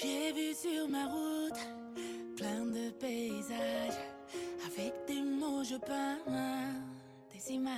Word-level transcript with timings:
J'ai 0.00 0.32
vu 0.32 0.54
sur 0.54 0.88
ma 0.88 1.06
route 1.06 1.58
plein 2.36 2.64
de 2.66 2.90
paysages. 2.90 3.98
Avec 4.64 4.92
des 5.08 5.22
mots, 5.22 5.64
je 5.64 5.74
peins 5.74 6.18
des 7.32 7.52
images. 7.52 7.74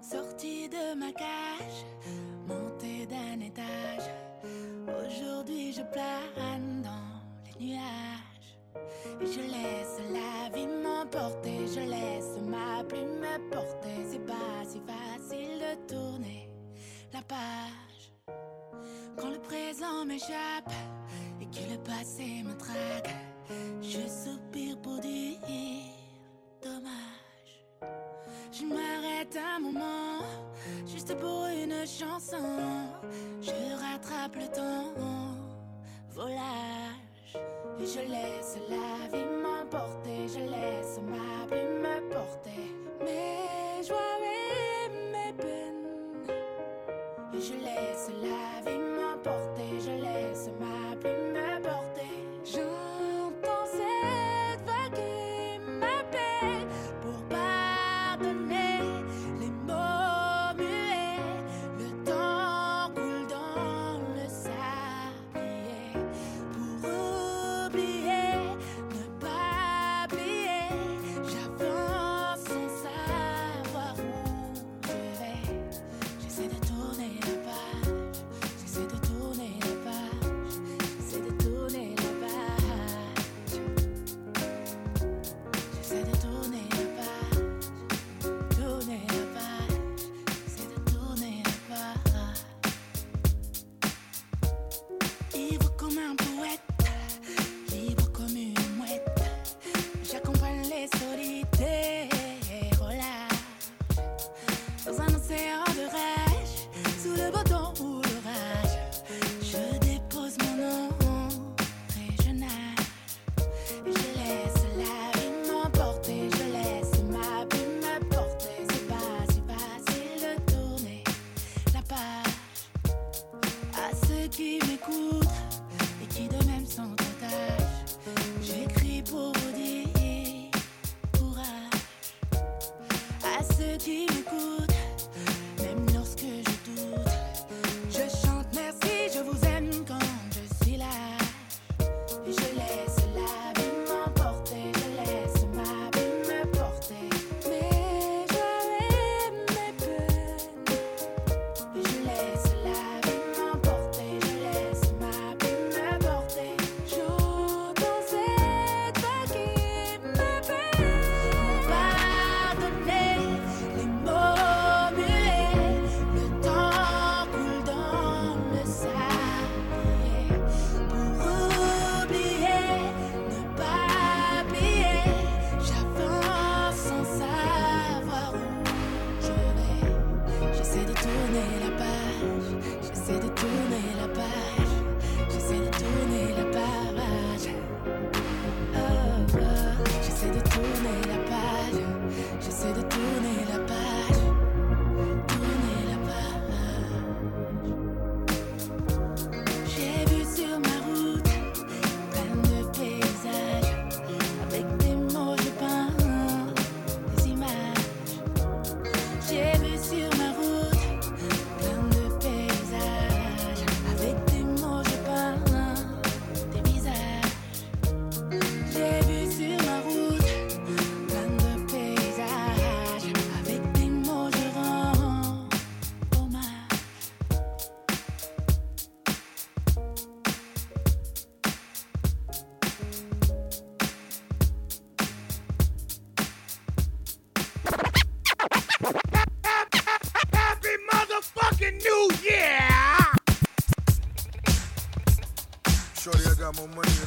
Sorti 0.00 0.68
de 0.68 0.94
ma 0.94 1.10
cage, 1.10 1.84
monté 2.46 3.04
d'un 3.06 3.40
étage. 3.40 4.08
Aujourd'hui, 4.86 5.72
je 5.72 5.82
plane 5.82 6.82
dans 6.82 7.58
les 7.58 7.66
nuages. 7.66 8.56
Et 9.20 9.26
je 9.26 9.40
laisse 9.40 9.98
la 10.12 10.56
vie 10.56 10.68
m'emporter. 10.68 11.66
Je 11.66 11.80
laisse 11.80 12.38
ma 12.46 12.84
plume 12.84 13.18
me 13.18 13.50
porter. 13.50 14.06
C'est 14.08 14.24
pas 14.24 14.62
si 14.64 14.80
facile 14.86 15.58
de 15.58 15.92
tourner 15.92 16.48
la 17.12 17.22
page 17.22 17.83
présent 19.54 20.04
m'échappe 20.04 20.72
et 21.40 21.46
que 21.46 21.72
le 21.72 21.78
passé 21.78 22.42
me 22.44 22.56
traque. 22.56 23.14
Je 23.80 24.00
soupire 24.08 24.76
pour 24.82 24.98
dire 24.98 25.38
dommage. 26.62 27.52
Je 28.52 28.64
m'arrête 28.64 29.36
un 29.36 29.60
moment, 29.60 30.24
juste 30.86 31.14
pour 31.18 31.46
une 31.46 31.86
chanson. 31.86 32.46
Je 33.42 33.52
rattrape 33.84 34.36
le 34.36 34.48
temps, 34.48 34.92
volage. 36.10 37.36
Et 37.78 37.86
je 37.86 38.00
laisse 38.00 38.56
la 38.68 39.08
vie 39.12 39.24
m'emporter, 39.42 40.28
je 40.28 40.40
laisse 40.40 40.98
ma 41.02 41.46
plume 41.46 41.80
me 41.82 42.08
porter. 42.12 42.64
Mes 43.00 43.86
joies 43.86 44.18
et 44.22 44.88
mes 45.12 45.32
peines. 45.32 46.26
Et 47.34 47.40
je 47.40 47.54
laisse 47.54 48.10
la 48.22 48.53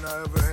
I 0.07 0.21
over 0.21 0.46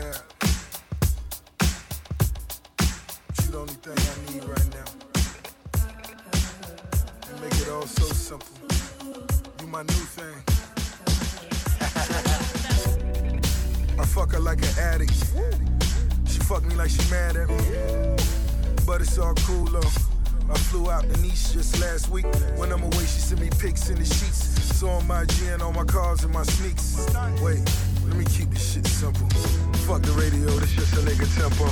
Fuck 29.94 30.02
the 30.02 30.12
radio, 30.14 30.50
this 30.58 30.72
just 30.72 30.92
a 30.94 30.96
nigga 31.06 31.28
tempo. 31.38 31.68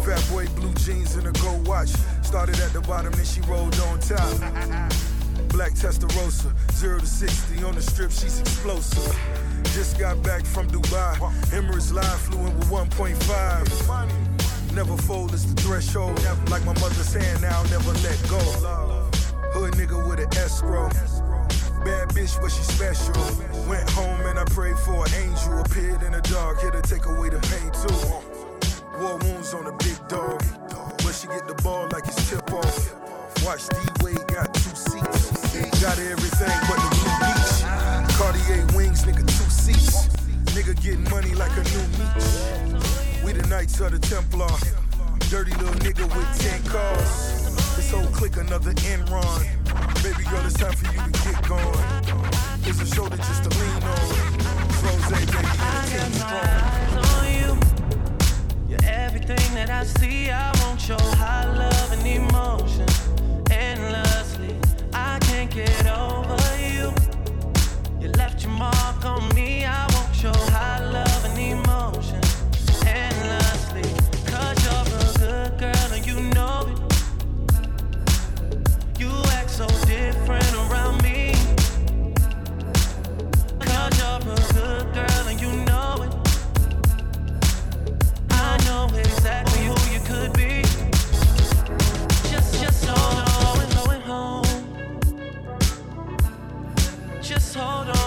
Fat 0.00 0.20
boy, 0.28 0.48
blue 0.60 0.74
jeans, 0.74 1.14
and 1.14 1.28
a 1.28 1.32
gold 1.40 1.68
watch. 1.68 1.90
Started 2.20 2.58
at 2.58 2.72
the 2.72 2.80
bottom 2.80 3.12
and 3.12 3.24
she 3.24 3.40
rolled 3.42 3.78
on 3.86 4.00
top. 4.00 4.40
Black 5.50 5.74
Testarossa, 5.74 6.52
0 6.72 6.98
to 6.98 7.06
60 7.06 7.62
on 7.62 7.76
the 7.76 7.80
strip, 7.80 8.10
she's 8.10 8.40
explosive. 8.40 9.16
Just 9.72 10.00
got 10.00 10.20
back 10.24 10.44
from 10.44 10.68
Dubai. 10.68 11.14
Emirates 11.54 11.92
Live 11.92 12.20
flew 12.22 12.40
in 12.40 12.58
with 12.58 12.70
1.5. 12.70 14.74
Never 14.74 14.96
fold 14.96 15.32
it's 15.32 15.44
the 15.44 15.54
threshold. 15.62 16.20
Like 16.50 16.64
my 16.64 16.74
mother's 16.74 17.06
saying, 17.06 17.40
now, 17.40 17.62
never 17.70 17.92
let 18.02 18.20
go. 18.28 18.40
Hood 19.54 19.74
nigga 19.74 19.96
with 20.08 20.18
an 20.18 20.26
escrow. 20.36 20.88
Bad 21.84 22.08
bitch, 22.08 22.36
but 22.42 22.50
she 22.50 22.64
special. 22.64 23.14
Went 23.70 23.88
home 23.90 24.20
and 24.26 24.36
I 24.36 24.42
prayed 24.46 24.76
for 24.80 25.06
an 25.06 25.14
angel. 25.14 25.60
Appeared 25.60 26.02
in 26.02 26.10
the 26.10 26.20
dark, 26.22 26.60
here 26.60 26.72
to 26.72 26.82
take 26.82 27.06
away 27.06 27.28
the 27.28 27.38
pain 27.54 27.70
too. 27.70 28.98
War 28.98 29.16
wounds 29.22 29.54
on 29.54 29.64
a 29.64 29.72
big 29.78 29.94
dog. 30.08 30.42
But 30.98 31.14
she 31.14 31.28
get 31.28 31.46
the 31.46 31.54
ball 31.62 31.86
like 31.92 32.02
it's 32.08 32.28
tip 32.28 32.52
off. 32.52 32.74
Watch 33.46 33.68
D 33.68 33.78
Wade 34.02 34.26
got 34.26 34.52
two 34.54 34.74
seats. 34.74 35.54
Got 35.78 36.00
everything 36.02 36.58
but 36.66 36.82
the 36.82 36.90
blue 36.98 37.14
beach. 37.22 37.62
Cartier 38.18 38.66
wings, 38.74 39.04
nigga, 39.04 39.22
two 39.22 39.50
seats. 39.54 40.08
Nigga 40.50 40.74
getting 40.82 41.08
money 41.08 41.36
like 41.36 41.54
a 41.54 41.62
new 41.70 41.86
meat. 41.94 43.22
We 43.22 43.34
the 43.38 43.46
Knights 43.46 43.78
of 43.78 43.92
the 43.92 44.00
Templar. 44.00 44.50
Dirty 45.30 45.54
little 45.62 45.78
nigga 45.78 46.10
with 46.10 46.30
10 46.42 46.64
cars. 46.64 47.46
This 47.76 47.92
whole 47.92 48.10
clique 48.18 48.36
another 48.36 48.72
Enron. 48.90 49.46
Baby 50.02 50.24
girl, 50.28 50.44
it's 50.44 50.58
time 50.58 50.72
for 50.72 50.90
you 50.90 51.06
to 51.06 51.22
get 51.22 51.38
going. 51.46 52.39
It's 52.62 52.80
a 52.80 52.86
shoulder 52.94 53.16
just 53.16 53.44
to 53.44 53.58
lean 53.58 53.82
on. 53.82 53.90
Rose, 54.82 55.10
baby, 55.10 55.38
and 55.38 55.88
the 55.88 55.98
team 55.98 56.12
strong. 56.12 57.04
on 57.16 57.24
you. 57.34 57.60
You're 58.68 58.84
everything 58.84 59.54
that 59.54 59.70
I 59.70 59.84
see. 59.84 60.30
I 60.30 60.52
want 60.62 60.86
your 60.88 61.00
high 61.16 61.46
love 61.46 61.92
and 61.92 62.06
emotion 62.06 62.88
endlessly. 63.50 64.54
I 64.92 65.18
can't 65.20 65.50
get 65.50 65.86
over 65.86 66.36
you. 66.58 66.92
You 68.00 68.08
left 68.12 68.42
your 68.42 68.52
mark 68.52 69.04
on 69.04 69.34
me. 69.34 69.64
I 69.64 69.86
want 69.94 70.22
your 70.22 70.49
hold 97.60 97.90
on, 97.90 97.99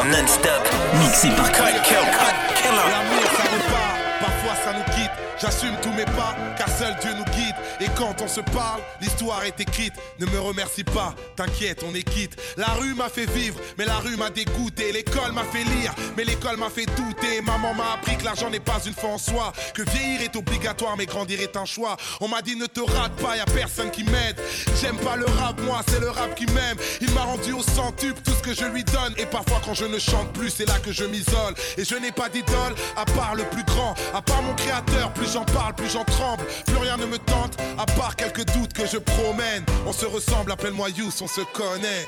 en 0.00 0.04
non-stop. 0.04 0.64
Mixé 1.00 1.28
par 1.36 1.50
Cut 1.52 1.80
Kill. 1.84 1.96
L'amour 2.64 3.24
ça 3.36 3.42
repart, 3.42 3.96
parfois 4.20 4.54
ça 4.64 4.72
nous 4.72 4.94
quitte. 4.94 5.10
J'assume 5.38 5.74
tous 5.82 5.92
mes 5.92 6.04
pas, 6.04 6.34
car 6.56 6.68
seul 6.68 6.94
Dieu 7.00 7.12
nous 7.16 7.24
guide. 7.24 7.54
Et 7.80 7.88
quand 7.96 8.20
on 8.22 8.28
se 8.28 8.40
parle, 8.40 8.80
est 9.44 9.60
écrite. 9.60 9.92
Ne 10.18 10.26
me 10.26 10.40
remercie 10.40 10.84
pas, 10.84 11.14
t'inquiète, 11.36 11.84
on 11.86 11.94
est 11.94 12.02
quitte. 12.02 12.36
La 12.56 12.68
rue 12.68 12.94
m'a 12.94 13.08
fait 13.08 13.28
vivre, 13.30 13.60
mais 13.78 13.84
la 13.84 13.96
rue 13.98 14.16
m'a 14.16 14.30
dégoûté. 14.30 14.92
L'école 14.92 15.32
m'a 15.32 15.44
fait 15.44 15.64
lire, 15.64 15.94
mais 16.16 16.24
l'école 16.24 16.56
m'a 16.56 16.70
fait 16.70 16.86
douter. 16.96 17.40
Maman 17.42 17.74
m'a 17.74 17.92
appris 17.94 18.16
que 18.16 18.24
l'argent 18.24 18.50
n'est 18.50 18.60
pas 18.60 18.80
une 18.84 18.94
fin 18.94 19.08
en 19.08 19.18
soi. 19.18 19.52
Que 19.74 19.82
vieillir 19.82 20.22
est 20.22 20.36
obligatoire, 20.36 20.96
mais 20.96 21.06
grandir 21.06 21.40
est 21.40 21.56
un 21.56 21.64
choix. 21.64 21.96
On 22.20 22.28
m'a 22.28 22.42
dit 22.42 22.56
ne 22.56 22.66
te 22.66 22.80
rate 22.80 23.14
pas, 23.16 23.36
y 23.36 23.40
a 23.40 23.44
personne 23.44 23.90
qui 23.90 24.04
m'aide. 24.04 24.36
J'aime 24.80 24.96
pas 24.98 25.16
le 25.16 25.26
rap, 25.26 25.60
moi, 25.62 25.82
c'est 25.88 26.00
le 26.00 26.10
rap 26.10 26.34
qui 26.34 26.46
m'aime. 26.46 26.76
Il 27.00 27.12
m'a 27.12 27.22
rendu 27.22 27.52
au 27.52 27.62
centuple 27.62 28.20
tout 28.22 28.32
ce 28.32 28.42
que 28.42 28.54
je 28.54 28.64
lui 28.64 28.84
donne. 28.84 29.14
Et 29.18 29.26
parfois, 29.26 29.60
quand 29.64 29.74
je 29.74 29.84
ne 29.84 29.98
chante 29.98 30.32
plus, 30.32 30.50
c'est 30.50 30.66
là 30.66 30.78
que 30.78 30.92
je 30.92 31.04
m'isole. 31.04 31.54
Et 31.76 31.84
je 31.84 31.94
n'ai 31.94 32.12
pas 32.12 32.28
d'idole, 32.28 32.74
à 32.96 33.04
part 33.04 33.34
le 33.34 33.44
plus 33.44 33.64
grand, 33.64 33.94
à 34.14 34.22
part 34.22 34.42
mon 34.42 34.54
créateur. 34.54 35.12
Plus 35.12 35.32
j'en 35.32 35.44
parle, 35.44 35.74
plus 35.74 35.90
j'en 35.90 36.04
tremble. 36.04 36.44
Plus 36.66 36.76
rien 36.76 36.96
ne 36.96 37.06
me 37.06 37.18
à 37.80 37.86
part 37.86 38.14
quelques 38.14 38.44
doutes 38.52 38.74
que 38.74 38.86
je 38.86 38.98
promène. 38.98 39.64
On 39.86 39.92
se 39.92 40.04
ressemble, 40.04 40.52
appelle-moi 40.52 40.90
Yous, 40.90 41.22
on 41.22 41.26
se 41.26 41.40
connaît. 41.40 42.04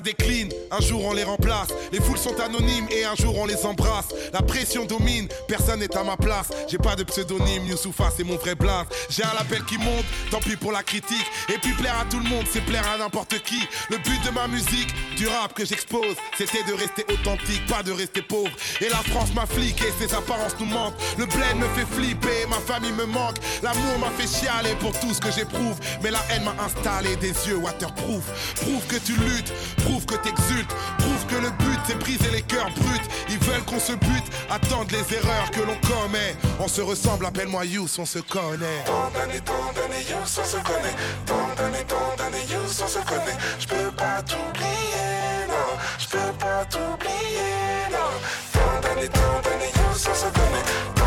they 0.00 0.14
clean. 0.14 0.59
Un 0.70 0.80
jour 0.80 1.04
on 1.04 1.12
les 1.12 1.24
remplace. 1.24 1.68
Les 1.92 2.00
foules 2.00 2.18
sont 2.18 2.38
anonymes 2.40 2.86
et 2.90 3.04
un 3.04 3.14
jour 3.14 3.36
on 3.38 3.46
les 3.46 3.64
embrasse. 3.64 4.08
La 4.32 4.42
pression 4.42 4.84
domine, 4.84 5.28
personne 5.48 5.80
n'est 5.80 5.96
à 5.96 6.04
ma 6.04 6.16
place. 6.16 6.48
J'ai 6.68 6.78
pas 6.78 6.96
de 6.96 7.04
pseudonyme, 7.04 7.64
Youssoufa 7.66 8.10
c'est 8.16 8.24
mon 8.24 8.36
vrai 8.36 8.54
blaze. 8.54 8.86
J'ai 9.08 9.24
un 9.24 9.34
label 9.34 9.64
qui 9.64 9.78
monte, 9.78 10.04
tant 10.30 10.40
pis 10.40 10.56
pour 10.56 10.72
la 10.72 10.82
critique. 10.82 11.26
Et 11.48 11.58
puis 11.58 11.72
plaire 11.74 11.98
à 12.00 12.04
tout 12.04 12.18
le 12.18 12.28
monde, 12.28 12.44
c'est 12.50 12.64
plaire 12.64 12.86
à 12.88 12.98
n'importe 12.98 13.42
qui. 13.42 13.60
Le 13.90 13.98
but 13.98 14.24
de 14.24 14.30
ma 14.30 14.46
musique, 14.48 14.94
du 15.16 15.26
rap 15.28 15.54
que 15.54 15.64
j'expose, 15.64 16.16
c'était 16.36 16.62
de 16.64 16.72
rester 16.72 17.04
authentique, 17.12 17.66
pas 17.66 17.82
de 17.82 17.92
rester 17.92 18.22
pauvre. 18.22 18.50
Et 18.80 18.88
la 18.88 19.02
France 19.10 19.34
m'a 19.34 19.46
fliqué, 19.46 19.84
ses 19.98 20.14
apparences 20.14 20.54
nous 20.58 20.66
mentent. 20.66 20.94
Le 21.18 21.26
bled 21.26 21.56
me 21.56 21.68
fait 21.74 21.86
flipper, 21.86 22.46
ma 22.48 22.56
famille 22.56 22.92
me 22.92 23.06
manque. 23.06 23.36
L'amour 23.62 23.98
m'a 23.98 24.10
fait 24.10 24.28
chialer 24.28 24.74
pour 24.80 24.98
tout 25.00 25.12
ce 25.12 25.20
que 25.20 25.30
j'éprouve. 25.30 25.78
Mais 26.02 26.10
la 26.10 26.20
haine 26.30 26.44
m'a 26.44 26.54
installé 26.64 27.16
des 27.16 27.32
yeux 27.48 27.56
waterproof. 27.56 28.24
Prouve 28.56 28.86
que 28.86 28.96
tu 28.96 29.12
luttes, 29.12 29.52
prouve 29.84 30.06
que 30.06 30.14
t'exultes, 30.16 30.59
prouve 30.66 31.26
que 31.26 31.36
le 31.36 31.50
but 31.50 31.78
c'est 31.86 31.98
briser 31.98 32.30
les 32.30 32.42
cœurs 32.42 32.70
bruts. 32.76 33.08
Ils 33.28 33.38
veulent 33.38 33.64
qu'on 33.64 33.80
se 33.80 33.92
bute, 33.92 34.24
attendent 34.50 34.90
les 34.90 35.14
erreurs 35.14 35.50
que 35.50 35.60
l'on 35.60 35.76
commet. 35.88 36.36
On 36.58 36.68
se 36.68 36.80
ressemble, 36.80 37.26
appelle-moi 37.26 37.64
Yous, 37.64 37.88
on 37.98 38.06
se 38.06 38.18
connaît. 38.18 38.84
Tant 38.86 39.10
d'années, 39.14 39.40
tant 39.40 39.72
d'années, 39.74 40.04
Yous, 40.08 40.40
on 40.40 40.44
se 40.44 40.56
connaît. 40.56 40.96
Tant 41.26 41.54
d'années, 41.56 41.84
tant 41.86 42.16
d'années, 42.16 42.44
Yous, 42.50 42.82
on 42.82 42.88
se 42.88 42.98
connaît. 42.98 43.38
Je 43.58 43.66
peux 43.66 43.90
pas 43.96 44.22
t'oublier, 44.22 45.46
non. 45.48 45.78
Je 45.98 46.06
peux 46.08 46.32
pas 46.38 46.64
t'oublier, 46.64 47.90
non. 47.90 48.10
Tant 48.52 48.80
d'années, 48.80 49.08
tant 49.08 49.40
d'années, 49.42 49.72
Yous, 49.76 50.08
on 50.10 50.14
se 50.14 50.26
connaît. 50.26 50.99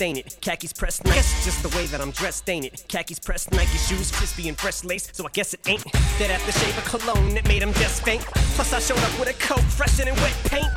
That 0.00 0.06
ain't 0.06 0.18
it? 0.18 0.38
Khakis 0.40 0.72
pressed 0.72 1.04
nice. 1.04 1.44
Just 1.44 1.62
the 1.62 1.68
way 1.76 1.86
that 1.86 2.00
I'm 2.00 2.10
dressed, 2.10 2.48
ain't 2.48 2.64
it? 2.64 2.84
Khakis 2.88 3.18
pressed 3.18 3.52
Nike 3.52 3.78
shoes, 3.78 4.10
crispy 4.10 4.48
and 4.48 4.58
fresh 4.58 4.82
lace. 4.84 5.08
So 5.12 5.26
I 5.26 5.30
guess 5.32 5.54
it 5.54 5.60
ain't 5.68 5.84
that 6.18 6.30
aftershave 6.30 6.76
of 6.78 6.84
cologne 6.84 7.34
that 7.34 7.46
made 7.46 7.62
him 7.62 7.72
just 7.74 8.02
faint. 8.02 8.22
Plus 8.56 8.72
I 8.72 8.80
showed 8.80 8.98
up 8.98 9.18
with 9.18 9.28
a 9.28 9.34
coat 9.34 9.62
fresher 9.62 10.04
than 10.04 10.16
wet 10.16 10.36
paint. 10.44 10.70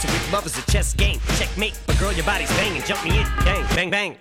So 0.00 0.08
if 0.08 0.32
love 0.32 0.46
is 0.46 0.56
a 0.56 0.62
chess 0.70 0.94
game, 0.94 1.20
checkmate. 1.36 1.78
But 1.86 1.98
girl, 1.98 2.12
your 2.12 2.24
body's 2.24 2.50
banging, 2.50 2.82
jump 2.82 3.04
me 3.04 3.18
in, 3.18 3.26
bang, 3.44 3.66
bang, 3.74 3.90
bang. 3.90 4.16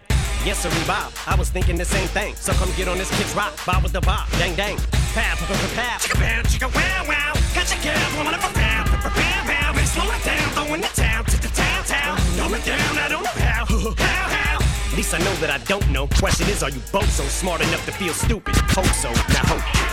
Yes, 0.45 0.59
sir, 0.59 0.69
Bob. 0.87 1.11
I 1.27 1.35
was 1.35 1.49
thinking 1.49 1.77
the 1.77 1.85
same 1.85 2.07
thing. 2.07 2.35
So 2.35 2.53
come 2.53 2.69
get 2.75 2.87
on 2.87 2.97
this 2.97 3.11
kid's 3.17 3.33
rock. 3.35 3.53
Bob 3.65 3.83
with 3.83 3.93
the 3.93 4.01
bob. 4.01 4.29
Dang, 4.39 4.55
dang. 4.55 4.77
Pow, 5.13 5.35
pow, 5.35 5.45
pow, 5.45 5.75
pow. 5.75 5.97
Chicka, 5.99 6.15
pow, 6.15 6.41
chicka, 6.43 6.75
wow, 6.75 7.05
wow. 7.07 7.33
Catch 7.53 7.75
a 7.75 7.79
girl, 7.83 8.17
woman 8.17 8.33
of 8.33 8.43
a 8.43 8.51
pow, 8.53 8.83
pow, 8.85 9.09
pow, 9.09 9.73
pow, 9.73 9.83
slow 9.85 10.09
it 10.09 10.23
down, 10.23 10.49
throwing 10.53 10.81
the 10.81 10.87
town 10.87 11.25
to 11.25 11.37
the 11.41 11.49
town, 11.49 11.83
town. 11.83 12.17
Throw 12.17 12.53
it 12.53 12.65
down, 12.65 12.97
I 12.97 13.07
don't 13.09 13.23
know 13.23 13.38
At 13.69 14.95
least 14.95 15.13
I 15.13 15.19
know 15.19 15.35
that 15.35 15.49
I 15.51 15.59
don't 15.65 15.87
know. 15.91 16.07
Question 16.07 16.49
is, 16.49 16.63
are 16.63 16.69
you 16.71 16.81
both 16.91 17.09
so 17.11 17.23
smart 17.23 17.61
enough 17.61 17.85
to 17.85 17.91
feel 17.91 18.13
stupid? 18.13 18.55
Hope 18.71 18.85
so. 18.87 19.09
Now 19.09 19.45
hope. 19.45 19.88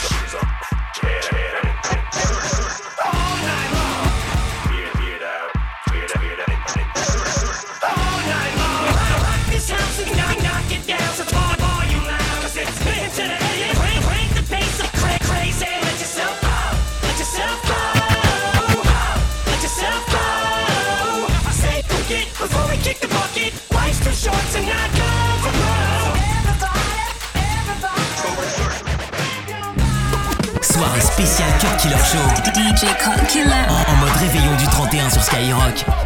Killer 31.96 32.04
Show. 32.04 32.28
DJ 32.52 32.84
Cut 32.98 33.26
Killer. 33.28 33.66
En, 33.68 33.92
en 33.92 33.96
mode 33.96 34.10
réveillon 34.10 34.54
du 34.56 34.66
31 34.66 35.10
sur 35.10 35.22
Skyrock. 35.22 36.05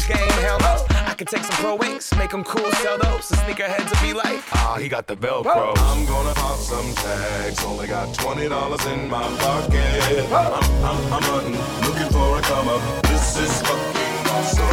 game. 0.05 0.29
Hell 0.41 0.59
no. 0.59 0.85
I 1.07 1.13
could 1.13 1.27
take 1.27 1.43
some 1.43 1.55
pro 1.63 1.75
wings, 1.75 2.11
make 2.17 2.31
them 2.31 2.43
cool, 2.43 2.71
sell 2.71 2.97
those. 2.97 3.29
The 3.29 3.35
sneakerheads 3.37 3.89
will 3.89 4.07
be 4.07 4.13
like, 4.13 4.41
ah, 4.53 4.77
he 4.79 4.87
got 4.87 5.07
the 5.07 5.15
Velcro. 5.15 5.73
I'm 5.77 6.05
gonna 6.05 6.33
pop 6.33 6.57
some 6.57 6.93
tags. 6.95 7.63
Only 7.63 7.87
got 7.87 8.13
twenty 8.13 8.47
dollars 8.49 8.85
in 8.87 9.09
my 9.09 9.21
pocket. 9.37 10.31
I'm, 10.31 10.53
I'm, 10.83 11.13
I'm 11.13 11.23
hunting, 11.23 11.57
looking 11.85 12.09
for 12.11 12.37
a 12.37 12.41
come 12.41 12.69
up. 12.69 13.03
This 13.03 13.37
is 13.37 13.61
fucking 13.61 14.27
awesome. 14.31 14.65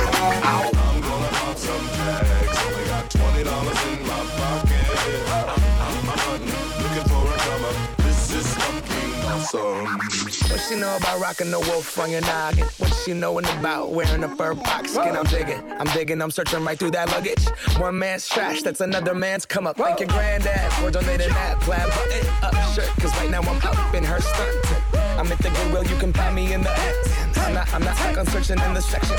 I'm 0.44 1.00
gonna 1.00 1.28
pop 1.38 1.56
some 1.56 1.88
tags. 1.98 2.58
Only 2.64 2.84
got 2.86 3.10
twenty 3.10 3.44
dollars 3.44 3.84
in 3.86 4.06
my 4.06 4.24
pocket. 4.38 4.86
I'm, 5.28 5.48
I'm, 5.48 6.08
I'm 6.08 6.18
hunting, 6.24 6.54
looking 6.82 7.06
for 7.10 7.24
a 7.26 7.36
come 7.36 7.64
up. 7.64 7.96
This 7.98 8.32
is 8.32 8.54
fucking 8.54 9.12
awesome. 9.26 10.27
What 10.50 10.60
she 10.60 10.76
know 10.76 10.96
about 10.96 11.20
rocking 11.20 11.50
the 11.50 11.60
wolf 11.60 11.98
on 11.98 12.10
your 12.10 12.22
noggin? 12.22 12.64
What 12.78 12.94
she 13.04 13.12
knowin' 13.12 13.44
about 13.58 13.92
wearing 13.92 14.24
a 14.24 14.34
fur 14.34 14.54
box 14.54 14.92
skin? 14.94 15.14
I'm 15.14 15.24
digging, 15.26 15.62
I'm 15.78 15.86
digging, 15.88 16.22
I'm 16.22 16.30
searching 16.30 16.64
right 16.64 16.78
through 16.78 16.92
that 16.92 17.08
luggage. 17.10 17.46
One 17.78 17.98
man's 17.98 18.26
trash, 18.26 18.62
that's 18.62 18.80
another 18.80 19.14
man's 19.14 19.44
come 19.44 19.66
up. 19.66 19.76
Thank 19.76 20.00
your 20.00 20.08
granddad 20.08 20.72
for 20.74 20.90
donating 20.90 21.28
that 21.28 21.60
plaid 21.60 21.88
button 21.90 22.26
up 22.42 22.54
shirt. 22.72 22.88
Cause 23.00 23.14
right 23.18 23.30
now 23.30 23.40
I'm 23.42 23.60
up 23.62 23.94
in 23.94 24.04
her 24.04 24.20
stunt. 24.20 24.84
I'm 25.18 25.30
at 25.32 25.38
the 25.38 25.50
Goodwill, 25.50 25.84
you 25.84 25.96
can 25.96 26.12
find 26.12 26.34
me 26.34 26.52
in 26.52 26.62
the 26.62 26.70
X. 26.70 27.38
I'm 27.38 27.54
not, 27.54 27.74
I'm 27.74 27.82
not 27.82 27.96
stuck 27.96 28.18
on 28.18 28.26
searching 28.26 28.58
in 28.60 28.74
the 28.74 28.80
section. 28.80 29.16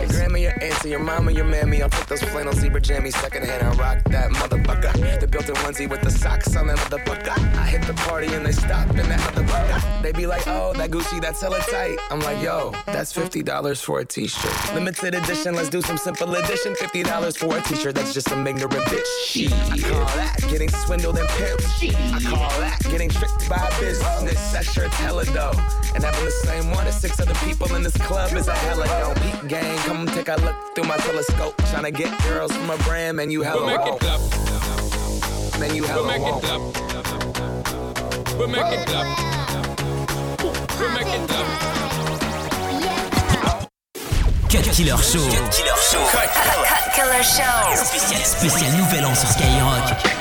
Your 0.00 0.08
grandma, 0.08 0.38
your 0.38 0.62
auntie, 0.62 0.90
your 0.90 1.00
mama, 1.00 1.32
your 1.32 1.44
mammy. 1.44 1.82
I'll 1.82 1.88
take 1.88 2.06
those 2.06 2.22
flannel 2.22 2.52
zebra 2.52 2.80
jammies 2.80 3.14
secondhand 3.14 3.62
and 3.62 3.78
rock 3.78 3.98
that 4.10 4.30
motherfucker. 4.30 5.20
The 5.20 5.26
built-in 5.26 5.54
onesie 5.56 5.88
with 5.88 6.02
the 6.02 6.10
socks 6.10 6.54
on 6.56 6.68
that 6.68 6.78
motherfucker. 6.78 7.30
I 7.56 7.66
hit 7.66 7.82
the 7.82 7.94
party 7.94 8.28
and 8.28 8.46
they 8.46 8.52
stop 8.52 8.88
in 8.90 9.08
that 9.08 9.20
motherfucker. 9.20 10.02
They 10.02 10.12
be 10.12 10.26
like, 10.26 10.46
oh, 10.46 10.69
that 10.74 10.90
Gucci, 10.90 11.20
that's 11.20 11.40
hella 11.40 11.58
tight. 11.70 11.98
I'm 12.10 12.20
like, 12.20 12.42
yo, 12.42 12.72
that's 12.86 13.12
$50 13.12 13.82
for 13.82 14.00
a 14.00 14.04
t-shirt. 14.04 14.74
Limited 14.74 15.14
edition, 15.14 15.54
let's 15.54 15.68
do 15.68 15.80
some 15.80 15.96
simple 15.96 16.34
edition. 16.34 16.74
$50 16.74 17.36
for 17.38 17.56
a 17.56 17.60
t-shirt, 17.62 17.94
that's 17.94 18.12
just 18.14 18.28
some 18.28 18.46
ignorant 18.46 18.72
bitch. 18.84 19.06
Shit. 19.26 19.52
I 19.52 19.78
call 19.78 20.04
that 20.16 20.36
getting 20.48 20.68
swindled 20.70 21.18
and 21.18 21.28
pimped. 21.30 21.94
I 22.14 22.20
call 22.30 22.48
that 22.60 22.78
getting 22.90 23.08
tricked 23.10 23.48
by 23.48 23.56
a 23.56 23.80
business. 23.80 24.52
That 24.52 24.64
shirt's 24.64 24.94
hella 24.96 25.24
dope. 25.26 25.56
And 25.94 26.04
having 26.04 26.24
the 26.24 26.30
same 26.30 26.70
one 26.70 26.86
as 26.86 27.00
six 27.00 27.18
other 27.20 27.34
people 27.46 27.74
in 27.74 27.82
this 27.82 27.96
club 27.96 28.32
is 28.32 28.48
a 28.48 28.54
hella 28.54 28.86
dope. 28.86 29.16
Peak 29.22 29.48
gang, 29.48 29.78
come 29.78 30.06
take 30.08 30.28
a 30.28 30.36
look 30.36 30.56
through 30.74 30.84
my 30.84 30.96
telescope. 30.98 31.56
Trying 31.70 31.84
to 31.84 31.90
get 31.90 32.16
girls 32.24 32.52
from 32.54 32.70
a 32.70 32.76
brand, 32.78 33.16
man, 33.16 33.30
you 33.30 33.42
hella 33.42 33.66
We'll 33.66 33.76
make 33.76 34.02
it. 34.02 35.60
Man, 35.60 35.74
you 35.74 35.84
hella 35.84 36.06
make 36.06 36.20
it 36.20 36.22
woke. 36.22 36.42
clap. 36.42 36.60
We'll 36.60 36.78
make 36.78 37.02
it 37.12 37.46
clap. 38.32 38.38
We'll 38.38 38.48
make 38.48 38.72
it 38.72 38.86
clap. 38.88 39.39
Cut 44.48 44.70
Killer 44.72 44.96
Show. 44.96 45.20
Cut 45.28 45.50
Killer 45.52 45.76
Show. 45.90 46.04
Cut 46.10 46.30
Killer 46.94 47.22
Show. 47.22 47.84
Spécial, 47.84 48.24
spécial 48.24 48.72
Nouvel 48.78 49.04
An 49.04 49.14
sur 49.14 49.28
Skyrock. 49.28 50.19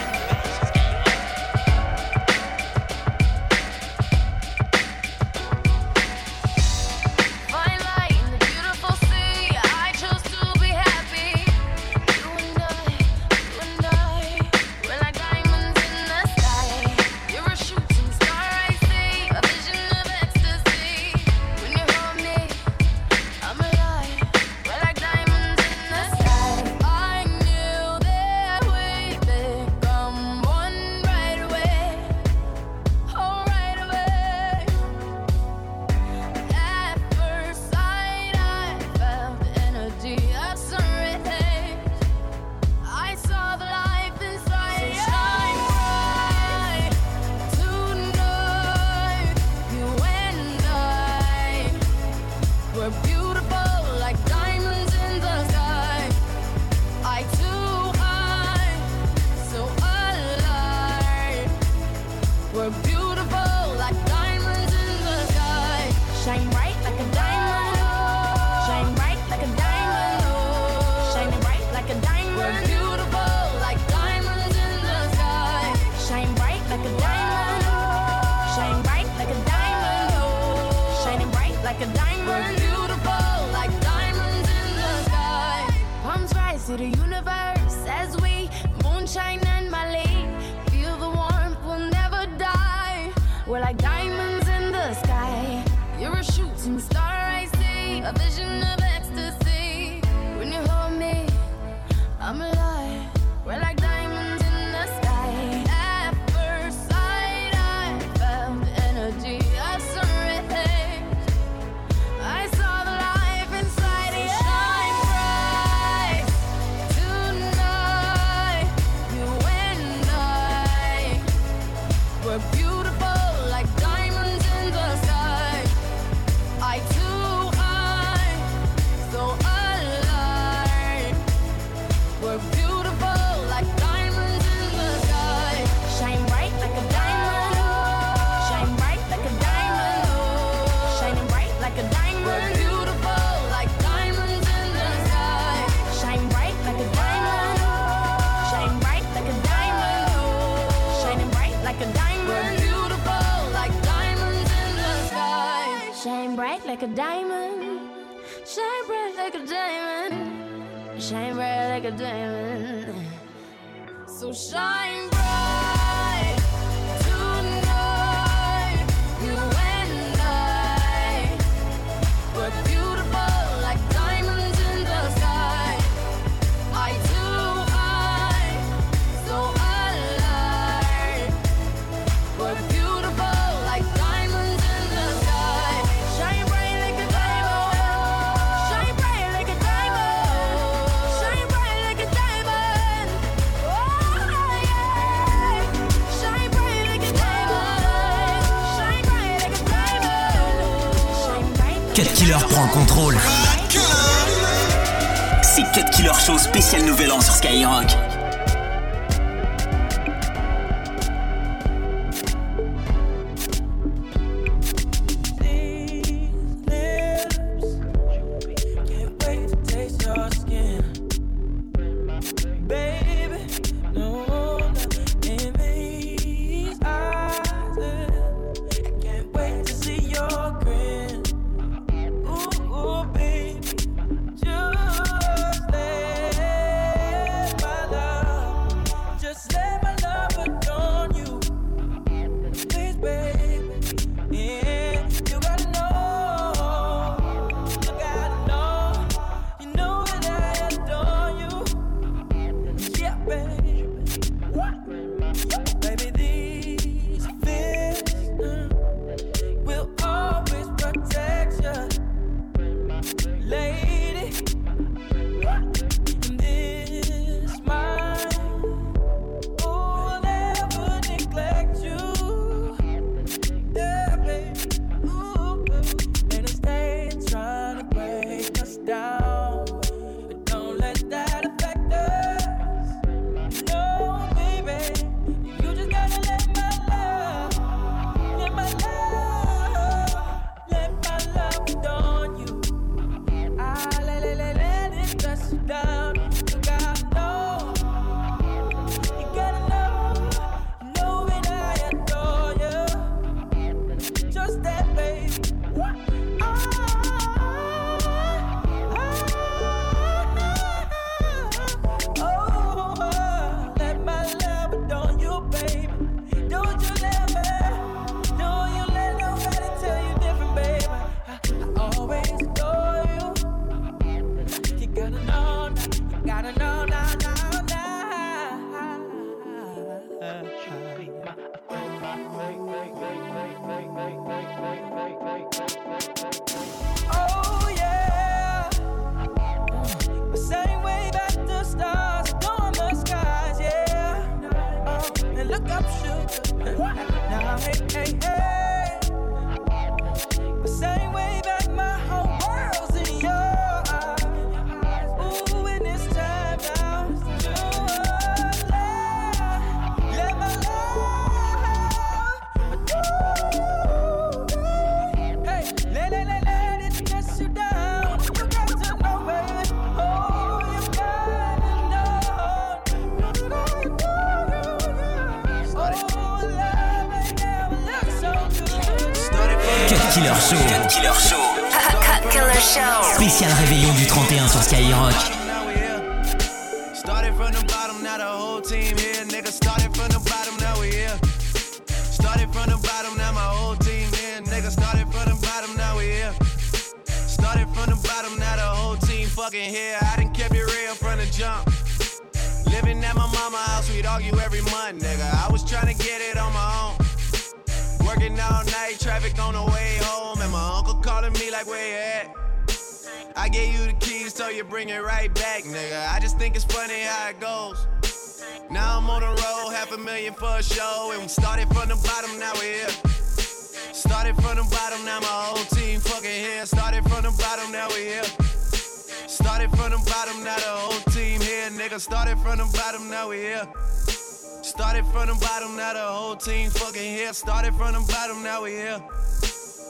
team 436.39 436.69
fucking 436.69 437.01
here. 437.01 437.33
Started 437.33 437.75
from 437.75 437.93
the 437.93 437.99
bottom, 438.07 438.41
now 438.41 438.63
we 438.63 438.71
here. 438.71 439.01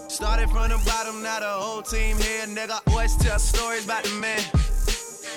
Started 0.09 0.49
from 0.49 0.69
the 0.69 0.81
bottom, 0.83 1.21
now 1.21 1.39
the 1.39 1.45
whole 1.45 1.81
team 1.81 2.17
here. 2.17 2.45
Nigga, 2.47 2.81
always 2.88 3.15
tell 3.17 3.38
stories 3.38 3.85
about 3.85 4.03
the 4.03 4.09
man. 4.15 4.39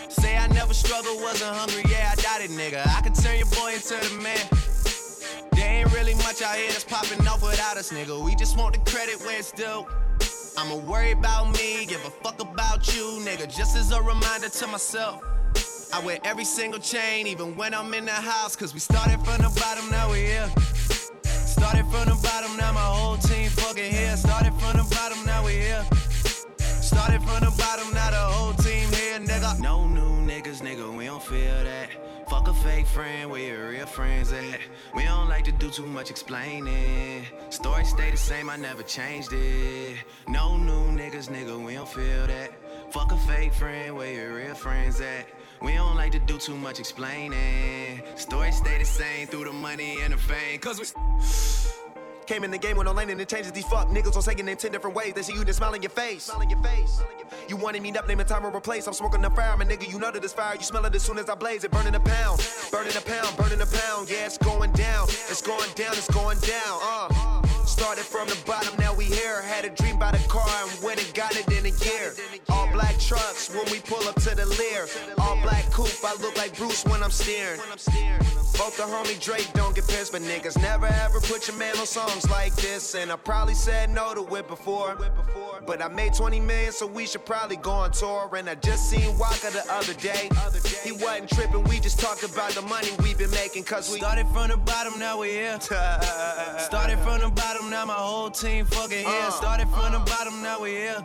Say 0.09 0.37
I 0.37 0.47
never 0.49 0.73
struggled, 0.73 1.21
wasn't 1.21 1.55
hungry, 1.55 1.85
yeah, 1.91 2.13
I 2.13 2.15
doubt 2.17 2.41
it, 2.41 2.51
nigga. 2.51 2.87
I 2.97 3.03
could 3.03 3.15
turn 3.15 3.37
your 3.37 3.47
boy 3.49 3.75
into 3.75 3.95
the 3.95 4.23
man. 4.23 4.41
There 5.53 5.69
ain't 5.69 5.93
really 5.93 6.15
much 6.15 6.41
out 6.41 6.57
here 6.57 6.69
that's 6.69 6.85
popping 6.85 7.27
off 7.29 7.43
without 7.43 7.77
us, 7.77 7.93
nigga. 7.93 8.25
We 8.25 8.35
just 8.35 8.57
want 8.57 8.75
the 8.75 8.91
credit 8.91 9.21
where 9.21 9.39
it's 9.39 9.53
due. 9.53 9.87
I'ma 10.57 10.77
worry 10.77 11.13
about 11.13 11.53
me, 11.53 11.85
give 11.87 12.05
a 12.07 12.11
fuck 12.11 12.41
about 12.41 12.95
you, 12.97 13.21
nigga. 13.21 13.55
Just 13.55 13.77
as 13.77 13.93
a 13.93 14.01
reminder 14.01 14.49
to 14.49 14.67
myself. 14.67 15.23
I 15.95 16.01
wear 16.01 16.19
every 16.25 16.47
single 16.47 16.81
chain, 16.81 17.27
even 17.27 17.55
when 17.55 17.75
I'm 17.75 17.93
in 17.93 18.07
the 18.07 18.13
house. 18.13 18.57
Cause 18.57 18.73
we 18.73 18.81
started 18.81 19.21
from 19.27 19.43
the 19.43 19.61
bottom, 19.61 19.91
now 19.91 20.11
we 20.11 20.21
here. 20.21 20.51
Started 21.83 22.07
from 22.07 22.17
the 22.17 22.23
bottom, 22.23 22.57
now 22.57 22.73
my 22.73 22.81
whole 22.81 23.17
team 23.17 23.51
fucking 23.51 23.91
here. 23.93 24.17
Started 24.17 24.55
from 24.55 24.77
the 24.77 24.85
bottom, 24.95 25.19
now 25.27 25.45
we 25.45 25.55
here. 25.55 25.85
Started 26.81 27.21
from 27.23 27.41
the 27.45 27.53
bottom, 27.59 27.93
now 27.93 28.11
the 28.11 28.17
whole 28.17 28.53
team 28.55 28.89
here, 28.93 29.19
nigga. 29.19 29.59
No 29.59 29.89
new 29.89 30.25
niggas, 30.25 30.63
nigga, 30.63 30.97
we 30.97 31.07
don't 31.07 31.23
feel 31.23 31.65
that. 31.65 31.91
Fuck 32.29 32.47
a 32.47 32.55
fake 32.55 32.87
friend, 32.87 33.31
where 33.31 33.41
your 33.41 33.71
real 33.71 33.87
friends 33.87 34.33
at? 34.33 34.61
We 34.95 35.05
don't 35.05 35.29
like 35.29 35.45
to 35.45 35.53
do 35.53 35.71
too 35.71 35.87
much 35.87 36.09
explaining. 36.09 37.27
Story 37.51 37.85
stay 37.85 38.13
the 38.13 38.17
same, 38.17 38.49
I 38.49 38.57
never 38.57 38.85
changed 38.85 39.33
it. 39.33 39.97
No 40.29 40.57
new 40.57 40.97
niggas, 40.97 41.29
nigga, 41.31 41.59
we 41.65 41.75
don't 41.75 41.89
feel 41.89 42.29
that. 42.29 42.53
Fuck 42.93 43.11
a 43.11 43.17
fake 43.17 43.55
friend, 43.55 43.97
where 43.97 44.13
your 44.13 44.37
real 44.37 44.55
friends 44.55 45.01
at? 45.01 45.27
We 45.63 45.75
don't 45.75 45.97
like 45.97 46.13
to 46.13 46.19
do 46.19 46.39
too 46.39 46.57
much 46.57 46.81
explaining. 46.81 48.03
Story 48.17 48.51
stay 48.53 48.79
the 48.79 48.85
same 48.85 49.29
through 49.29 49.45
the 49.45 49.53
money 49.53 49.99
and 50.03 50.13
the 50.13 50.19
fame. 50.19 50.59
Cause 50.59 50.81
we. 50.81 50.87
Came 52.27 52.45
in 52.45 52.53
the 52.53 52.59
game 52.59 52.77
with 52.77 52.87
no 52.87 52.93
lane 52.93 53.11
and 53.11 53.21
it 53.21 53.29
changes 53.29 53.51
these 53.51 53.65
fuck 53.67 53.89
niggas 53.89 54.15
on 54.15 54.23
saying 54.23 54.39
in 54.39 54.57
10 54.57 54.71
different 54.71 54.95
ways. 54.95 55.13
They 55.13 55.23
see 55.23 55.35
you, 55.35 55.45
then 55.45 55.55
smile 55.55 55.75
in 55.75 55.83
your 55.83 55.91
face. 55.91 56.25
Smile 56.25 56.41
in 56.43 56.51
your 56.51 56.61
face. 56.61 57.03
You 57.49 57.57
wanted 57.57 57.83
me 57.83 57.91
up, 57.97 58.07
name 58.07 58.21
a 58.21 58.25
time 58.25 58.47
or 58.47 58.57
a 58.57 58.61
place. 58.61 58.87
I'm 58.87 58.93
smoking 58.93 59.23
the 59.23 59.31
fire, 59.31 59.57
my 59.57 59.65
nigga. 59.65 59.91
You 59.91 59.99
know 59.99 60.11
that 60.11 60.23
it's 60.23 60.33
fire. 60.33 60.55
You 60.55 60.63
smell 60.63 60.85
it 60.85 60.95
as 60.95 61.03
soon 61.03 61.19
as 61.19 61.29
I 61.29 61.35
blaze 61.35 61.65
it. 61.65 61.73
Burning 61.73 61.95
a 61.95 62.01
pound, 62.01 62.41
burning 62.71 62.97
a 62.97 63.01
pound, 63.01 63.37
burning 63.37 63.61
a 63.61 63.67
pound. 63.67 64.09
Yeah, 64.09 64.27
it's 64.27 64.39
going 64.39 64.71
down. 64.73 65.09
It's 65.09 65.43
going 65.43 65.71
down, 65.75 65.93
it's 65.95 66.11
going 66.11 66.39
down. 66.39 66.79
Uh. 66.81 67.62
Started 67.67 68.05
from 68.05 68.29
the 68.29 68.39
bottom, 68.47 68.75
now 68.79 68.95
we 68.95 69.05
here. 69.05 69.43
Had 69.43 69.65
a 69.65 69.71
dream 69.71 69.97
about 69.97 70.15
a 70.15 70.29
car 70.29 70.47
and 70.63 70.83
went 70.83 71.05
and 71.05 71.15
got 71.15 71.37
it 71.37 71.47
in 71.53 71.67
a 71.67 71.75
year. 71.85 72.15
All 72.49 72.71
black 72.73 72.99
trucks 72.99 73.53
when 73.55 73.65
we 73.71 73.81
pull 73.81 74.07
up 74.09 74.15
to 74.23 74.35
the 74.35 74.47
Lear. 74.47 74.87
All 75.19 75.37
black 75.43 75.71
coupe, 75.71 76.05
I 76.05 76.15
look 76.21 76.37
like 76.37 76.57
Bruce 76.57 76.85
when 76.85 77.03
I'm 77.03 77.11
steering. 77.11 77.61
Both 78.59 78.77
the 78.77 78.85
homie 78.85 79.21
Drake 79.21 79.51
don't 79.55 79.75
get 79.75 79.89
pissed, 79.89 80.13
but 80.13 80.23
niggas 80.23 80.61
never 80.61 80.87
ever 80.87 81.21
put 81.21 81.49
your 81.49 81.57
man 81.57 81.77
on 81.79 81.87
songs 81.87 82.29
like 82.31 82.55
this. 82.57 82.95
And 82.95 83.11
I 83.11 83.17
probably 83.17 83.55
said 83.55 83.91
no 83.91 84.15
to 84.15 84.35
it 84.37 84.47
before. 84.47 84.97
But 85.67 85.83
I 85.83 85.89
made 85.89 86.15
20 86.15 86.41
million, 86.41 86.73
so 86.73 86.87
we 86.87 87.07
should 87.07 87.25
probably 87.25 87.57
go 87.57 87.71
on 87.71 87.93
tour. 87.93 88.31
And 88.37 88.49
I 88.49 88.55
just 88.57 88.91
seen 88.91 89.17
Waka 89.19 89.51
the 89.51 89.65
other 89.73 89.95
day. 89.95 90.29
He 90.85 90.93
wasn't 90.93 91.31
tripping, 91.31 91.65
we 91.65 91.81
just 91.81 91.99
talked 91.99 92.23
about 92.23 92.53
the 92.53 92.63
money 92.63 92.89
we've 93.03 93.19
been 93.19 93.31
making, 93.31 93.65
cause 93.65 93.91
we 93.91 93.99
started 93.99 94.27
from 94.29 94.49
the 94.49 94.57
bottom, 94.57 94.99
now 94.99 95.21
we 95.21 95.31
here. 95.31 95.61
started 95.61 96.99
from 97.01 97.21
the 97.21 97.33
bottom, 97.35 97.52
now 97.61 97.85
my 97.85 97.95
whole 97.95 98.31
team 98.31 98.65
fucking 98.67 99.05
here. 99.05 99.31
Started 99.31 99.69
from 99.69 99.93
the 99.93 99.99
bottom, 100.01 100.43
now 100.43 100.61
we 100.61 100.71
here. 100.71 101.05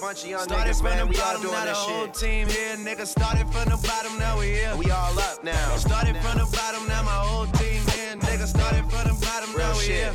Bunch 0.00 0.24
of 0.24 0.30
young 0.30 0.42
Started 0.42 0.72
niggas, 0.72 0.76
from 0.76 0.84
man, 0.84 0.98
the 0.98 1.06
we 1.06 1.16
all 1.16 1.26
bottom, 1.26 1.42
doing 1.42 1.54
now 1.54 1.64
the 1.64 1.74
whole 1.74 2.04
shit. 2.06 2.14
team 2.14 2.48
here, 2.48 2.76
nigga. 2.76 3.06
Started 3.06 3.46
from 3.50 3.70
the 3.70 3.78
bottom, 3.86 4.18
now 4.18 4.38
we 4.38 4.46
here. 4.46 4.74
We 4.76 4.90
all 4.90 5.18
up 5.18 5.42
now. 5.42 5.76
Started 5.76 6.16
from 6.18 6.38
the 6.38 6.46
bottom, 6.56 6.86
now 6.88 7.02
my 7.02 7.18
whole 7.26 7.46
team 7.58 7.82
here, 7.94 8.14
nigga. 8.16 8.46
Started 8.46 8.84
from 8.90 9.04
the 9.08 9.16
bottom, 9.24 9.50
now 9.56 9.72
we 9.78 9.84
here. 9.84 10.12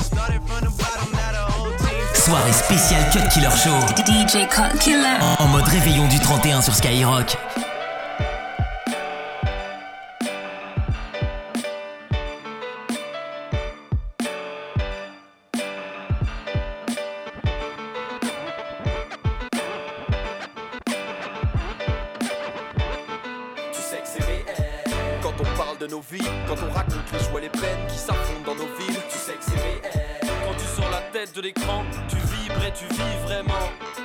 Started 0.00 0.42
from 0.46 0.60
the 0.64 0.72
bottom, 0.78 1.10
now 1.12 1.32
the 1.32 1.44
whole 1.52 1.74
team. 1.78 2.04
Soirée 2.14 2.52
spéciale 2.52 3.10
Cut 3.12 3.28
Killer 3.32 3.56
Show. 3.56 3.78
DJ 4.06 4.46
Cut 4.48 4.78
Killer. 4.78 5.18
En 5.38 5.46
mode 5.48 5.68
réveillon 5.68 6.06
du 6.08 6.18
31 6.20 6.62
sur 6.62 6.74
Skyrock. 6.74 7.36
De 31.26 31.40
l'écran, 31.40 31.84
tu 32.08 32.14
vibres 32.14 32.64
et 32.64 32.72
tu 32.72 32.84
vis 32.94 33.16
vraiment. 33.24 33.97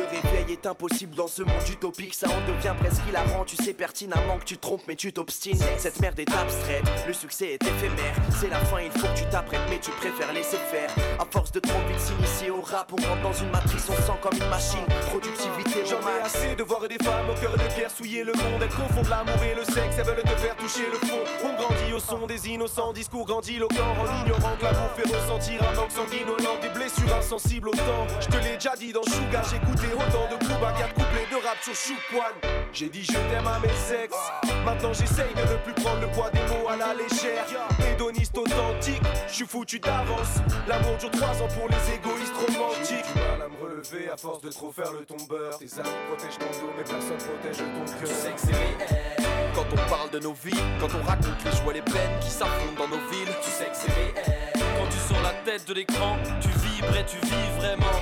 Le 0.00 0.06
réveil 0.06 0.52
est 0.54 0.66
impossible 0.66 1.14
dans 1.14 1.26
ce 1.26 1.42
monde 1.42 1.68
utopique, 1.70 2.14
ça 2.14 2.26
en 2.26 2.40
devient 2.48 2.74
presque 2.80 3.02
hilarant. 3.06 3.44
Tu 3.44 3.56
sais 3.56 3.74
pertinemment 3.74 4.38
que 4.38 4.44
tu 4.44 4.56
trompes, 4.56 4.80
mais 4.88 4.96
tu 4.96 5.12
t'obstines. 5.12 5.60
Cette 5.76 6.00
merde 6.00 6.18
est 6.18 6.32
abstraite, 6.32 6.84
le 7.06 7.12
succès 7.12 7.48
est 7.48 7.62
éphémère. 7.62 8.14
C'est 8.40 8.48
la 8.48 8.56
fin, 8.60 8.80
il 8.80 8.90
faut 8.92 9.06
que 9.06 9.18
tu 9.18 9.24
t'apprêtes, 9.26 9.60
mais 9.68 9.78
tu 9.78 9.90
préfères 9.90 10.32
laisser 10.32 10.56
faire. 10.56 10.88
À 11.18 11.26
force 11.30 11.52
de 11.52 11.60
trop 11.60 11.78
vite 11.86 12.00
s'initier 12.00 12.50
au 12.50 12.62
rap, 12.62 12.90
on 12.92 12.96
rentre 12.96 13.22
dans 13.22 13.32
une 13.34 13.50
matrice, 13.50 13.86
on 13.90 13.96
sent 13.96 14.18
comme 14.22 14.38
une 14.38 14.48
machine. 14.48 14.86
Productivité, 15.10 15.84
J'en 15.84 16.00
ai 16.00 16.24
assez 16.24 16.56
de 16.56 16.62
voir 16.62 16.88
des 16.88 16.98
femmes 17.04 17.28
au 17.28 17.38
cœur 17.38 17.52
de 17.52 17.74
pierre 17.74 17.90
souiller 17.90 18.24
le 18.24 18.32
monde. 18.32 18.62
Elles 18.62 18.68
confondent 18.68 19.08
l'amour 19.08 19.42
et 19.44 19.54
le 19.54 19.64
sexe, 19.64 19.96
elles 19.98 20.06
veulent 20.06 20.22
te 20.22 20.40
faire 20.40 20.56
toucher 20.56 20.86
le 20.90 21.06
fond. 21.08 21.20
On 21.44 21.52
grandit 21.60 21.92
au 21.94 22.00
son 22.00 22.26
des 22.26 22.48
innocents 22.48 22.94
discours 22.94 23.26
grandiloquents 23.26 23.92
en 24.00 24.24
ignorant 24.24 24.56
que 24.56 24.64
l'amour 24.64 24.90
fait 24.96 25.14
ressentir 25.14 25.60
un 25.62 25.74
manque 25.74 25.92
sanguinolent, 25.92 26.58
des 26.62 26.70
blessures 26.70 27.14
insensibles 27.14 27.68
au 27.68 27.74
temps. 27.74 28.06
Je 28.20 28.28
te 28.28 28.42
l'ai 28.42 28.54
déjà 28.54 28.74
dit 28.76 28.92
dans 28.92 29.02
Sugar, 29.02 29.44
j'écoutais 29.50 29.89
autant 29.92 30.28
de 30.30 30.36
coups 30.44 30.64
à 30.66 30.72
quatre 30.72 30.94
couplets 30.94 31.26
de 31.30 31.36
rap 31.36 31.58
sur 31.62 31.74
Choukwan. 31.74 32.32
J'ai 32.72 32.88
dit 32.88 33.04
je 33.04 33.12
t'aime 33.12 33.46
à 33.46 33.58
mes 33.58 33.68
sexes. 33.74 34.16
Maintenant 34.64 34.92
j'essaye 34.92 35.32
de 35.34 35.52
ne 35.52 35.56
plus 35.58 35.74
prendre 35.74 36.00
le 36.00 36.08
poids 36.08 36.30
des 36.30 36.40
mots 36.40 36.68
à 36.68 36.76
la 36.76 36.94
légère. 36.94 37.46
Hédoniste 37.90 38.36
authentique, 38.36 39.02
je 39.28 39.34
suis 39.34 39.46
foutu 39.46 39.78
d'avance. 39.80 40.38
L'amour 40.68 40.96
dure 40.98 41.10
trois 41.10 41.42
ans 41.42 41.48
pour 41.58 41.68
les 41.68 41.94
égoïstes 41.94 42.34
romantiques. 42.36 42.88
J'ai 42.88 43.20
du 43.20 43.26
mal 43.26 43.42
à 43.42 43.48
me 43.48 43.56
relever 43.62 44.10
à 44.10 44.16
force 44.16 44.40
de 44.42 44.50
trop 44.50 44.72
faire 44.72 44.92
le 44.92 45.04
tombeur. 45.04 45.58
Tes 45.58 45.66
amis 45.78 45.90
protègent 46.08 46.38
ton 46.38 46.60
dos, 46.60 46.72
mais 46.76 46.84
personne 46.84 47.18
protège 47.18 47.58
ton 47.58 47.84
cœur. 47.84 48.00
Tu 48.00 48.14
sais 48.14 48.32
que 48.32 48.40
c'est 48.40 48.54
réel. 48.54 49.20
Quand 49.54 49.66
on 49.72 49.90
parle 49.90 50.10
de 50.10 50.18
nos 50.20 50.32
vies, 50.32 50.62
quand 50.78 50.88
on 50.94 51.02
raconte 51.02 51.44
les 51.44 51.52
joies, 51.52 51.72
les 51.72 51.82
peines 51.82 52.18
qui 52.20 52.30
s'affrontent 52.30 52.78
dans 52.78 52.88
nos 52.88 53.02
villes, 53.10 53.34
Tu 53.42 53.50
sais 53.50 53.64
que 53.66 53.76
c'est 53.76 53.92
réel. 53.92 54.14
Quand 54.54 54.88
tu 54.88 54.98
sors 54.98 55.22
la 55.22 55.32
tête 55.44 55.66
de 55.66 55.74
l'écran, 55.74 56.16
tu 56.40 56.48
vibres 56.48 56.96
et 56.96 57.04
tu 57.04 57.18
vis 57.26 57.58
vraiment. 57.58 58.00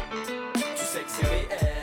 Tu 0.77 0.85
sais 0.85 1.01
que 1.01 1.11
c'est 1.11 1.27
réel. 1.27 1.78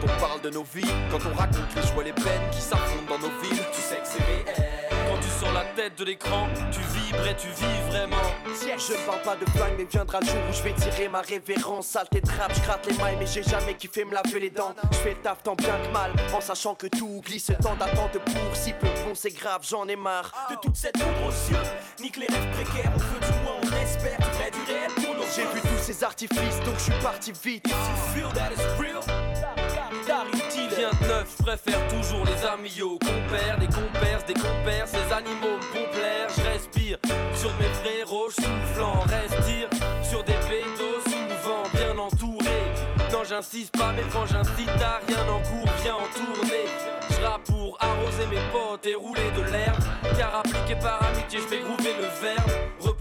Quand 0.00 0.06
on 0.06 0.20
parle 0.20 0.40
de 0.42 0.50
nos 0.50 0.62
vies, 0.62 0.82
quand 1.10 1.18
on 1.30 1.36
raconte 1.36 1.74
les 1.74 1.82
joies, 1.82 2.04
les 2.04 2.12
peines 2.12 2.50
qui 2.52 2.60
s'affrontent 2.60 3.08
dans 3.08 3.18
nos 3.18 3.40
villes, 3.40 3.64
Tu 3.72 3.80
sais 3.80 3.96
que 3.96 4.06
c'est 4.06 4.22
réel. 4.22 4.88
Quand 5.08 5.18
tu 5.20 5.28
sors 5.28 5.52
la 5.52 5.64
tête 5.74 5.98
de 5.98 6.04
l'écran, 6.04 6.46
tu 6.70 6.80
vibres 6.80 7.26
et 7.26 7.36
tu 7.36 7.48
vis 7.48 7.90
vraiment. 7.90 8.16
Je 8.78 8.92
ne 8.92 9.06
parle 9.06 9.22
pas 9.22 9.36
de 9.36 9.44
flingue, 9.50 9.74
mais 9.76 9.84
viendra 9.84 10.20
le 10.20 10.26
jour 10.26 10.36
où 10.48 10.52
je 10.52 10.62
vais 10.62 10.72
tirer 10.72 11.08
ma 11.08 11.20
révérence. 11.20 11.88
Saleté 11.88 12.20
de 12.20 12.30
rap, 12.30 12.52
je 12.54 12.60
gratte 12.60 12.86
les 12.86 12.96
mailles, 12.96 13.16
mais 13.18 13.26
j'ai 13.26 13.42
jamais 13.42 13.74
kiffé 13.74 14.04
me 14.04 14.14
laver 14.14 14.38
les 14.38 14.50
dents. 14.50 14.74
Je 14.92 14.96
fais 14.98 15.10
le 15.10 15.16
taf 15.16 15.42
tant 15.42 15.54
bien 15.56 15.74
que 15.78 15.92
mal, 15.92 16.12
en 16.32 16.40
sachant 16.40 16.74
que 16.74 16.86
tout 16.86 17.20
glisse. 17.24 17.50
Tant 17.60 17.74
d'attente 17.74 18.18
pour 18.24 18.54
si 18.56 18.72
peu 18.74 18.86
bon, 18.86 19.14
c'est 19.14 19.30
grave, 19.30 19.62
j'en 19.68 19.86
ai 19.88 19.96
marre. 19.96 20.32
de 20.50 20.56
toute 20.56 20.76
cette 20.76 20.92
poudre 20.94 21.26
aux 21.26 21.50
yeux. 21.50 21.58
Nique 22.00 22.18
les 22.18 22.26
rêves 22.26 22.50
précaires, 22.52 22.92
on 22.94 22.98
veut 22.98 23.20
du 23.20 23.38
moins, 23.42 23.56
on 23.62 23.82
espère. 23.82 24.18
Tu 24.18 24.58
du 24.58 24.72
réel 24.72 24.90
pour 24.94 25.14
nos 25.14 25.22
J'ai 25.34 25.42
vu 25.42 25.60
tous 25.60 25.82
ces 25.82 26.04
artifices, 26.04 26.60
donc 26.64 26.74
je 26.76 26.84
suis 26.84 27.02
parti 27.02 27.32
vite. 27.32 27.66
feel 28.14 28.30
that 28.34 28.52
is 28.52 28.80
real. 28.80 29.17
De 30.08 31.06
neuf, 31.06 31.36
je 31.38 31.42
préfère 31.42 31.86
toujours 31.88 32.24
les 32.24 32.46
amis 32.46 32.80
aux 32.80 32.98
compères, 32.98 33.58
des 33.58 33.66
compères, 33.66 34.24
des 34.26 34.32
compères, 34.32 34.88
ces 34.88 35.12
animaux 35.12 35.58
me 35.74 35.92
plaire, 35.92 36.28
je 36.34 36.42
respire 36.48 36.96
sur 37.34 37.50
mes 37.56 37.68
frérots, 37.74 38.30
soufflant, 38.30 39.00
respire 39.00 39.68
sur 40.02 40.24
des 40.24 40.32
pédos 40.48 41.02
souvent 41.04 41.62
bien 41.74 41.98
entourés. 41.98 42.64
Non, 43.12 43.22
j'insiste 43.28 43.76
pas, 43.76 43.92
mais 43.94 44.04
quand 44.10 44.24
j'incite 44.24 44.70
à 44.80 45.00
rien 45.06 45.28
en 45.28 45.40
cours, 45.40 45.70
viens 45.82 45.96
en 45.96 46.08
tournée. 46.14 46.64
Je 47.10 47.52
pour 47.52 47.76
arroser 47.78 48.26
mes 48.30 48.40
potes 48.50 48.86
et 48.86 48.94
rouler 48.94 49.30
de 49.36 49.42
l'herbe. 49.52 49.76
Car 50.16 50.36
appliqué 50.36 50.74
par 50.80 51.02
amitié, 51.02 51.40
je 51.40 51.46
fais 51.46 51.60
groover 51.60 51.94
le 52.00 52.08
verbe. 52.22 52.50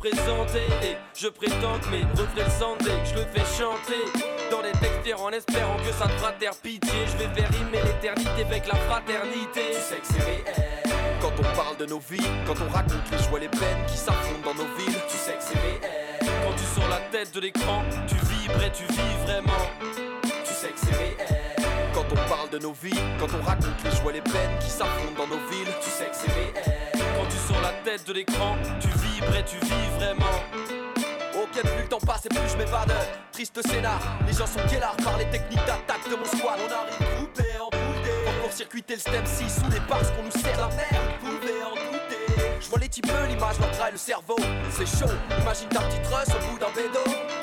Et 0.09 0.95
je 1.17 1.27
prétends 1.27 1.79
que 1.79 1.89
mes 1.89 2.03
refrains 2.15 2.77
que 2.77 2.85
je 2.85 3.15
le 3.15 3.25
fais 3.33 3.43
chanter. 3.57 3.99
Dans 4.49 4.61
les 4.61 4.71
textes 4.71 5.19
en 5.19 5.31
espérant 5.31 5.75
que 5.77 5.91
ça 5.91 6.07
te 6.07 6.13
fera 6.13 6.31
pitié. 6.63 6.93
Je 7.07 7.17
vais 7.17 7.33
faire 7.35 7.49
rimer 7.51 7.83
l'éternité 7.83 8.45
avec 8.45 8.67
la 8.67 8.75
fraternité. 8.75 9.71
Tu 9.73 9.81
sais 9.81 9.97
que 9.97 10.07
c'est 10.07 10.23
réel. 10.23 10.43
Quand 11.19 11.33
on 11.37 11.55
parle 11.57 11.75
de 11.77 11.85
nos 11.87 11.99
vies, 11.99 12.25
quand 12.45 12.55
on 12.65 12.71
raconte 12.71 13.11
les 13.11 13.17
joies, 13.17 13.39
les 13.39 13.49
peines 13.49 13.85
qui 13.87 13.97
s'affrontent 13.97 14.45
dans 14.45 14.55
nos 14.55 14.69
villes, 14.77 15.01
Tu 15.09 15.17
sais 15.17 15.33
que 15.33 15.43
c'est 15.43 15.59
réel. 15.59 15.81
Quand 16.21 16.55
tu 16.55 16.63
sors 16.63 16.89
la 16.89 16.99
tête 17.11 17.33
de 17.33 17.41
l'écran, 17.41 17.83
tu 18.07 18.15
vibres 18.15 18.63
et 18.63 18.71
tu 18.71 18.83
vis 18.83 19.25
vraiment. 19.25 19.67
Tu 20.23 20.53
sais 20.53 20.69
que 20.69 20.79
c'est 20.79 20.95
réel. 20.95 21.17
quand 21.93 22.05
on 22.11 22.29
parle 22.29 22.49
de 22.49 22.59
nos 22.59 22.73
vies, 22.73 23.01
quand 23.19 23.27
on 23.37 23.43
raconte 23.43 23.83
les 23.83 23.91
joies, 23.91 24.13
les 24.13 24.21
peines 24.21 24.57
qui 24.61 24.69
s'affrontent 24.69 25.17
dans 25.17 25.27
nos 25.27 25.41
villes, 25.49 25.73
Tu 25.81 25.89
sais 25.89 26.05
que 26.05 26.15
c'est 26.15 26.31
réel. 26.31 26.53
Quand 26.93 27.27
tu 27.29 27.37
sors 27.51 27.61
la 27.61 27.73
tête 27.83 28.07
de 28.07 28.13
l'écran, 28.13 28.55
tu 28.79 28.96
et 29.23 29.43
tu 29.43 29.57
vis 29.65 29.89
vraiment. 29.97 30.25
Ok, 31.35 31.61
plus 31.61 31.81
le 31.83 31.87
temps 31.87 31.99
passe 31.99 32.25
et 32.25 32.29
plus 32.29 32.49
je 32.49 32.57
m'évade. 32.57 32.93
Triste 33.31 33.59
scénar, 33.67 33.99
les 34.27 34.33
gens 34.33 34.47
sont 34.47 34.65
guélards 34.69 34.97
par 34.97 35.17
les 35.17 35.25
techniques 35.25 35.65
d'attaque 35.65 36.09
de 36.09 36.15
mon 36.15 36.25
squad. 36.25 36.59
On 36.59 36.71
arrive 36.71 37.15
groupé 37.15 37.43
en 37.59 37.69
boudé. 37.69 38.11
Pour 38.41 38.51
circuiter 38.51 38.95
le 38.95 38.99
stem 38.99 39.25
6 39.25 39.49
sous 39.49 39.71
les 39.71 39.79
parce 39.87 40.11
qu'on 40.11 40.23
nous 40.23 40.31
sert 40.31 40.57
la 40.57 40.67
merde. 40.67 41.07
Pouvez 41.19 41.63
en 41.63 41.75
douter. 41.75 42.43
Je 42.59 42.69
vois 42.69 42.79
les 42.79 42.89
types, 42.89 43.11
l'image 43.27 43.59
leur 43.59 43.91
le 43.91 43.97
cerveau. 43.97 44.35
C'est 44.71 44.85
chaud, 44.85 45.11
imagine 45.41 45.69
ta 45.69 45.81
petite 45.81 46.07
russe 46.07 46.35
au 46.35 46.51
bout 46.51 46.59
d'un 46.59 46.71
bédo. 46.75 46.99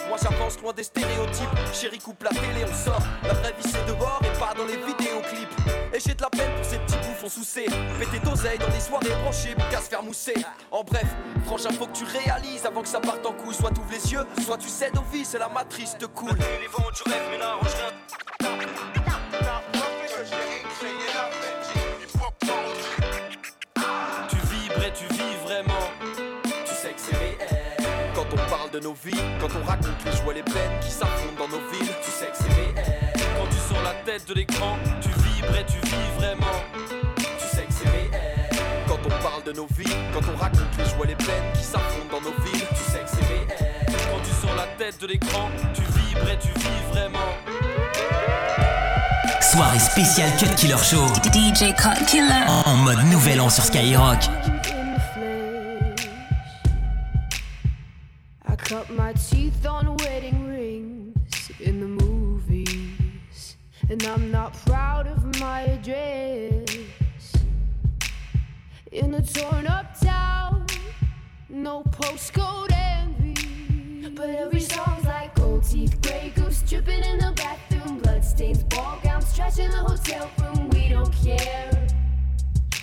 Moi 0.08 0.18
j'avance 0.22 0.60
loin 0.60 0.72
des 0.72 0.84
stéréotypes. 0.84 1.48
Chérie, 1.72 1.98
coupe 1.98 2.22
la 2.22 2.30
télé, 2.30 2.64
on 2.68 2.74
sort. 2.74 3.02
La 3.22 3.32
vraie 3.34 3.54
vie 3.58 3.68
c'est 3.70 3.86
dehors 3.86 4.20
et 4.22 4.38
pas 4.38 4.54
dans 4.56 4.66
les 4.66 4.76
vidéoclips. 4.76 5.48
Et 5.92 6.00
j'ai 6.00 6.14
de 6.14 6.22
la 6.22 6.30
peine 6.30 6.52
pour 6.56 6.64
ces 6.64 6.78
bouffons 7.24 7.40
soucés. 7.40 7.66
Péter 7.98 8.18
d'oseille 8.24 8.58
dans 8.58 8.68
des 8.68 8.80
soirées 8.80 9.14
branchées 9.22 9.54
pour 9.54 9.68
qu'à 9.68 9.80
se 9.80 9.88
faire 9.88 10.02
mousser. 10.02 10.34
En 10.70 10.82
bref, 10.84 11.06
franchement, 11.46 11.70
faut 11.78 11.86
que 11.86 11.96
tu 11.96 12.04
réalises 12.04 12.64
avant 12.66 12.82
que 12.82 12.88
ça 12.88 13.00
parte 13.00 13.24
en 13.26 13.32
couille. 13.32 13.54
Soit 13.54 13.70
t'ouvres 13.70 13.90
les 13.90 14.12
yeux, 14.12 14.26
soit 14.44 14.58
tu 14.58 14.68
cèdes 14.68 14.96
au 14.96 15.04
vice 15.12 15.34
et 15.34 15.38
la 15.38 15.48
matrice 15.48 15.96
te 15.98 16.06
coule. 16.06 16.36
Les 16.36 16.68
vents 16.68 16.90
du 16.90 17.10
rêve, 17.10 17.22
mais 17.30 17.38
là, 17.38 17.58
Tu 24.28 24.36
vibres 24.36 24.84
et 24.84 24.92
tu 24.92 25.06
vis 25.14 25.36
vraiment. 25.44 25.72
Tu 26.64 26.74
sais 26.74 26.92
que 26.92 27.00
c'est 27.00 27.16
réel. 27.16 27.38
Quand 28.14 28.26
on 28.32 28.50
parle 28.50 28.70
de 28.70 28.80
nos 28.80 28.94
vies, 28.94 29.12
quand 29.40 29.48
on 29.60 29.64
raconte 29.64 30.04
les 30.04 30.12
joies 30.12 30.32
et 30.32 30.36
les 30.36 30.42
peines 30.42 30.80
qui 30.80 30.90
s'affrontent 30.90 31.38
dans 31.38 31.48
nos 31.48 31.64
villes, 31.70 31.94
tu 32.04 32.10
sais 32.10 32.26
que 32.26 32.36
c'est 32.36 32.54
réel. 32.54 33.12
Quand 33.14 33.46
tu 33.48 33.74
sors 33.74 33.82
la 33.82 33.94
tête 34.04 34.26
de 34.28 34.34
l'écran, 34.34 34.78
tu 35.00 35.23
parle 39.44 39.54
de 39.54 39.60
nos 39.60 39.66
vies, 39.76 39.96
quand 40.12 40.20
on 40.32 40.36
raconte 40.36 40.76
les 40.78 40.84
joies 40.84 41.04
et 41.04 41.08
les 41.08 41.14
peines 41.16 41.52
qui 41.54 41.62
s'affrontent 41.62 42.10
dans 42.10 42.20
nos 42.20 42.36
villes, 42.44 42.66
tu 42.70 42.90
sais 42.90 43.00
que 43.00 43.10
c'est 43.10 43.24
réel. 43.26 43.46
Quand 43.88 44.20
tu 44.22 44.30
sors 44.40 44.54
la 44.56 44.66
tête 44.78 45.00
de 45.00 45.06
l'écran, 45.06 45.50
tu 45.74 45.82
vibres 45.82 46.30
et 46.30 46.38
tu 46.38 46.48
vis 46.48 46.92
vraiment. 46.92 47.18
Soirée 49.40 49.78
spéciale 49.78 50.30
Cut 50.38 50.54
Killer 50.56 50.76
Show. 50.82 51.06
DJ 51.32 51.74
Cut 51.76 52.04
Killer. 52.06 52.44
En 52.66 52.76
mode 52.76 53.04
nouvel 53.10 53.40
an 53.40 53.50
sur 53.50 53.64
Skyrock. 53.64 54.24
I 58.46 58.56
cut 58.56 58.88
my 58.90 59.12
teeth 59.14 59.66
on 59.66 59.96
wedding 59.98 60.46
rings 60.48 61.50
in 61.60 61.80
the 61.80 62.04
movies, 62.04 63.56
and 63.90 64.02
I'm 64.02 64.30
not 64.30 64.52
proud 64.64 65.06
of 65.06 65.24
my 65.40 65.62
address. 65.62 67.03
In 68.94 69.12
a 69.12 69.20
torn 69.20 69.66
up 69.66 69.98
town, 69.98 70.66
no 71.48 71.82
postcode 71.82 72.70
envy, 72.70 74.08
but 74.10 74.30
every 74.30 74.60
song's 74.60 75.04
like 75.04 75.34
gold 75.34 75.64
teeth, 75.64 76.00
gray 76.00 76.32
goose 76.36 76.62
dripping 76.62 77.02
in 77.02 77.18
the 77.18 77.32
bathroom, 77.32 77.98
bloodstains, 77.98 78.62
ball 78.62 79.00
gowns, 79.02 79.34
trash 79.34 79.58
in 79.58 79.72
the 79.72 79.78
hotel 79.78 80.30
room. 80.40 80.70
We 80.70 80.90
don't 80.90 81.12
care. 81.12 81.88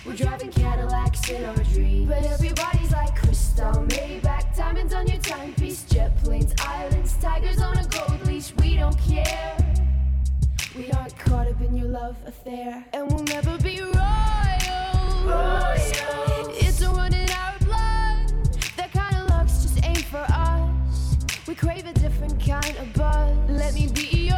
We're 0.05 0.17
driving 0.17 0.51
Cadillacs 0.51 1.29
in 1.29 1.45
our 1.45 1.63
dreams. 1.71 2.09
But 2.09 2.25
everybody's 2.25 2.91
like 2.91 3.15
crystal, 3.15 3.71
Maybach, 3.71 4.53
diamonds 4.57 4.93
on 4.93 5.07
your 5.07 5.21
timepiece, 5.21 5.85
jet 5.85 6.21
planes, 6.21 6.53
islands, 6.59 7.15
tigers 7.21 7.61
on 7.61 7.77
a 7.77 7.87
gold 7.87 8.27
leash. 8.27 8.53
We 8.55 8.75
don't 8.75 8.99
care. 8.99 9.55
We 10.75 10.91
aren't 10.91 11.17
caught 11.17 11.47
up 11.47 11.61
in 11.61 11.73
your 11.73 11.87
love 11.87 12.17
affair, 12.25 12.85
and 12.91 13.09
we'll 13.09 13.23
never 13.23 13.57
be 13.59 13.79
royal. 13.79 14.40
We 21.51 21.55
crave 21.55 21.85
a 21.85 21.91
different 21.91 22.39
kind 22.39 22.77
of 22.77 22.93
buzz. 22.93 23.37
Let 23.49 23.73
me 23.73 23.87
be 23.87 24.30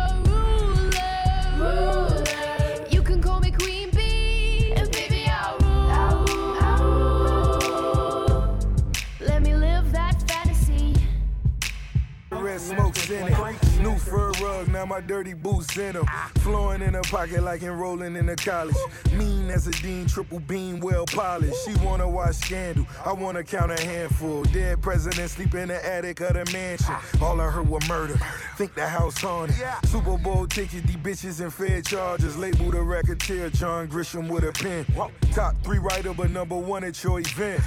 my 14.93 15.01
dirty 15.01 15.33
boots 15.33 15.75
in 15.75 15.93
them. 15.93 16.05
Flowing 16.41 16.83
in 16.83 16.93
her 16.93 17.01
pocket 17.01 17.41
like 17.41 17.63
enrolling 17.63 18.15
in 18.15 18.29
a 18.29 18.35
college. 18.35 18.75
Mean 19.13 19.49
as 19.49 19.65
a 19.65 19.71
dean, 19.71 20.05
triple 20.05 20.39
beam, 20.41 20.79
well 20.81 21.05
polished. 21.07 21.57
She 21.65 21.73
wanna 21.83 22.07
watch 22.07 22.35
scandal, 22.35 22.85
I 23.03 23.11
wanna 23.11 23.43
count 23.43 23.71
a 23.71 23.81
handful. 23.83 24.43
Dead 24.43 24.83
president 24.83 25.31
sleep 25.31 25.55
in 25.55 25.69
the 25.69 25.83
attic 25.83 26.19
of 26.21 26.33
the 26.33 26.45
mansion. 26.53 26.95
All 27.19 27.41
I 27.41 27.49
heard 27.49 27.67
was 27.67 27.87
murder. 27.89 28.19
Think 28.55 28.75
the 28.75 28.87
house 28.87 29.19
haunted. 29.19 29.55
Super 29.85 30.15
Bowl 30.19 30.45
tickets, 30.45 30.85
these 30.85 30.97
bitches 30.97 31.41
and 31.41 31.51
fair 31.51 31.81
charges. 31.81 32.37
Label 32.37 32.69
the 32.69 32.81
racketeer, 32.83 33.49
John 33.49 33.87
Grisham 33.87 34.29
with 34.29 34.43
a 34.43 34.51
pen. 34.51 34.85
Top 35.31 35.55
three 35.63 35.79
writer, 35.79 36.13
but 36.13 36.29
number 36.29 36.55
one 36.55 36.83
at 36.83 37.03
your 37.03 37.19
event. 37.19 37.63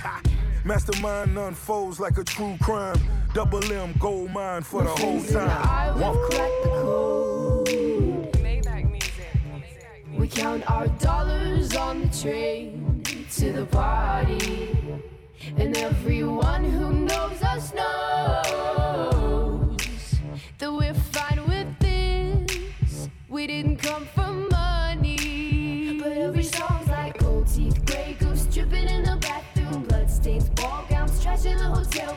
Mastermind 0.64 1.37
unfolds 1.37 1.99
like 1.99 2.18
a 2.18 2.24
true 2.24 2.57
crime. 2.61 3.01
Double 3.37 3.70
M, 3.70 3.93
gold 3.99 4.32
mine 4.32 4.62
for 4.62 4.82
the 4.82 4.89
whole 4.89 5.20
I 5.20 5.26
time. 5.26 6.01
will 6.01 6.16
crack 6.30 6.51
the 6.62 6.68
code. 6.70 7.68
We 10.16 10.26
count 10.26 10.70
our 10.70 10.89
dollars 10.89 11.76
on 11.76 12.01
the 12.01 12.09
train 12.09 13.03
to 13.32 13.53
the 13.53 13.66
party. 13.66 14.78
And 15.59 15.76
everyone 15.76 16.64
who 16.64 16.91
knows 16.91 17.43
us 17.43 17.74
knows 17.74 19.76
that 20.57 20.72
we're 20.72 20.95
fine 20.95 21.47
with 21.47 21.78
this. 21.78 23.11
We 23.28 23.47
didn't 23.47 23.76
come 23.76 24.07
for 24.14 24.32
money. 24.32 26.01
But 26.03 26.12
every 26.12 26.43
song's 26.43 26.89
like 26.89 27.18
gold 27.18 27.49
teeth, 27.49 27.84
gray 27.84 28.16
goose 28.18 28.47
dripping 28.47 28.89
in 28.89 29.03
the 29.03 29.18
bathroom, 29.20 29.82
bloodstains, 29.82 30.49
ball 30.49 30.87
gowns, 30.89 31.22
trash 31.22 31.45
in 31.45 31.59
the 31.59 31.64
hotel 31.64 32.16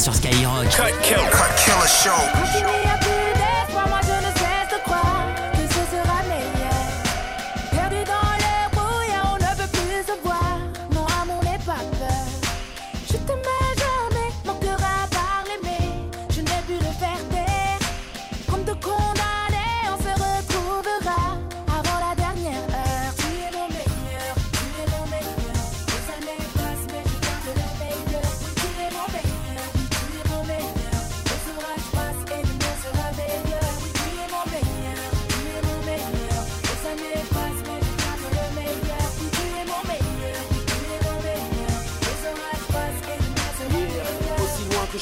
sur 0.00 0.14
Skyrock. 0.14 0.64
Cut 0.70 0.92
Killer, 1.02 1.30
Cut 1.30 1.54
Killer 1.56 1.86
Show. 1.86 3.05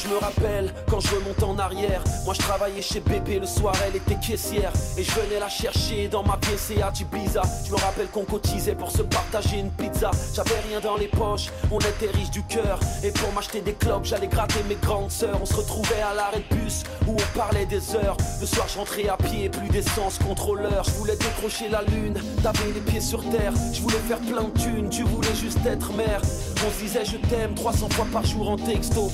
Me 0.07 0.17
rappelle 0.17 0.73
quand 0.89 0.99
je 0.99 1.15
remonte 1.15 1.41
en 1.43 1.57
arrière. 1.57 2.03
Moi 2.25 2.33
je 2.33 2.39
travaillais 2.39 2.81
chez 2.81 2.99
bébé 2.99 3.39
le 3.39 3.45
soir, 3.45 3.73
elle 3.87 3.95
était 3.95 4.15
caissière. 4.15 4.71
Et 4.97 5.03
je 5.03 5.11
venais 5.11 5.39
la 5.39 5.49
chercher 5.49 6.07
dans 6.07 6.23
ma 6.23 6.37
PCA 6.37 6.91
Ibiza. 6.99 7.41
Je 7.65 7.71
me 7.71 7.77
rappelle 7.77 8.07
qu'on 8.07 8.25
cotisait 8.25 8.75
pour 8.75 8.91
se 8.91 9.03
partager 9.03 9.59
une 9.59 9.71
pizza. 9.71 10.11
J'avais 10.33 10.59
rien 10.67 10.79
dans 10.81 10.97
les 10.97 11.07
poches, 11.07 11.49
on 11.71 11.79
était 11.79 12.09
riche 12.13 12.31
du 12.31 12.43
cœur. 12.43 12.79
Et 13.03 13.11
pour 13.11 13.31
m'acheter 13.33 13.61
des 13.61 13.73
clopes, 13.73 14.05
j'allais 14.05 14.27
gratter 14.27 14.63
mes 14.67 14.75
grandes 14.75 15.11
sœurs. 15.11 15.39
On 15.41 15.45
se 15.45 15.55
retrouvait 15.55 16.01
à 16.01 16.13
l'arrêt 16.13 16.43
de 16.49 16.55
bus 16.55 16.83
où 17.07 17.11
on 17.13 17.37
parlait 17.37 17.65
des 17.65 17.95
heures. 17.95 18.17
Le 18.41 18.45
soir 18.45 18.67
je 18.67 18.77
rentrais 18.77 19.07
à 19.07 19.17
pied, 19.17 19.49
plus 19.49 19.69
d'essence, 19.69 20.19
contrôleur. 20.19 20.83
Je 20.83 20.91
voulais 20.91 21.15
décrocher 21.15 21.69
la 21.69 21.83
lune, 21.83 22.19
t'avais 22.43 22.71
les 22.73 22.81
pieds 22.81 23.01
sur 23.01 23.23
terre. 23.29 23.53
Je 23.73 23.81
voulais 23.81 24.01
faire 24.07 24.19
plein 24.19 24.43
de 24.43 24.59
thunes, 24.59 24.89
tu 24.89 25.03
voulais 25.03 25.35
juste 25.35 25.65
être 25.65 25.93
mère. 25.93 26.21
On 26.67 26.71
se 26.71 26.83
disait 26.83 27.05
je 27.05 27.17
t'aime 27.17 27.53
300 27.53 27.89
fois 27.89 28.07
par 28.11 28.25
jour 28.25 28.49
en 28.49 28.57
texto. 28.57 29.11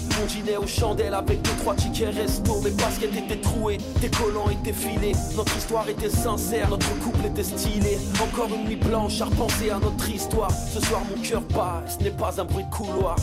Chandelles 0.72 1.14
avec 1.14 1.42
deux 1.42 1.52
trois 1.62 1.76
tickets 1.76 2.16
resto. 2.16 2.62
Mes 2.62 2.72
baskets 2.72 3.16
étaient 3.16 3.42
trouées, 3.42 3.78
tes 4.00 4.10
collants 4.10 4.50
étaient 4.50 4.74
filés. 4.74 5.14
Notre 5.36 5.56
histoire 5.58 5.88
était 5.90 6.10
sincère, 6.10 6.70
notre 6.70 6.90
couple 7.00 7.26
était 7.26 7.44
stylé. 7.44 7.98
Encore 8.22 8.50
une 8.54 8.66
nuit 8.66 8.76
blanche 8.76 9.22
à 9.22 9.26
repenser 9.26 9.70
à 9.70 9.80
notre 9.80 10.10
histoire. 10.10 10.52
Ce 10.52 10.80
soir 10.82 11.02
mon 11.10 11.22
cœur 11.22 11.42
bat, 11.54 11.84
ce 11.88 12.04
n'est 12.04 12.12
pas 12.12 12.40
un 12.40 12.46
bruit 12.46 12.64
de 12.64 12.70
couloir. 12.76 13.16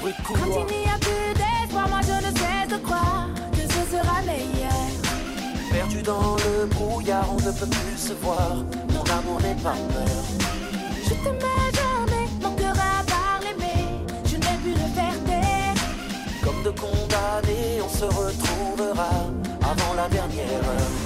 Bruit 0.00 0.12
de 0.12 0.22
Quand 0.26 0.34
couloir. 0.34 0.66
il 0.68 0.78
n'y 0.78 0.86
a 0.86 0.98
plus 0.98 1.34
d'espoir, 1.34 1.88
moi 1.88 2.00
je 2.02 2.26
ne 2.26 2.32
cesse 2.36 2.78
de 2.78 2.84
croire 2.84 3.28
que 3.52 3.60
ce 3.60 3.96
sera 3.96 4.22
meilleur. 4.22 4.72
Perdu 5.70 6.02
dans 6.02 6.36
le 6.36 6.66
brouillard, 6.66 7.26
on 7.30 7.36
ne 7.36 7.52
peut 7.52 7.66
plus 7.66 7.98
se 7.98 8.12
voir. 8.22 8.56
Mon 8.94 9.02
amour 9.12 9.40
n'est 9.42 9.62
pas 9.62 9.74
peur. 9.74 10.24
Je 11.04 11.10
t'aimais 11.10 11.67
on 17.46 17.88
se 17.88 18.04
retrouvera 18.04 19.10
avant 19.62 19.94
la 19.94 20.08
dernière. 20.08 20.60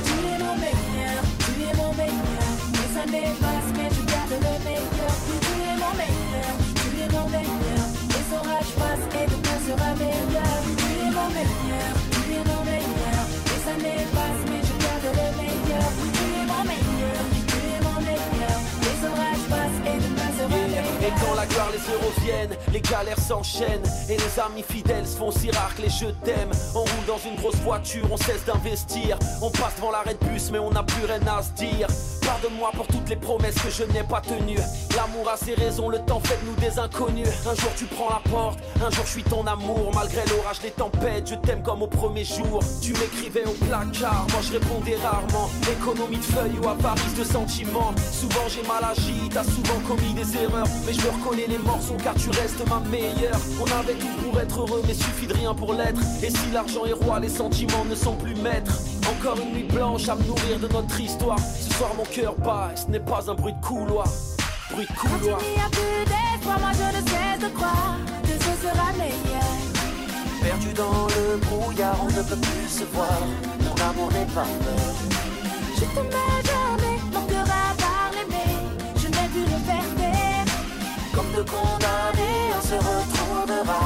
Tu 0.05 0.16
es 0.26 0.39
mon 0.39 0.55
meilleur, 0.57 1.20
tu 1.39 1.53
es 1.62 1.76
mon 1.76 1.93
meilleur. 1.93 2.53
Les 2.72 3.01
années 3.01 3.33
passent, 3.41 3.72
mais 3.74 3.91
je 3.91 4.03
garde 4.07 4.30
le 4.30 4.64
meilleur. 4.64 5.12
Tu 5.43 5.53
es 5.61 5.76
mon 5.76 5.93
meilleur, 6.01 6.53
tu 6.74 6.89
es 7.01 7.09
mon 7.12 7.28
meilleur. 7.28 7.85
Les 8.09 8.26
orages 8.35 8.72
passent 8.80 9.09
et 9.20 9.26
demain 9.26 9.59
sera 9.66 9.95
meilleur. 9.95 10.59
Tu 10.78 10.89
es 11.07 11.11
mon 11.11 11.28
meilleur, 11.37 11.93
Et 21.03 21.11
quand 21.20 21.34
la 21.34 21.46
gloire, 21.46 21.68
les 21.72 21.92
euros 21.92 22.12
viennent, 22.20 22.57
les 22.72 22.80
galères 22.80 23.18
s'enchaînent. 23.18 23.82
Et 24.09 24.16
les 24.16 24.40
amis 24.40 24.62
fidèles 24.62 25.07
se 25.07 25.16
font 25.16 25.32
si 25.32 25.50
rares 25.50 25.74
les 25.78 25.90
je 25.90 26.07
t'aime 26.24 26.50
On 26.74 26.80
roule 26.80 27.07
dans 27.09 27.18
une 27.18 27.34
grosse 27.34 27.57
voiture, 27.57 28.07
on 28.11 28.16
cesse 28.16 28.44
d'investir. 28.44 29.18
On 29.40 29.50
passe 29.50 29.74
devant 29.76 29.90
l'arrêt 29.90 30.14
de 30.14 30.24
bus 30.26 30.50
mais 30.53 30.61
on 30.61 30.70
n'a 30.70 30.84
plus 30.84 31.05
rien 31.05 31.20
à 31.26 31.42
se 31.42 31.50
dire 31.53 31.88
Pardonne-moi 32.25 32.70
pour 32.75 32.87
toutes 32.87 33.09
les 33.09 33.16
promesses 33.16 33.57
que 33.57 33.70
je 33.70 33.85
n'ai 33.93 34.03
pas 34.03 34.20
tenues. 34.20 34.59
L'amour 34.97 35.29
a 35.29 35.37
ses 35.37 35.55
raisons, 35.55 35.89
le 35.89 35.99
temps 36.01 36.20
fait 36.20 36.39
de 36.43 36.51
nous 36.51 36.57
des 36.57 36.79
inconnus. 36.79 37.29
Un 37.47 37.55
jour 37.55 37.70
tu 37.77 37.85
prends 37.87 38.11
la 38.11 38.31
porte, 38.31 38.59
un 38.77 38.91
jour 38.91 39.05
je 39.05 39.11
suis 39.11 39.23
ton 39.23 39.47
amour. 39.47 39.91
Malgré 39.95 40.23
l'orage, 40.31 40.59
les 40.62 40.70
tempêtes, 40.70 41.31
je 41.31 41.35
t'aime 41.35 41.62
comme 41.62 41.83
au 41.83 41.87
premier 41.87 42.25
jour. 42.25 42.62
Tu 42.81 42.93
m'écrivais 42.93 43.45
au 43.45 43.53
placard, 43.64 44.27
moi 44.31 44.41
je 44.43 44.53
répondais 44.53 44.97
rarement. 44.97 45.51
Économie 45.70 46.18
de 46.18 46.25
feuilles 46.25 46.59
ou 46.62 46.68
avarice 46.68 47.14
de 47.14 47.25
sentiments. 47.25 47.95
Souvent 48.12 48.47
j'ai 48.49 48.62
mal 48.66 48.85
agi, 48.85 49.29
t'as 49.31 49.45
souvent 49.45 49.81
commis 49.87 50.14
des 50.14 50.37
erreurs. 50.37 50.66
Mais 50.87 50.93
je 50.93 51.01
me 51.01 51.11
reconnais 51.11 51.47
les 51.49 51.59
morceaux 51.59 51.97
car 52.03 52.14
tu 52.14 52.31
restes 52.31 52.66
ma 52.68 52.81
meilleure. 52.89 53.41
On 53.61 53.81
avait 53.81 53.95
tout 53.95 54.23
pour 54.23 54.41
être 54.41 54.61
heureux 54.61 54.83
mais 54.87 54.95
suffit 54.95 55.27
de 55.27 55.35
rien 55.35 55.55
pour 55.55 55.75
l'être. 55.75 56.01
Et 56.23 56.31
si 56.31 56.51
l'argent 56.53 56.85
est 56.87 56.93
roi, 56.93 57.18
les 57.20 57.29
sentiments 57.29 57.85
ne 57.85 57.95
sont 57.95 58.14
plus 58.14 58.37
maîtres. 58.37 58.79
Encore 59.11 59.39
une 59.39 59.53
nuit 59.53 59.64
blanche 59.64 60.09
à 60.09 60.14
me 60.14 60.23
nourrir 60.25 60.59
de 60.61 60.68
notre 60.68 61.01
histoire. 61.01 61.39
Ce 61.39 61.73
soir 61.75 61.91
mon 61.97 62.05
cœur 62.13 62.35
bat 62.37 62.71
et 62.73 62.77
ce 62.77 62.87
n'est 62.89 63.01
pas 63.01 63.31
un 63.31 63.35
bruit 63.35 63.55
de 63.55 63.61
couloir 63.65 64.07
Bruit 64.71 64.87
de 64.87 64.93
Quand 64.95 65.09
couloir 65.09 65.41
il 65.43 65.55
n'y 65.57 65.65
a 65.65 65.69
plus 65.71 66.05
d'espoir, 66.05 66.61
moi 66.61 66.71
je 66.75 66.97
ne 66.97 67.03
cesse 67.09 67.41
de 67.41 67.49
croire 67.57 67.97
que 68.23 68.35
ce 68.45 68.53
sera 68.63 68.93
meilleur. 68.99 69.53
Perdu 70.43 70.73
dans 70.75 71.07
le 71.07 71.39
brouillard, 71.39 71.97
on 72.03 72.07
ne 72.07 72.23
peut 72.23 72.37
plus 72.37 72.69
se 72.69 72.85
voir. 72.93 73.21
Mon 73.65 73.91
amour 73.91 74.13
n'est 74.13 74.33
pas 74.35 74.45
peur. 74.45 74.95
Je 75.77 75.85
t'aimais 75.95 76.39
jamais, 76.53 76.97
mon 77.15 77.25
cœur 77.27 77.47
a 77.49 77.75
parlé, 77.81 78.23
mais 78.29 79.01
je 79.01 79.07
n'ai 79.09 79.29
pu 79.35 79.41
le 79.41 79.59
faire. 79.69 79.89
Comme 81.15 81.33
de 81.33 81.43
condamnés, 81.43 82.53
on 82.57 82.63
se 82.63 82.75
retrouvera 82.75 83.83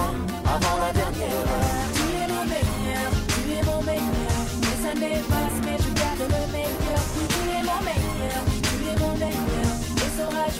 avant 0.55 0.79
la 0.85 0.93
dernière 0.93 1.47
heure. 1.53 1.89
Tu 1.95 2.05
es 2.23 2.29
mon 2.35 2.45
meilleur, 2.45 3.11
tu 3.29 3.41
es 3.53 3.63
mon 3.65 3.83
meilleur. 3.83 4.43
Les 4.63 4.81
années 4.91 5.21
passent, 5.29 5.63
mais 5.65 5.79
je 5.79 5.91
garde 6.01 6.31
le 6.31 6.53
meilleur. 6.53 6.66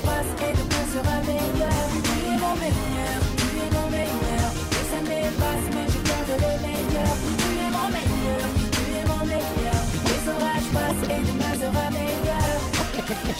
Passent 0.07 0.37
et 0.47 0.53
demain 0.59 0.87
sera 0.95 1.17
meilleur. 1.31 1.87
Tu 2.07 2.15
es 2.33 2.39
mon 2.45 2.55
meilleur, 2.63 3.19
tu 3.41 3.49
es 3.65 3.71
mon 3.77 3.89
meilleur. 3.97 4.49
Les 4.75 4.89
années 4.99 5.31
passent, 5.41 5.71
mais 5.75 5.89
je 5.93 6.01
garde 6.09 6.33
le 6.45 6.53
meilleur. 6.67 7.15
Tu 7.43 7.51
es 7.65 7.71
mon 7.77 7.89
meilleur, 7.97 8.47
tu 8.77 8.85
es 8.99 9.05
mon 9.13 9.23
meilleur. 9.33 9.81
Les 10.09 10.23
orages 10.35 10.71
passent 10.77 11.07
et 11.15 11.23
demain 11.29 11.55
sera 11.63 11.87
meilleur. 12.01 12.57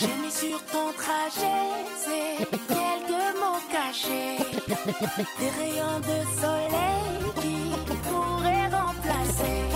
J'ai 0.01 0.17
mis 0.23 0.35
sur 0.43 0.59
ton 0.73 0.89
trajet, 1.03 1.65
c'est 2.05 2.47
quelques 2.75 3.29
mots 3.41 3.65
cachés. 3.77 4.39
Des 5.41 5.51
rayons 5.61 6.01
de 6.11 6.19
soleil 6.43 7.17
qui 7.41 7.59
pourraient 8.07 8.69
remplacer 8.81 9.76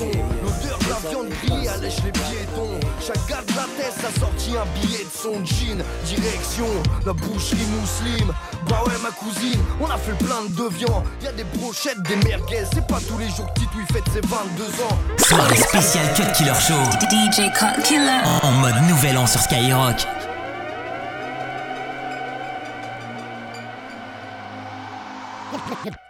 L'odeur 0.00 0.78
de 0.78 0.88
la 0.88 1.10
viande 1.10 1.28
grillée 1.28 1.68
allège 1.68 2.02
les 2.04 2.12
piétons. 2.12 2.80
Chaque 3.00 3.26
gars 3.28 3.42
de 3.46 3.54
la 3.54 3.64
tête 3.76 3.94
a 3.98 4.18
sorti 4.18 4.52
un 4.56 4.64
billet 4.80 5.04
de 5.04 5.10
son 5.10 5.44
jean. 5.44 5.82
Direction 6.06 6.66
la 7.04 7.12
boucherie 7.12 7.58
musulmane. 7.58 8.34
Bah 8.68 8.82
ouais 8.86 8.94
ma 9.02 9.10
cousine, 9.10 9.60
on 9.80 9.90
a 9.90 9.98
fait 9.98 10.16
plein 10.24 10.42
de 10.48 10.74
viande 10.74 11.04
Y'a 11.22 11.32
des 11.32 11.44
brochettes, 11.44 12.00
des 12.02 12.16
merguez. 12.16 12.64
C'est 12.72 12.86
pas 12.86 12.98
tous 13.06 13.18
les 13.18 13.28
jours 13.28 13.52
que 13.54 13.60
Titouille 13.60 13.84
fête 13.92 14.04
ses 14.12 14.20
22 14.26 14.64
ans. 14.84 14.98
Soirée 15.18 15.56
spéciale 15.56 16.06
Cut 16.14 16.32
Killer 16.34 16.54
Show. 16.54 16.80
DJ 17.10 17.52
Cut 17.58 17.82
Killer. 17.82 18.20
En, 18.42 18.48
en 18.48 18.52
mode 18.52 18.88
nouvel 18.88 19.18
an 19.18 19.26
sur 19.26 19.40
Skyrock. 19.40 20.06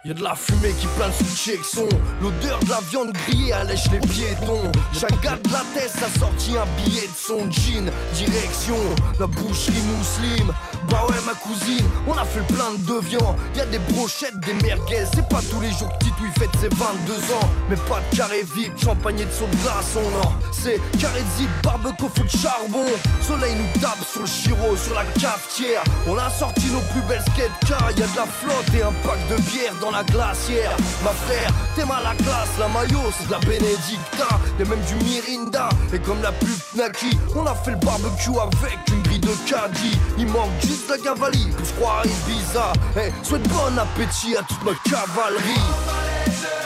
Y'a 0.03 0.15
de 0.15 0.23
la 0.23 0.33
fumée 0.33 0.73
qui 0.79 0.87
plane 0.97 1.11
sous 1.13 1.51
Jackson. 1.51 1.87
L'odeur 2.23 2.57
de 2.61 2.69
la 2.71 2.79
viande 2.89 3.11
grillée 3.13 3.53
allège 3.53 3.83
les 3.91 3.99
piétons. 3.99 4.71
De 4.95 5.51
la 5.51 5.61
tête 5.75 5.93
a 6.03 6.19
sorti 6.19 6.57
un 6.57 6.65
billet 6.81 7.01
de 7.01 7.15
son 7.15 7.51
jean. 7.51 7.91
Direction 8.15 8.77
la 9.19 9.27
boucherie 9.27 9.75
musulmane. 9.75 10.55
Bah 10.89 11.05
ouais 11.07 11.15
ma 11.25 11.33
cousine, 11.33 11.85
on 12.07 12.13
a 12.13 12.25
fait 12.25 12.41
plein 12.51 12.73
de 12.79 13.05
viande 13.05 13.37
Y'a 13.55 13.65
des 13.67 13.77
brochettes, 13.93 14.39
des 14.39 14.53
merguez. 14.65 15.05
C'est 15.13 15.27
pas 15.29 15.39
tous 15.51 15.61
les 15.61 15.69
jours 15.69 15.91
que 15.99 16.05
Titouille 16.05 16.31
fête 16.39 16.49
ses 16.59 16.69
22 16.69 17.13
ans. 17.35 17.49
Mais 17.69 17.75
pas 17.87 18.01
de 18.09 18.17
carré 18.17 18.43
vide, 18.55 18.71
champagne 18.83 19.17
de 19.17 19.31
saut 19.31 19.45
de 19.45 19.55
glaçon 19.57 20.01
non 20.01 20.31
C'est 20.51 20.81
carré 20.99 21.21
de 21.21 21.37
zip, 21.37 21.49
barbecue 21.61 22.09
feu 22.15 22.23
de 22.23 22.29
charbon. 22.29 22.85
Soleil 23.21 23.53
nous 23.55 23.79
tape 23.79 24.03
sur 24.11 24.21
le 24.21 24.27
chiro, 24.27 24.75
sur 24.75 24.95
la 24.95 25.05
cafetière. 25.21 25.83
On 26.07 26.17
a 26.17 26.29
sorti 26.31 26.65
nos 26.71 26.81
plus 26.91 27.01
belles 27.07 27.23
skates 27.33 27.51
car 27.67 27.91
Y'a 27.91 28.07
de 28.07 28.15
la 28.17 28.25
flotte 28.25 28.73
et 28.73 28.81
un 28.81 28.93
pack 29.05 29.19
de 29.29 29.35
bière 29.43 29.75
dans 29.79 29.90
la 29.91 30.03
glacière. 30.03 30.75
Ma 31.03 31.11
frère, 31.11 31.51
t'es 31.75 31.85
mal 31.85 32.05
à 32.05 32.09
la 32.09 32.15
classe, 32.15 32.49
la 32.59 32.67
maillot 32.67 33.11
c'est 33.17 33.27
de 33.27 33.31
la 33.31 33.39
Benedicta 33.39 34.27
Y'a 34.59 34.65
même 34.65 34.79
du 34.81 34.95
Mirinda 35.05 35.69
Et 35.93 35.99
comme 35.99 36.21
la 36.21 36.31
pub 36.31 36.49
Naki 36.75 37.17
On 37.35 37.45
a 37.45 37.55
fait 37.55 37.71
le 37.71 37.77
barbecue 37.77 38.31
avec 38.39 38.79
une 38.89 39.01
grille 39.03 39.19
de 39.19 39.49
caddie. 39.49 39.97
Il 40.17 40.27
manque 40.27 40.49
juste 40.61 40.89
la 40.89 40.97
cavalerie 40.97 41.49
pour 41.57 41.65
se 41.65 41.73
croire 41.73 42.03
Ibiza. 42.05 42.73
Eh, 42.97 43.11
souhaite 43.23 43.47
bon 43.49 43.77
appétit 43.77 44.35
à 44.35 44.43
toute 44.43 44.63
ma 44.63 44.71
cavalerie 44.89 46.60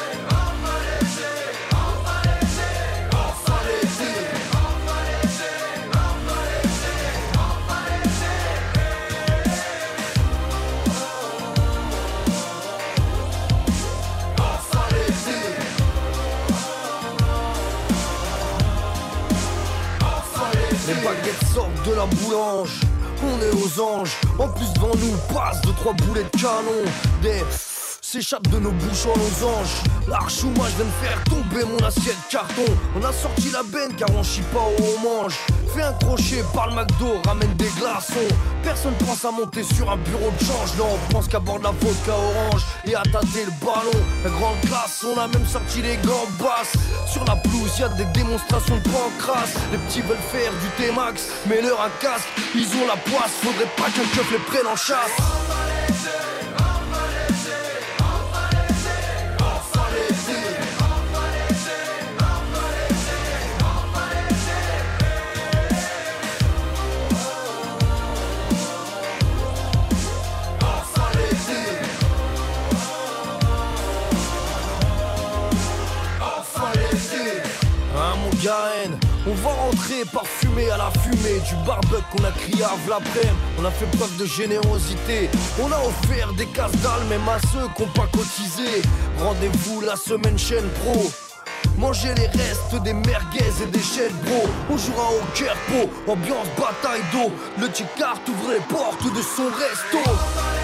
têtes 20.86 21.48
sortent 21.54 21.88
de 21.88 21.94
la 21.94 22.06
boulange. 22.06 22.82
On 23.24 23.42
est 23.42 23.54
aux 23.54 23.82
anges, 23.82 24.18
en 24.38 24.48
plus 24.50 24.72
devant 24.74 24.96
nous 24.96 25.18
passe 25.34 25.62
de 25.62 25.72
trois 25.72 25.94
boulets 25.94 26.24
de 26.24 26.40
canon. 26.40 26.84
Des 27.22 27.42
s'échappe 28.06 28.48
de 28.50 28.60
nos 28.60 28.72
bouches 28.72 29.08
en 29.08 29.18
losange. 29.18 29.82
L'arche 30.08 30.44
moi 30.44 30.68
je 30.70 30.76
viens 30.76 30.86
de 30.86 31.06
faire 31.06 31.24
tomber 31.24 31.66
mon 31.66 31.84
assiette 31.86 32.18
carton. 32.30 32.66
On 32.96 33.04
a 33.04 33.12
sorti 33.12 33.50
la 33.50 33.64
benne 33.64 33.96
car 33.98 34.08
on 34.16 34.22
chie 34.22 34.44
pas 34.54 34.60
où 34.60 34.84
on 34.96 35.02
mange. 35.02 35.34
Fais 35.74 35.82
un 35.82 35.94
crochet, 35.94 36.44
par 36.54 36.70
le 36.70 36.76
McDo, 36.76 37.20
ramène 37.26 37.54
des 37.56 37.70
glaçons. 37.80 38.30
Personne 38.64 38.94
pense 39.06 39.26
à 39.26 39.32
monter 39.32 39.64
sur 39.64 39.90
un 39.90 39.98
bureau 39.98 40.32
de 40.40 40.46
change. 40.46 40.78
Non, 40.78 40.86
on 40.94 41.14
pense 41.14 41.28
qu'à 41.28 41.40
boire 41.40 41.58
de 41.58 41.64
la 41.64 41.72
vodka 41.72 42.12
orange 42.12 42.62
et 42.86 42.96
à 42.96 43.02
tâter 43.02 43.46
le 43.46 43.66
ballon. 43.66 44.00
La 44.24 44.30
grande 44.30 44.62
classe, 44.62 45.04
on 45.04 45.20
a 45.20 45.28
même 45.28 45.48
sorti 45.48 45.82
les 45.82 45.98
gants 45.98 46.30
basses. 46.40 46.78
Sur 47.12 47.26
la 47.26 47.36
pelouse, 47.36 47.80
y 47.80 47.84
a 47.84 47.90
des 47.90 48.06
démonstrations 48.14 48.78
de 48.78 48.84
pancras. 48.84 49.50
Les 49.72 49.80
petits 49.80 50.02
veulent 50.02 50.18
faire 50.32 50.52
du 50.52 50.70
T-Max, 50.78 51.24
mais 51.48 51.62
leur 51.62 51.82
un 51.82 51.90
casque. 52.00 52.28
Ils 52.54 52.68
ont 52.78 52.88
la 52.88 52.98
poisse, 52.98 53.34
faudrait 53.42 53.72
pas 53.76 53.90
qu'un 53.90 54.08
keuf 54.16 54.32
les 54.32 54.38
prenne 54.38 54.68
en 54.68 54.76
chasse. 54.76 56.35
On 78.48 79.34
va 79.34 79.50
rentrer 79.50 80.06
parfumé 80.14 80.70
à 80.70 80.78
la 80.78 80.92
fumée 81.02 81.40
du 81.40 81.56
barbecue 81.66 82.04
qu'on 82.12 82.24
a 82.26 82.32
crié 82.32 82.64
à 82.64 82.76
l'après 82.88 83.28
On 83.60 83.66
a 83.66 83.72
fait 83.72 83.88
preuve 83.98 84.16
de 84.18 84.26
générosité. 84.26 85.32
On 85.60 85.72
a 85.72 85.80
offert 85.80 86.32
des 86.34 86.46
casse 86.46 86.72
dalles 86.74 87.06
même 87.10 87.28
à 87.28 87.40
ceux 87.52 87.68
qui 87.76 87.82
n'ont 87.82 87.90
pas 87.90 88.08
cotisé. 88.12 88.84
Rendez-vous 89.18 89.82
la 89.82 89.96
semaine 89.96 90.38
chaîne 90.38 90.68
pro. 90.82 91.10
Manger 91.80 92.14
les 92.16 92.28
restes 92.28 92.76
des 92.84 92.94
merguez 92.94 93.52
et 93.64 93.66
des 93.66 93.82
chaînes 93.82 94.14
bro 94.24 94.44
On 94.70 94.78
jouera 94.78 95.10
au 95.10 95.26
kerpo, 95.34 95.90
ambiance 96.08 96.48
bataille 96.56 97.02
d'eau 97.12 97.32
Le 97.60 97.68
Ticard 97.70 98.20
ouvre 98.28 98.52
les 98.52 98.76
portes 98.76 99.12
de 99.12 99.22
son 99.22 99.46
resto 99.46 100.55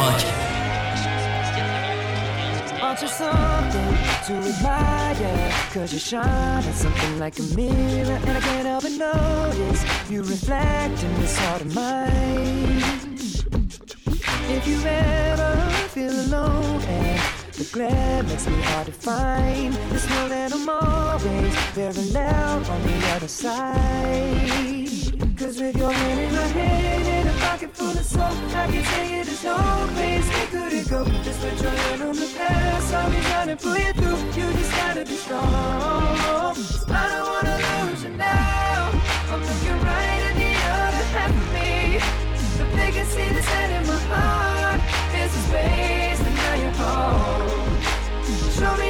31 0.00 0.24
sur 0.96 1.20
Skyrock. 1.52 2.82
Aren't 2.82 3.02
you 3.02 3.08
something 3.08 3.96
to 4.26 4.32
admire? 4.48 5.52
Cause 5.74 5.92
you 5.92 5.98
shine 5.98 6.64
at 6.64 6.74
something 6.74 7.18
like 7.18 7.38
a 7.38 7.42
mirror, 7.54 8.18
and 8.26 8.38
I 8.38 8.40
can't 8.40 8.66
help 8.66 8.82
but 8.82 8.92
notice 8.92 9.84
you 10.08 10.22
reflect 10.22 11.02
in 11.02 11.14
this 11.20 11.36
heart 11.38 11.60
of 11.60 11.74
mine. 11.74 12.80
If 14.48 14.66
you 14.66 14.80
ever 14.84 15.54
feel 15.94 16.12
alone 16.12 16.80
and 16.80 17.20
the 17.52 17.68
glare 17.70 18.22
makes 18.22 18.46
me 18.46 18.60
hard 18.62 18.86
to 18.86 18.92
find, 18.92 19.74
just 19.92 20.08
know 20.08 20.28
that 20.28 20.52
I'm 20.54 20.68
always 20.68 22.14
loud 22.14 22.68
on 22.70 22.82
the 22.82 23.06
other 23.14 23.28
side. 23.28 24.48
Cause 25.36 25.60
with 25.60 25.76
your 25.76 25.92
hand 25.92 26.20
in 26.20 26.34
my 26.34 26.46
hand 26.46 26.89
I 28.22 28.66
can 28.70 28.84
tell 28.84 29.06
you 29.06 29.24
there's 29.24 29.44
no 29.44 29.56
place 29.94 30.28
we 30.28 30.46
couldn't 30.52 30.88
go. 30.88 31.04
Just 31.24 31.40
put 31.40 31.62
your 31.62 31.70
hand 31.70 32.02
on 32.02 32.14
the 32.16 32.28
past, 32.36 32.94
I'll 32.94 33.10
be 33.10 33.20
trying 33.20 33.48
to 33.48 33.56
pull 33.56 33.78
you 33.78 33.92
through. 33.94 34.18
You 34.36 34.52
just 34.52 34.72
gotta 34.72 35.04
be 35.04 35.16
strong. 35.16 35.42
I 35.42 37.04
don't 37.12 37.26
wanna 37.32 37.56
lose 37.88 38.02
you 38.04 38.10
now. 38.10 38.90
I'm 39.32 39.40
looking 39.40 39.78
right 39.88 40.20
at 40.28 40.34
the 40.42 40.52
other 40.76 41.04
half 41.14 41.30
of 41.30 41.46
me. 41.54 41.70
The 42.58 42.64
vacancy 42.76 43.26
that's 43.34 43.50
in 43.74 43.86
my 43.86 43.98
heart 44.12 44.80
is 45.16 45.32
a 45.34 45.42
space, 45.48 46.20
and 46.26 46.34
now 46.36 46.54
you're 46.62 46.76
home. 46.76 47.70
Show 48.58 48.76
me 48.76 48.89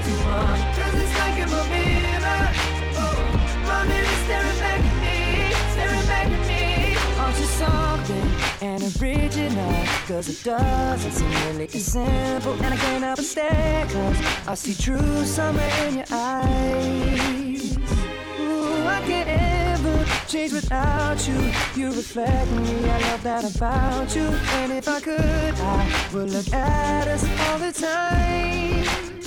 Cause 0.00 0.94
it's 0.94 1.18
like 1.18 1.36
you're 1.38 1.48
my 1.48 1.68
mirror. 1.68 2.44
Oh, 2.96 3.12
my 3.66 3.84
mirror 3.84 4.16
staring 4.24 4.58
back 4.58 4.80
at 4.80 4.96
me, 5.04 5.16
staring 5.72 6.06
back 6.06 6.28
at 6.28 6.46
me. 6.48 6.62
Something 7.58 8.42
and? 8.62 9.88
Cause 10.08 10.28
it 10.28 10.42
doesn't 10.42 11.12
seem 11.12 11.30
really 11.46 11.66
as 11.66 11.84
simple. 11.84 12.54
And 12.54 12.74
I 12.74 12.76
can't 12.76 13.04
help 13.04 13.16
but 13.16 13.24
stare 13.24 13.86
cause 13.86 14.48
I 14.48 14.54
see 14.54 14.74
true 14.74 15.24
summer 15.24 15.62
in 15.86 15.96
your 15.96 16.06
eyes. 16.10 17.76
Ooh, 18.40 18.86
I 18.86 19.02
can't 19.06 19.28
ever 19.28 20.04
change 20.26 20.52
without 20.52 21.28
you. 21.28 21.52
You 21.76 21.88
reflect 21.88 22.50
me, 22.50 22.90
I 22.90 22.98
love 23.10 23.22
that 23.22 23.56
about 23.56 24.16
you. 24.16 24.24
And 24.58 24.72
if 24.72 24.88
I 24.88 25.00
could, 25.00 25.20
I 25.20 26.08
would 26.12 26.30
look 26.30 26.52
at 26.52 27.08
us 27.08 27.22
all 27.48 27.58
the 27.58 27.72
time. 27.72 29.21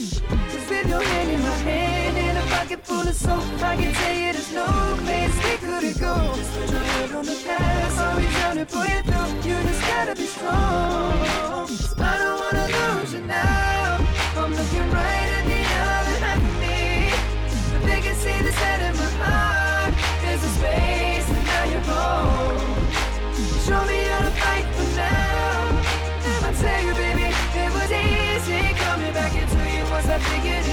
With 0.68 0.89
your 0.89 0.99
hand 0.99 1.30
in 1.30 1.41
my 1.41 1.49
hand 1.70 2.18
and 2.18 2.38
a 2.39 2.41
pocket 2.49 2.84
full 2.84 3.07
of 3.07 3.16
soap, 3.16 3.43
I 3.61 3.76
can 3.76 3.93
tell 3.93 4.16
you 4.16 4.34
there's 4.34 4.51
no 4.51 4.66
place 5.05 5.36
we 5.45 5.57
couldn't 5.57 5.99
go. 5.99 6.34
Just 6.36 6.51
put 6.57 6.72
your 6.72 6.80
hand 6.80 7.16
on 7.16 7.26
the 7.26 7.36
past, 7.45 8.18
be 8.18 8.26
trying 8.26 8.57
to 8.57 8.66
pull 8.66 8.86
you 8.86 9.01
through. 9.03 9.30
You 9.47 9.55
just 9.61 9.82
gotta 9.82 10.16
be 10.16 10.26
strong. 10.26 11.13
I 11.99 12.18
don't 12.18 12.39
wanna 12.41 12.66
lose 12.78 13.13
you 13.13 13.22
now. 13.22 13.99
I'm 14.38 14.51
looking 14.55 14.89
right 14.89 15.30
at 15.38 15.45
the 15.53 15.61
other 15.93 16.18
half 16.26 16.41
of 16.41 16.55
me. 16.59 17.13
The 17.72 17.80
vacancy 17.86 18.34
that's 18.43 18.57
set 18.57 18.82
in 18.82 18.95
my 18.97 19.11
heart 19.22 19.93
is 20.34 20.43
a 20.43 20.51
space, 20.57 21.30
and 21.30 21.45
now 21.45 21.63
you're 21.66 21.82
home. 21.82 22.74
You 30.18 30.51
once 30.51 30.64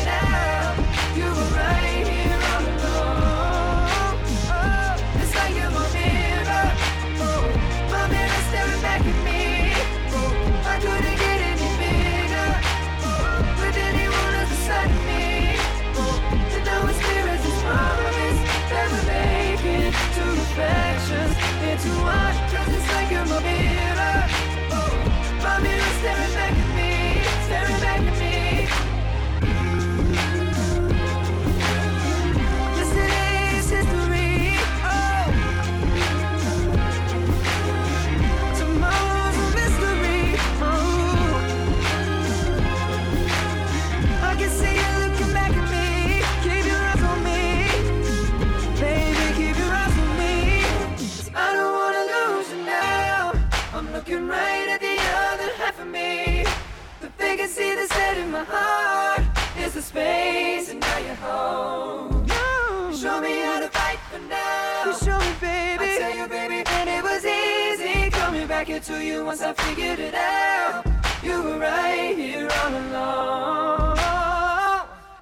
they 57.32 57.38
can 57.38 57.48
see 57.48 57.74
the 57.74 57.86
set 57.94 58.18
in 58.18 58.30
my 58.30 58.44
heart. 58.44 59.22
It's 59.56 59.74
the 59.74 59.80
space, 59.80 60.68
and 60.68 60.78
now 60.80 60.98
you're 60.98 61.14
home. 61.14 62.26
You 62.28 62.94
show 62.94 63.22
me 63.22 63.40
how 63.40 63.58
to 63.60 63.68
fight 63.68 63.98
for 64.10 64.18
now. 64.28 64.84
You 64.84 64.92
show 65.06 65.18
me, 65.18 65.32
baby. 65.40 65.84
I 65.84 65.98
tell 65.98 66.14
you, 66.18 66.26
baby, 66.28 66.62
and 66.66 66.90
it 66.90 67.02
was 67.02 67.24
easy 67.24 68.10
coming 68.10 68.46
back 68.46 68.66
here 68.66 68.80
to 68.80 69.02
you 69.02 69.24
once 69.24 69.40
I 69.40 69.54
figured 69.54 69.98
it 69.98 70.14
out. 70.14 70.84
You 71.22 71.42
were 71.42 71.58
right 71.58 72.14
here 72.14 72.50
all 72.60 72.74
along. 72.82 73.98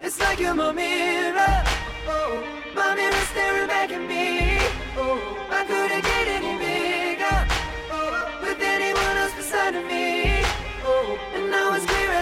It's 0.01 0.19
like 0.19 0.41
you're 0.41 0.55
my 0.55 0.73
mirror. 0.73 1.63
Oh, 2.09 2.43
my 2.75 2.97
mirror 2.97 3.25
staring 3.31 3.69
back 3.69 3.93
at 3.93 4.03
me. 4.13 4.59
Oh, 4.97 5.47
I 5.49 5.65
couldn't 5.65 6.03
get 6.03 6.27
any 6.39 6.55
bigger. 6.59 7.39
Oh, 7.93 8.41
with 8.43 8.61
anyone 8.61 9.17
else 9.23 9.35
beside 9.35 9.77
of 9.77 9.85
me 9.87 10.10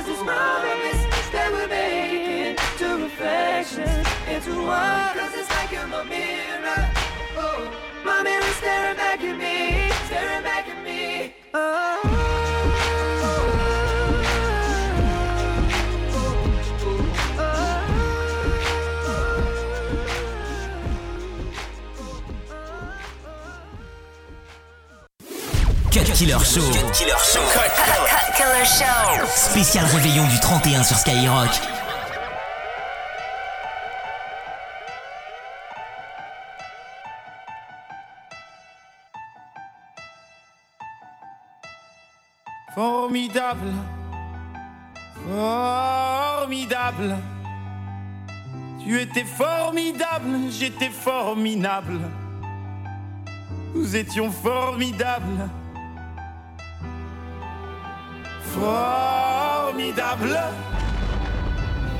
this 0.08 0.18
small 0.20 0.62
that 1.32 1.50
we're 1.52 1.68
making 1.68 2.56
to 2.78 3.04
reflections 3.04 4.06
into 4.26 4.62
one. 4.62 5.18
Cause 5.18 5.34
it's 5.34 5.50
like 5.50 5.70
you're 5.70 5.86
my 5.86 6.02
mirror. 6.04 6.27
Killer 26.18 26.40
Show. 26.40 26.60
Killer 26.92 27.14
Show. 27.22 27.38
Cut 27.54 27.70
Killer 28.36 28.64
Show. 28.64 29.24
Spécial 29.28 29.84
réveillon 29.84 30.26
du 30.26 30.40
31 30.40 30.82
sur 30.82 30.96
Skyrock. 30.96 31.48
Formidable, 42.74 43.74
formidable. 45.24 47.16
Tu 48.82 49.00
étais 49.00 49.22
formidable, 49.24 50.50
j'étais 50.50 50.90
formidable. 50.90 52.00
Nous 53.72 53.94
étions 53.94 54.32
formidables. 54.32 55.48
Formidable. 58.58 60.38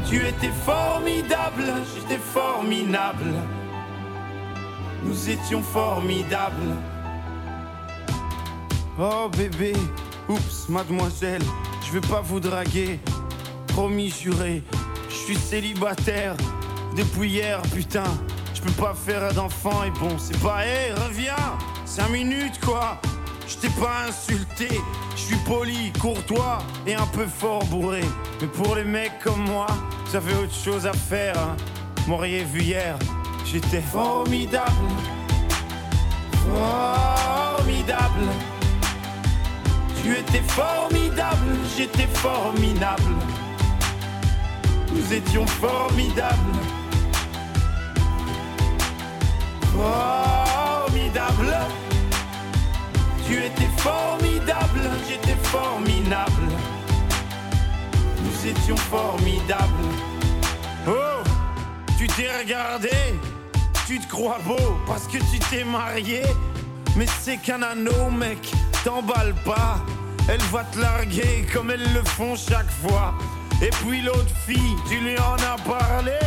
Tu 0.09 0.16
étais 0.26 0.50
formidable, 0.64 1.64
j'étais 1.94 2.18
formidable. 2.18 3.32
Nous 5.04 5.30
étions 5.30 5.62
formidables. 5.62 6.74
Oh 8.98 9.28
bébé, 9.36 9.72
oups, 10.28 10.68
mademoiselle, 10.68 11.42
je 11.86 11.92
vais 11.92 12.06
pas 12.09 12.22
vous 12.22 12.40
draguer. 12.40 12.98
Promis 13.68 14.11
juré, 14.11 14.64
je 15.09 15.14
suis 15.14 15.36
célibataire 15.36 16.34
depuis 16.96 17.30
hier, 17.30 17.62
putain. 17.74 18.11
Je 18.52 18.61
peux 18.62 18.82
pas 18.82 18.94
faire 18.94 19.32
d'enfant 19.32 19.84
et 19.84 19.90
bon, 19.90 20.18
c'est 20.18 20.40
pas, 20.40 20.66
hé, 20.66 20.92
reviens, 20.92 21.36
5 21.84 22.09
minutes 22.09 22.59
quoi. 22.64 23.00
Je 23.49 23.57
t'ai 23.57 23.70
pas 23.80 24.05
insulté, 24.07 24.68
je 25.16 25.20
suis 25.20 25.36
poli, 25.36 25.90
courtois 25.99 26.59
et 26.86 26.94
un 26.94 27.07
peu 27.07 27.26
fort 27.26 27.64
bourré. 27.64 28.03
Mais 28.42 28.46
pour 28.46 28.76
les 28.76 28.84
mecs 28.84 29.18
comme 29.24 29.42
moi, 29.44 29.66
ça 30.12 30.20
fait 30.20 30.36
autre 30.36 30.55
chose 30.55 30.86
à 30.86 30.92
faire. 30.92 31.34
Hein. 31.38 31.57
M'auriez 32.07 32.44
vu 32.44 32.61
hier, 32.61 32.99
j'étais 33.46 33.80
formidable. 33.80 34.70
Formidable. 36.44 38.26
Tu 40.03 40.12
étais 40.12 40.42
formidable, 40.42 41.57
j'étais 41.74 42.07
formidable. 42.07 43.14
Nous 44.92 45.14
étions 45.14 45.46
formidables. 45.46 46.59
Formidable. 49.72 51.88
Tu 53.29 53.35
étais 53.35 53.68
formidable, 53.76 54.89
j'étais 55.07 55.37
formidable. 55.43 56.49
Nous 58.24 58.49
étions 58.49 58.76
formidables. 58.76 59.85
Oh, 60.89 61.22
tu 61.99 62.07
t'es 62.07 62.29
regardé, 62.39 62.89
tu 63.87 63.99
te 63.99 64.09
crois 64.09 64.39
beau 64.47 64.79
parce 64.87 65.07
que 65.07 65.18
tu 65.18 65.39
t'es 65.51 65.62
marié. 65.62 66.22
Mais 66.97 67.05
c'est 67.20 67.37
qu'un 67.37 67.61
anneau, 67.61 68.11
mec, 68.11 68.51
t'emballe 68.83 69.35
pas. 69.45 69.79
Elle 70.26 70.41
va 70.51 70.64
te 70.64 70.79
larguer 70.79 71.47
comme 71.53 71.70
elles 71.70 71.93
le 71.93 72.03
font 72.05 72.35
chaque 72.35 72.70
fois. 72.83 73.12
Et 73.61 73.68
puis 73.85 74.01
l'autre 74.01 74.35
fille, 74.47 74.74
tu 74.89 75.01
lui 75.01 75.18
en 75.18 75.35
as 75.35 75.61
parlé. 75.68 76.18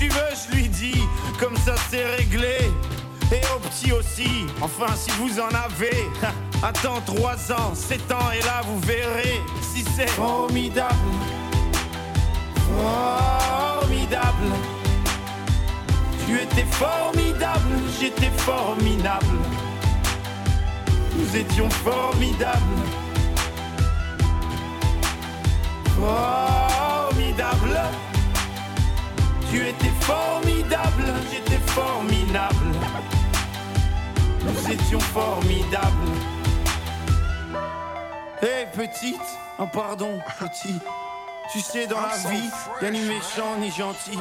Tu 0.00 0.08
veux, 0.08 0.32
je 0.34 0.56
lui 0.56 0.68
dis, 0.68 1.00
comme 1.38 1.56
ça 1.58 1.76
c'est 1.90 2.16
réglé. 2.16 2.58
Et 3.32 3.40
au 3.54 3.58
petit 3.58 3.92
aussi, 3.92 4.46
enfin 4.60 4.94
si 4.96 5.10
vous 5.12 5.40
en 5.40 5.48
avez. 5.48 6.08
Attends 6.62 7.00
3 7.04 7.52
ans, 7.52 7.74
7 7.74 8.12
ans 8.12 8.30
et 8.32 8.42
là 8.44 8.62
vous 8.66 8.78
verrez 8.80 9.40
si 9.60 9.84
c'est 9.96 10.08
formidable. 10.08 10.94
Formidable. 12.76 14.52
Tu 16.26 16.40
étais 16.40 16.64
formidable, 16.70 17.74
j'étais 18.00 18.30
formidable. 18.38 19.38
Nous 21.16 21.36
étions 21.36 21.68
formidables. 21.70 22.82
Formidable. 26.00 27.80
Tu 29.50 29.68
étais 29.68 29.92
formidable, 30.00 31.04
j'étais 31.30 31.60
formidable. 31.66 32.63
Nous 34.64 34.72
étions 34.72 35.00
formidables. 35.00 35.84
Hé 38.42 38.66
petite, 38.74 39.20
oh 39.58 39.66
pardon 39.72 40.18
petit. 40.38 40.74
Tu 41.52 41.60
sais 41.60 41.86
dans 41.86 42.00
la 42.00 42.16
vie, 42.30 42.50
y'a 42.80 42.90
ni 42.90 43.00
méchant 43.00 43.56
ni 43.58 43.70
gentil. 43.70 44.18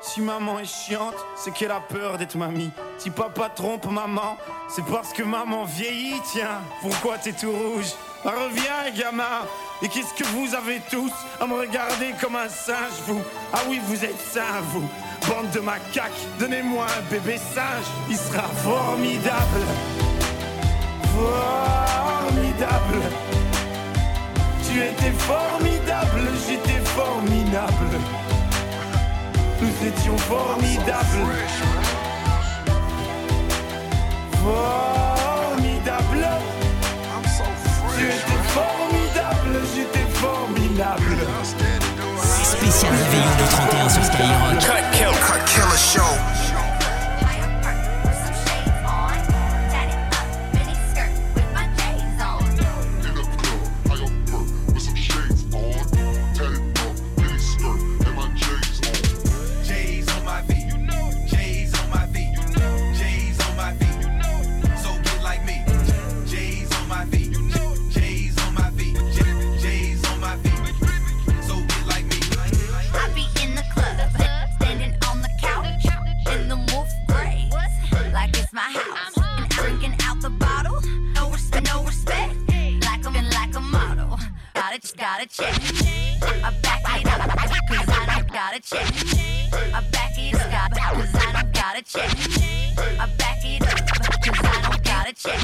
Si 0.00 0.20
maman 0.20 0.58
est 0.58 0.64
chiante, 0.64 1.14
c'est 1.36 1.52
qu'elle 1.52 1.70
a 1.70 1.80
peur 1.80 2.18
d'être 2.18 2.36
mamie. 2.36 2.70
Si 2.98 3.10
papa 3.10 3.48
trompe 3.48 3.86
maman, 3.86 4.36
c'est 4.68 4.84
parce 4.84 5.12
que 5.12 5.22
maman 5.22 5.64
vieillit, 5.64 6.20
tiens. 6.32 6.60
Pourquoi 6.80 7.18
t'es 7.18 7.32
tout 7.32 7.52
rouge? 7.52 7.92
Reviens, 8.24 8.90
gamin. 8.96 9.44
Et 9.82 9.88
qu'est-ce 9.88 10.14
que 10.14 10.26
vous 10.28 10.54
avez 10.54 10.80
tous 10.90 11.12
à 11.40 11.46
me 11.46 11.54
regarder 11.54 12.14
comme 12.20 12.36
un 12.36 12.48
singe, 12.48 12.98
vous? 13.06 13.20
Ah 13.52 13.58
oui, 13.68 13.80
vous 13.86 14.02
êtes 14.02 14.18
sains, 14.18 14.62
vous. 14.70 14.88
Bande 15.28 15.50
de 15.50 15.60
macaques, 15.60 16.10
donnez-moi 16.38 16.86
un 16.86 17.02
bébé 17.10 17.36
singe. 17.36 17.84
Il 18.08 18.16
sera 18.16 18.48
formidable. 18.62 19.60
Formidable. 21.14 23.02
Tu 24.66 24.82
étais 24.82 25.12
formidable, 25.18 26.22
j'étais 26.48 26.80
formidable. 26.80 28.00
Nous 29.60 29.86
étions 29.86 30.16
formidables. 30.18 31.26
Formidable. 34.42 35.23
Tu 38.04 38.10
étais 38.10 38.42
formidable, 38.48 39.60
j'étais 39.74 40.06
formidable. 40.12 41.16
Spécial 42.42 42.92
réveillon 42.92 43.34
du 43.38 43.44
31 43.48 43.88
sur 43.88 44.04
Skyrock. 44.04 44.58
Cut 44.60 44.84
Killer, 44.92 45.10
Cut 45.26 45.44
Killer 45.46 45.78
Show. 45.78 46.33
Gotta, 84.74 84.96
gotta 84.96 85.26
check. 85.28 85.54
I 86.42 86.52
back 86.60 86.82
it 87.00 87.06
up, 87.06 87.30
cause 87.68 87.88
I 87.88 88.16
don't 88.16 88.32
got 88.32 88.56
a 88.56 88.60
check. 88.60 88.90
I 89.72 89.80
back 89.92 90.18
it 90.18 90.34
up, 90.34 90.72
cause 90.72 91.14
I 91.14 91.32
don't 91.32 91.52
got 91.54 91.78
a 91.78 91.82
check. 91.82 92.10
I 92.98 93.06
back 93.16 93.44
it 93.44 93.62
up, 93.62 93.78
cause 94.20 94.40
I 94.42 94.62
don't 94.62 94.82
got 94.82 95.08
a 95.08 95.12
check. 95.12 95.38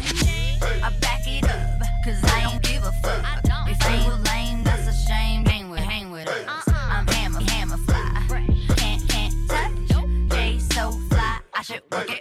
I 0.82 0.90
back 1.00 1.28
it 1.28 1.44
up, 1.44 1.80
cause 2.04 2.24
I 2.24 2.42
don't 2.42 2.60
give 2.60 2.82
a 2.82 2.90
fuck. 3.04 3.24
If 3.68 4.04
you 4.04 4.10
lame, 4.32 4.64
that's 4.64 4.88
a 4.88 5.06
shame. 5.08 5.44
Hang 5.44 5.70
with, 5.70 5.78
hang 5.78 6.10
with 6.10 6.26
us. 6.26 6.64
I'm 6.66 7.06
hammer, 7.06 7.40
hammer 7.40 7.76
fly. 7.76 8.26
Can't, 8.76 9.08
can't 9.08 9.48
touch. 9.48 10.30
J 10.30 10.58
so 10.58 10.90
fly, 11.08 11.38
I 11.54 11.62
should 11.62 11.82
work 11.92 12.10
at 12.10 12.19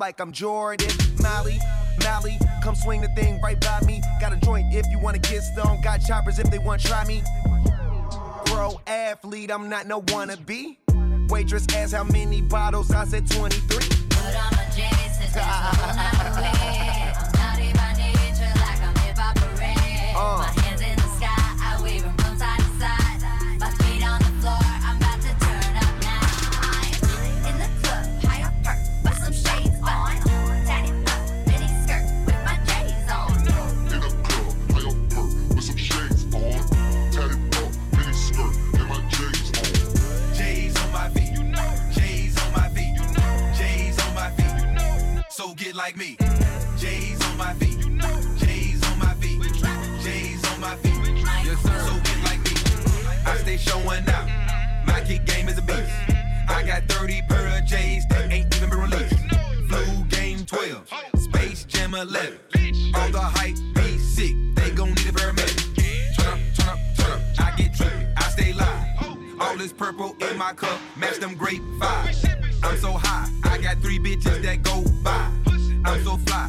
like 0.00 0.18
I'm 0.18 0.32
Jordan. 0.32 0.88
Molly, 1.20 1.58
Molly, 2.02 2.38
come 2.62 2.74
swing 2.74 3.02
the 3.02 3.08
thing 3.08 3.38
right 3.42 3.60
by 3.60 3.80
me. 3.86 4.02
Got 4.20 4.32
a 4.32 4.36
joint 4.38 4.74
if 4.74 4.86
you 4.90 4.98
wanna 4.98 5.18
get 5.18 5.42
stoned. 5.42 5.84
Got 5.84 5.98
choppers 5.98 6.38
if 6.38 6.50
they 6.50 6.58
wanna 6.58 6.82
try 6.82 7.04
me. 7.04 7.22
Pro 8.46 8.80
athlete, 8.86 9.52
I'm 9.52 9.68
not 9.68 9.86
no 9.86 10.00
wannabe. 10.02 10.78
Waitress 11.28 11.66
asked 11.74 11.92
how 11.94 12.04
many 12.04 12.40
bottles, 12.40 12.90
I 12.90 13.04
said 13.04 13.30
23. 13.30 13.76
But 14.08 14.36
I'm 14.36 14.52
a 14.54 14.64
J's 14.74 15.18
to 15.18 15.32
dance 15.32 15.36
a 15.36 15.42
whole 15.42 15.94
night 15.94 16.38
away. 16.38 17.12
I'm 17.14 17.32
naughty 17.38 17.72
by 17.74 17.92
nature, 17.98 18.52
like 18.56 18.82
I'm 18.82 18.96
hip 18.96 19.18
hop 19.18 19.36
parade. 19.36 20.14
My 20.14 20.54
uh. 20.56 20.59
Showing 53.70 54.08
out. 54.08 54.28
My 54.84 55.00
game 55.02 55.48
is 55.48 55.58
a 55.58 55.62
beast. 55.62 55.92
I 56.48 56.62
got 56.66 56.82
30 56.88 57.22
pair 57.28 57.58
of 57.58 57.64
J's 57.64 58.04
that 58.08 58.30
ain't 58.32 58.54
even 58.56 58.70
been 58.70 58.80
released. 58.80 59.14
Flu 59.68 60.04
game 60.08 60.44
12. 60.44 60.88
Space 61.16 61.64
Jam 61.64 61.94
11. 61.94 62.38
All 62.94 63.10
the 63.10 63.20
hype 63.20 63.56
be 63.74 63.98
sick. 63.98 64.34
They 64.56 64.70
gon' 64.70 64.88
need 64.88 65.08
a 65.08 65.12
paramedic. 65.12 65.58
Turn 66.16 66.26
up, 66.32 66.38
turn 66.56 66.68
up, 66.68 66.78
turn 66.96 67.12
up. 67.12 67.20
I 67.38 67.56
get 67.56 67.72
trippy. 67.72 68.12
I 68.16 68.22
stay 68.30 68.52
live. 68.52 69.40
All 69.40 69.56
this 69.56 69.72
purple 69.72 70.16
in 70.20 70.36
my 70.36 70.52
cup, 70.52 70.80
match 70.96 71.18
them 71.18 71.34
grape 71.34 71.62
vibes. 71.78 72.26
I'm 72.62 72.76
so 72.78 72.92
high, 72.92 73.28
I 73.44 73.58
got 73.58 73.78
three 73.78 73.98
bitches 73.98 74.42
that 74.42 74.62
go 74.62 74.84
by. 75.02 75.30
I'm 75.84 76.04
so 76.04 76.16
fly, 76.18 76.48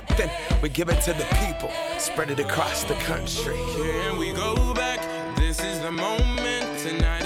We 0.61 0.69
give 0.69 0.89
it 0.89 1.01
to 1.01 1.13
the 1.13 1.25
people, 1.45 1.71
spread 1.97 2.29
it 2.31 2.39
across 2.39 2.83
the 2.83 2.95
country. 2.95 3.57
Here 3.57 4.15
we 4.15 4.31
go 4.33 4.73
back. 4.73 4.99
This 5.35 5.59
is 5.63 5.79
the 5.79 5.91
moment. 5.91 6.79
Tonight 6.79 7.25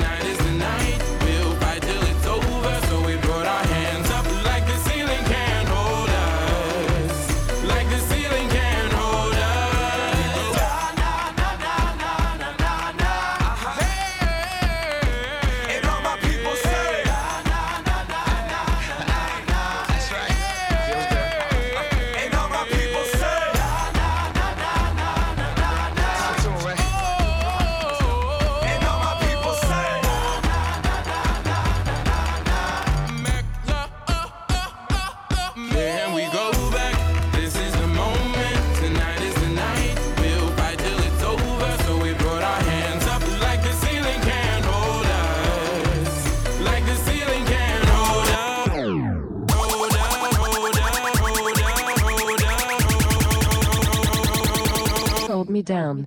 Down. 55.61 56.05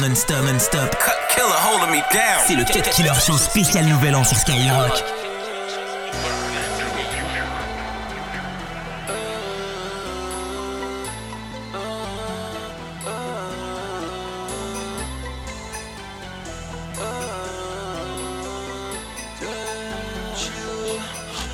Non-stop, 0.00 0.42
non-stop, 0.44 0.44
non-stop. 0.44 0.96
Killer 1.34 1.60
holding 1.62 1.90
me 1.90 2.00
down. 2.12 2.42
C'est 2.46 2.54
le 2.54 2.64
4 2.64 2.90
Killer 2.90 3.12
Show 3.24 3.36
spécial 3.36 3.84
Nouvel 3.84 4.14
An 4.16 4.24
sur 4.24 4.36
Skyrock. 4.36 5.04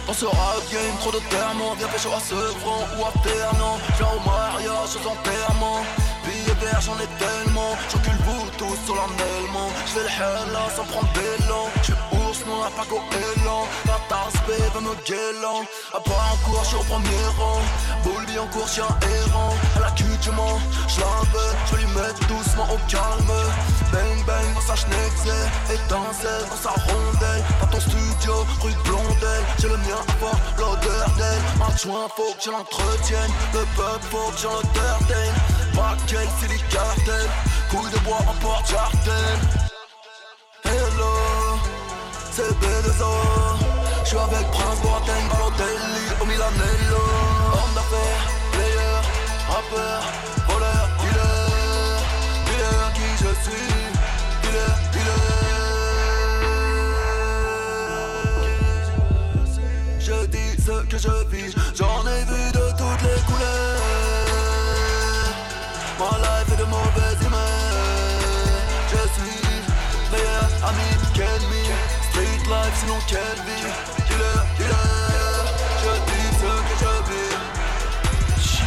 On 0.08 0.12
se 0.12 0.24
rap 0.24 0.62
game, 0.70 0.80
trop 1.00 1.10
de 1.10 1.18
termes, 1.30 1.58
viens 1.78 1.88
pécho 1.88 2.10
à 2.16 2.20
ce 2.20 2.34
front 2.34 2.86
ou 2.96 3.04
à 3.04 3.12
Ternon 3.24 3.78
Viens 3.98 4.06
au 4.06 4.28
mariage, 4.28 4.90
aux 4.94 5.08
enterrements 5.08 5.84
J'en 6.80 6.94
ai 6.96 7.08
tellement. 7.18 7.76
J'encule 7.90 8.16
vous 8.24 8.50
tous 8.58 8.76
solennellement 8.86 9.68
J'fais 9.86 10.00
le 10.00 10.06
hell 10.06 10.52
là 10.52 10.68
sans 10.74 10.84
prendre 10.84 11.08
d'élan. 11.12 11.66
J'suis 11.82 11.94
ours 12.12 12.46
noir, 12.46 12.70
pas 12.70 12.84
goéland 12.88 13.66
La 13.86 13.98
tasse 14.08 14.40
B 14.46 14.50
veut 14.74 14.80
me 14.80 14.94
guélant 15.04 15.64
À 15.92 16.00
part 16.00 16.32
en 16.32 16.36
cours, 16.44 16.64
j'suis 16.64 16.76
au 16.76 16.84
premier 16.84 17.26
rang. 17.38 17.60
Boulby 18.04 18.38
en 18.38 18.46
cours, 18.46 18.68
chien 18.68 18.86
errant. 18.86 19.54
À 19.76 19.80
la 19.80 19.90
cul 19.92 20.04
du 20.22 20.30
mens, 20.30 20.60
j'la 20.88 21.06
veux 21.32 21.52
J'veux 21.66 21.78
lui 21.78 21.92
mettre 21.94 22.20
doucement 22.28 22.68
au 22.72 22.78
calme. 22.88 23.34
Bang 23.92 24.24
bang 24.26 24.54
dans 24.54 24.60
sa 24.60 24.76
schneckse 24.76 25.28
Étincelle 25.68 26.44
dans 26.48 26.62
sa 26.62 26.70
rondelle. 26.70 27.44
Dans 27.60 27.66
ton 27.66 27.80
studio, 27.80 28.46
rue 28.62 28.72
de 28.72 28.82
Blondel. 28.88 29.42
J'ai 29.58 29.68
le 29.68 29.76
mien 29.78 30.02
fort, 30.20 30.40
l'odeur 30.56 31.08
d'elle. 31.18 31.42
Un 31.60 31.76
joint, 31.76 32.08
faut 32.16 32.32
que 32.34 32.42
je 32.44 32.50
l'entretienne. 32.50 33.32
Le 33.52 33.64
peuple, 33.76 34.06
faut 34.10 34.30
que 34.30 34.38
j'en 34.38 34.56
entertaine 34.56 35.34
Paquet, 35.76 36.28
c'est 36.40 36.48
des 36.48 36.62
cartels 36.70 37.30
Couille 37.70 37.90
de 37.92 37.98
bois 37.98 38.18
en 38.26 38.34
porte-jardin 38.40 39.36
Hello, 40.64 41.14
c'est 42.32 42.50
B2O 42.60 43.12
J'suis 44.04 44.16
avec 44.18 44.46
Prince 44.52 44.80
Boateng, 44.80 45.28
Balotelli, 45.30 46.06
au 46.20 46.24
Milanello 46.24 47.04
Homme 47.52 47.74
d'affaires, 47.74 48.24
player, 48.52 49.00
rappeur, 49.48 50.00
voleur, 50.48 50.88
dealer. 51.00 52.00
Dealer 52.46 52.92
qui 52.94 53.08
je 53.20 53.30
suis, 53.42 53.68
dealer, 54.42 54.74
dealer. 54.92 55.36
Je 59.98 60.26
dis 60.26 60.52
ce 60.62 60.76
que 60.86 60.98
je 60.98 61.25
qu'ennemi 72.46 72.70
Street 72.70 72.72
sinon 72.74 72.98
quelle 73.06 73.42
vie? 73.44 73.66
Dealer, 74.58 75.44
je 75.82 75.92
dis 76.06 76.28
ce 76.38 76.50
que 76.68 77.22
Chill. 78.40 78.66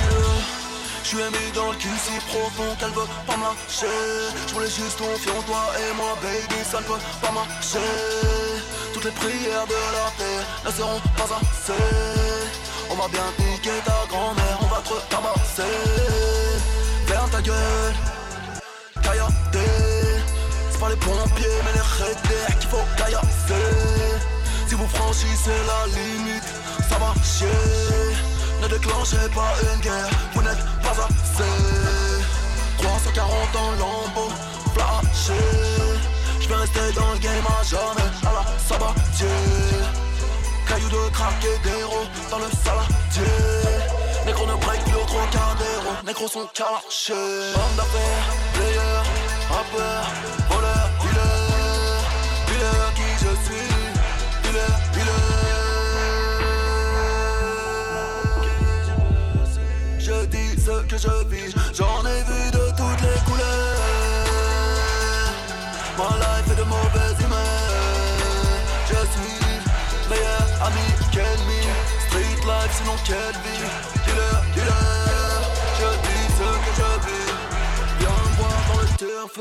Je 1.04 1.08
suis 1.08 1.20
aimé 1.20 1.52
dans 1.56 1.72
le 1.72 1.78
cul 1.78 1.88
si 1.98 2.20
profond 2.28 2.76
qu'elle 2.80 2.92
veut 2.92 3.08
pas 3.26 3.38
marcher. 3.38 3.88
Je 4.48 4.54
voulais 4.54 4.70
juste 4.70 4.98
confier 4.98 5.32
en 5.32 5.42
toi 5.44 5.64
et 5.80 5.96
moi 5.96 6.18
baby 6.22 6.64
ça 6.64 6.80
ne 6.80 6.86
peut 6.86 7.02
pas 7.22 7.32
marcher. 7.32 7.80
Toutes 8.94 9.06
les 9.06 9.12
prières 9.12 9.68
de 9.68 9.74
la 9.74 10.12
terre 10.18 10.46
ne 10.66 10.72
seront 10.72 11.02
pas 11.18 11.30
assez. 11.36 11.84
On 12.92 12.96
va 12.96 13.08
bien 13.08 13.26
piquer 13.38 13.80
ta 13.86 14.06
grand-mère, 14.10 14.58
on 14.62 14.66
va 14.66 14.82
te 14.82 14.96
tabasser 15.10 15.64
Ferme 17.06 17.30
ta 17.30 17.42
gueule, 17.42 17.94
Pas 20.80 20.90
les 20.90 20.96
pompiers 20.96 21.60
mais 21.66 21.74
les 21.74 22.06
rédères 22.06 22.60
qu'il 22.60 22.70
faut 22.70 22.86
caillasser 22.96 23.68
Si 24.68 24.76
vous 24.76 24.88
franchissez 24.88 25.60
la 25.68 25.88
limite, 25.88 26.44
ça 26.88 26.98
va 26.98 27.14
chier. 27.22 27.48
Ne 28.62 28.68
déclenchez 28.68 29.28
pas 29.36 29.54
une 29.74 29.82
guerre, 29.82 30.10
vous 30.34 30.42
n'êtes 30.42 30.64
pas 30.82 30.92
assez. 30.92 31.44
340 32.78 33.56
en 33.56 33.72
lambeau, 33.72 34.32
flashé. 34.74 35.40
Je 36.40 36.48
vais 36.48 36.56
rester 36.56 36.94
dans 36.96 37.12
le 37.12 37.20
game 37.20 37.46
à 37.60 37.64
jamais, 37.64 38.10
à 38.26 38.32
la 38.34 38.46
sabatier 38.58 39.28
Cailloux 40.68 40.90
de 40.90 41.10
crack 41.12 41.44
et 41.44 41.68
d'héros 41.68 42.06
dans 42.32 42.40
le 42.40 42.50
saladier. 42.64 43.80
Négro 44.26 44.46
ne 44.46 44.56
break 44.56 44.84
plus 44.86 44.96
au 44.96 45.06
trocadéro, 45.06 45.92
négro 46.06 46.28
sont 46.28 46.48
calachés 46.54 47.14
Homme 47.14 47.76
d'affaires, 47.76 48.26
player, 48.54 49.02
rappeur, 49.50 50.06
dealer, 53.50 54.80
dealer 54.94 55.40
je 60.10 60.26
dis 60.26 60.60
ce 60.60 60.82
que 60.90 60.98
je 60.98 61.16
vis. 61.30 61.54
J'en 61.78 62.02
ai 62.06 62.22
vu 62.30 62.52
de 62.52 62.66
toutes 62.80 63.02
les 63.08 63.20
couleurs. 63.28 63.80
Ma 65.98 66.10
life 66.24 66.48
est 66.52 66.60
de 66.64 66.64
mauvaise 66.64 67.18
humeur. 67.26 67.72
Je 68.90 69.00
suis 69.14 69.40
meilleur 70.10 70.48
ami 70.68 70.88
qu'ennemi. 71.12 71.62
Street 72.08 72.40
life, 72.52 72.74
sinon 72.78 72.96
quelle 73.06 73.40
vie. 73.46 73.68
Dealer, 74.06 74.40
dealer. 74.56 75.42
Je 75.80 75.90
dis 76.06 76.26
ce 76.40 76.50
que 76.66 76.72
je 76.80 76.90
vis. 77.06 77.32
Viens 78.00 78.20
me 78.26 78.32
voir 78.38 78.60
dans 78.70 78.82
le 78.82 78.92
turf. 78.98 79.36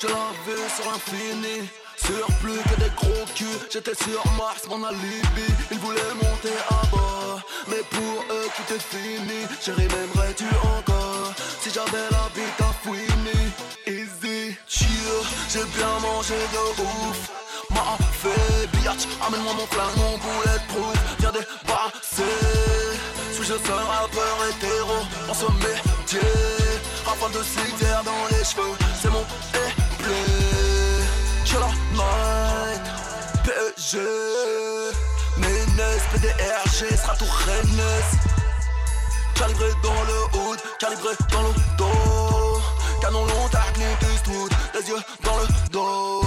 Je 0.00 0.06
l'ai 0.06 0.32
vu 0.46 0.58
sur 0.76 0.86
infini. 0.94 1.58
Sur 2.06 2.26
plus 2.40 2.58
que 2.68 2.80
des 2.80 2.90
gros 2.96 3.24
culs, 3.34 3.60
j'étais 3.72 3.94
sur 3.94 4.22
Mars, 4.36 4.62
mon 4.68 4.82
alibi. 4.84 5.48
Ils 5.70 5.78
voulaient 5.78 6.14
monter 6.14 6.56
à 6.68 6.86
bord, 6.90 7.40
mais 7.68 7.82
pour 7.90 8.24
eux 8.30 8.48
tout 8.56 8.74
est 8.74 8.82
fini. 8.82 9.46
Chérie, 9.60 9.88
m'aimerais-tu 9.88 10.46
encore 10.76 11.32
si 11.60 11.70
j'avais 11.70 12.06
la 12.10 12.28
vie 12.34 12.52
à 12.58 12.72
fouiner? 12.82 13.44
Easy, 13.86 14.56
chill, 14.66 14.88
j'ai 15.52 15.64
bien 15.76 15.98
mangé 16.00 16.34
de 16.52 16.82
ouf. 16.82 17.30
M'a 17.70 17.96
fait 18.12 18.66
biatch, 18.78 19.06
amène-moi 19.26 19.52
mon 19.54 19.66
flingue, 19.66 19.96
mon 19.96 20.18
bulletproof. 20.18 20.96
Viens 21.20 21.32
dépasser. 21.32 22.36
Suis-je 23.34 23.54
seul 23.66 23.84
rappeur 23.86 24.36
hétéro 24.48 24.96
dans 25.28 25.34
ce 25.34 25.46
métier? 25.64 26.20
Rafale 27.04 27.32
de 27.32 27.42
cigare 27.42 28.02
dans 28.04 28.26
les 28.30 28.44
cheveux, 28.44 28.74
c'est 29.00 29.10
mon 29.10 29.24
éplé. 29.54 30.20
Killer 31.44 31.74
Night, 32.00 32.82
PSG, 33.44 33.98
Ménès, 35.36 36.02
PDRG, 36.12 36.96
sera 36.96 37.14
tout 37.16 37.24
Rennes. 37.46 37.82
Calibré 39.34 39.70
dans 39.82 40.02
le 40.10 40.38
hood, 40.38 40.58
calibré 40.78 41.14
dans 41.30 41.42
le 41.42 41.54
dos. 41.78 42.60
Canon 43.00 43.24
long, 43.24 43.48
Clint 43.74 44.12
Eastwood, 44.12 44.52
les 44.74 44.88
yeux 44.88 45.02
dans 45.24 45.36
le 45.38 45.46
dos. 45.70 46.22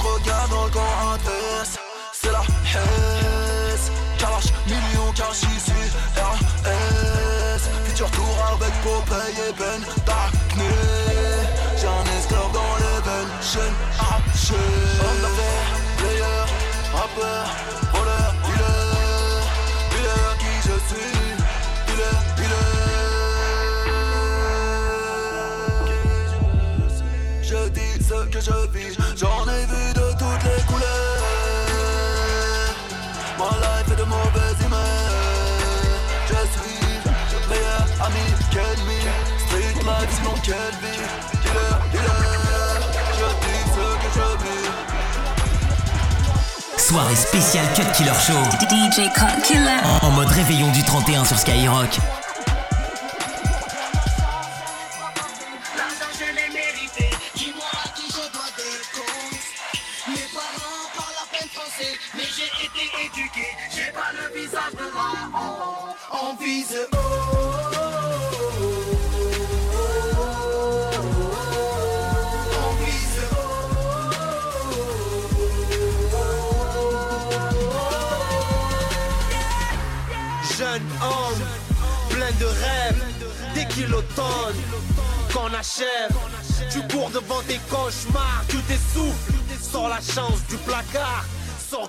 J'regarde 0.00 0.50
dans 0.50 0.64
le 0.64 0.70
camp 0.70 1.14
adverse, 1.14 1.78
c'est 2.12 2.30
la 2.30 2.42
Hesse. 2.72 3.90
Kalash, 4.18 4.52
million 4.66 5.12
cash 5.12 5.42
ici, 5.56 5.72
RS. 6.16 7.62
Futur 7.86 8.10
tour 8.10 8.36
avec 8.52 8.72
Popeye 8.82 9.48
et 9.48 9.52
Ben 9.58 9.82
Darkness. 10.04 11.46
J'ai 11.78 11.86
un 11.86 12.18
esclave 12.18 12.52
dans 12.52 12.76
les 12.78 13.00
veines, 13.02 13.42
chaîne 13.42 13.74
player, 14.46 14.85
rappeur, 17.16 17.46
voleur, 17.92 18.34
dealer. 18.44 19.42
Dealer 19.90 20.28
qui 20.38 20.52
je 20.68 20.76
suis, 20.88 21.14
dealer, 21.86 22.18
dealer. 22.36 22.70
Je 27.42 27.60
dis 27.70 28.04
ce 28.04 28.18
que 28.26 28.40
je 28.40 28.58
vis, 28.72 28.96
j'en 29.16 29.42
ai 29.48 29.64
vu 29.66 29.84
de 29.94 30.12
toutes 30.12 30.44
les 30.44 30.62
couleurs. 30.66 31.16
Ma 33.38 33.50
life 33.64 33.88
est 33.92 33.96
de 33.96 34.04
mauvaise 34.04 34.60
humeur. 34.64 35.10
Je 36.28 36.40
suis 36.54 36.80
meilleur 37.48 37.84
ami 38.04 38.26
qu'ennemi. 38.50 39.00
Street 39.46 39.78
life, 39.82 40.10
sinon 40.16 40.34
quelle 40.42 40.76
vie. 40.82 41.35
Soirée 46.86 47.16
spéciale 47.16 47.66
Cut 47.74 47.82
Killer 47.96 48.12
Show. 48.24 48.38
DJ 48.70 49.12
Cut 49.12 49.42
Killer. 49.42 49.80
En 50.02 50.10
mode 50.10 50.28
réveillon 50.28 50.70
du 50.70 50.84
31 50.84 51.24
sur 51.24 51.36
Skyrock. 51.36 51.98
J'ai 63.74 63.92
pas 63.92 64.12
le 64.12 64.38
visage 64.38 64.72
de 64.74 64.84
la 64.84 65.38
honte. 65.38 65.96
On 66.12 66.36
vise 66.36 66.78
haut. 66.92 67.65
Qu'on 85.32 85.52
achève. 85.54 86.12
Tu 86.70 86.80
cours 86.88 87.10
devant 87.10 87.42
tes 87.46 87.60
cauchemars, 87.70 88.44
tu 88.48 88.56
t'essouffles. 88.62 89.32
Sors 89.60 89.88
la 89.88 90.00
chance 90.00 90.40
du 90.48 90.56
placard, 90.58 91.24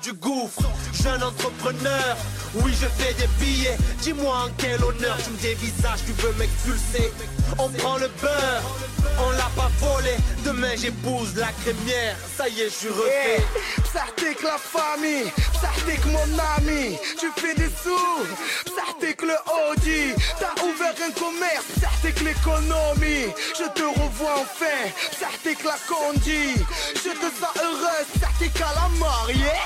du 0.02 0.14
gouffre. 0.14 0.70
Jeune 1.02 1.24
entrepreneur, 1.24 2.18
oui 2.56 2.74
je 2.80 2.88
fais 2.88 3.14
des 3.14 3.28
billets. 3.40 3.78
Dis-moi 4.02 4.36
en 4.46 4.50
quel 4.58 4.84
honneur 4.84 5.18
tu 5.24 5.32
me 5.32 5.38
dévisages, 5.38 6.04
tu 6.06 6.12
veux 6.14 6.34
m'expulser. 6.34 7.12
On 7.58 7.70
prend 7.70 7.98
le 7.98 8.10
beurre, 8.22 8.64
on 9.20 9.30
l'a 9.32 9.50
pas 9.56 9.72
volé. 9.80 10.16
Demain 10.46 10.76
j'épouse 10.76 11.36
la 11.36 11.52
crémière, 11.64 12.16
ça 12.38 12.50
y 12.50 12.62
est, 12.62 12.66
je 12.66 12.76
suis 12.76 12.90
refait. 12.90 13.44
Psartek 13.84 14.44
la 14.44 14.58
famille, 14.58 15.32
Psartek 15.54 16.06
mon 16.06 16.40
ami, 16.58 16.98
tu 17.20 17.28
fais 17.38 17.56
des 17.56 17.72
sous, 17.84 18.26
Psartek 18.66 19.22
le 19.22 19.36
Audi, 19.72 20.14
t'as 20.40 20.62
ouvert 20.64 20.94
un 21.08 21.12
commerce, 21.12 21.66
Psartek 21.78 22.22
l'économie, 22.22 23.34
je 23.58 23.68
te 23.74 23.84
revois 23.84 24.42
enfin, 24.42 24.92
Psartek 25.12 25.64
la 25.64 25.78
condi, 25.88 26.56
je 26.96 27.10
te 27.10 27.30
sens 27.40 27.56
heureuse, 27.56 28.08
Psartek 28.20 28.62
à 28.62 28.74
la 28.76 28.88
mariée, 29.00 29.62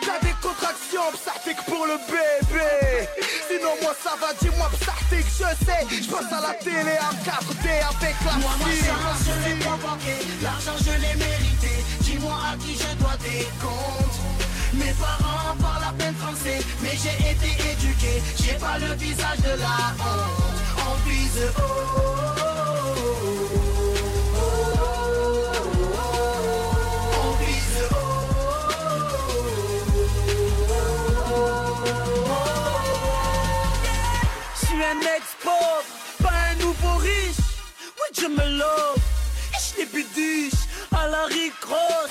t'as 0.00 0.20
des 0.26 0.34
contractions, 0.40 1.08
Psartek 1.12 1.56
pour 1.66 1.86
le 1.86 1.96
bébé, 2.06 3.08
sinon 3.48 3.74
moi 3.82 3.94
ça 4.02 4.14
va, 4.20 4.32
dis-moi 4.40 4.70
Psartek, 4.80 5.26
je 5.26 5.64
sais, 5.64 6.02
je 6.02 6.10
passe 6.10 6.32
à 6.32 6.40
la 6.40 6.54
télé 6.54 6.96
en 7.00 7.14
4D 7.24 7.66
avec 7.68 8.16
la 8.24 8.32
Moi, 8.38 8.50
ma 8.58 8.66
chance, 8.66 9.26
je 9.26 9.48
l'ai 9.48 9.56
provoqué. 9.56 10.16
L'argent, 10.42 10.76
je 10.78 10.92
l'ai 10.92 11.14
mérité. 11.16 11.84
Dis-moi 12.00 12.36
à 12.52 12.56
qui 12.56 12.74
je 12.74 12.96
dois 12.96 13.16
des 13.22 13.44
comptes. 13.60 14.20
Mes 14.74 14.92
parents 14.94 15.56
parlent 15.60 15.88
à 15.88 15.92
peine 15.96 16.14
français, 16.14 16.60
mais 16.82 16.96
j'ai 17.02 17.30
été 17.30 17.50
éduqué. 17.72 18.22
J'ai 18.42 18.54
pas 18.54 18.78
le 18.78 18.94
visage 18.94 19.38
de 19.38 19.60
la 19.60 19.94
honte. 19.98 20.54
On 20.86 21.08
vise 21.08 21.40
un 34.84 35.00
ex-pauvre, 35.16 35.84
pas 36.22 36.32
un 36.50 36.54
nouveau 36.56 36.96
riche. 36.96 37.44
Oui, 37.98 38.08
je 38.20 38.26
me 38.26 38.58
love, 38.58 38.96
et 39.52 39.58
je 39.58 39.80
les 39.80 39.86
bidiche 39.86 40.60
à 40.92 41.08
la 41.08 41.24
Rick 41.24 41.54
Ross. 41.66 42.10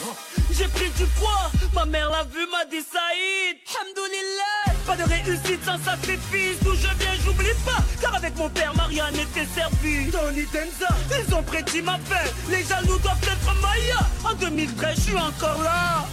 j'ai 0.52 0.68
pris 0.68 0.90
du 0.92 1.06
poids. 1.20 1.52
Ma 1.74 1.86
mère 1.86 2.10
l'a 2.10 2.24
vu, 2.24 2.46
m'a 2.52 2.66
dit 2.66 2.82
Saïd. 2.82 3.58
Hamdoulillah. 3.76 4.80
Pas 4.86 4.96
de 4.96 5.04
réussite 5.04 5.64
sans 5.66 5.80
sacrifice. 5.84 6.58
D'où 6.64 6.76
je 6.76 6.88
viens, 7.00 7.16
j'oublie 7.24 7.58
pas. 7.66 7.82
Car 8.02 8.16
avec 8.16 8.36
mon 8.38 8.50
père, 8.50 8.74
Marianne 8.76 9.16
était 9.16 9.48
servie. 9.54 10.12
Tony 10.12 10.46
Denza, 10.54 10.94
ils 11.12 11.34
ont 11.34 11.44
prédit 11.44 11.82
ma 11.82 11.98
fin. 12.00 12.26
Les 12.50 12.64
jaloux 12.64 13.00
doivent 13.00 13.24
être 13.24 13.62
Maya. 13.62 14.00
En 14.24 14.34
2013, 14.36 14.96
je 14.96 15.02
suis 15.02 15.18
encore 15.18 15.62
là. 15.64 16.06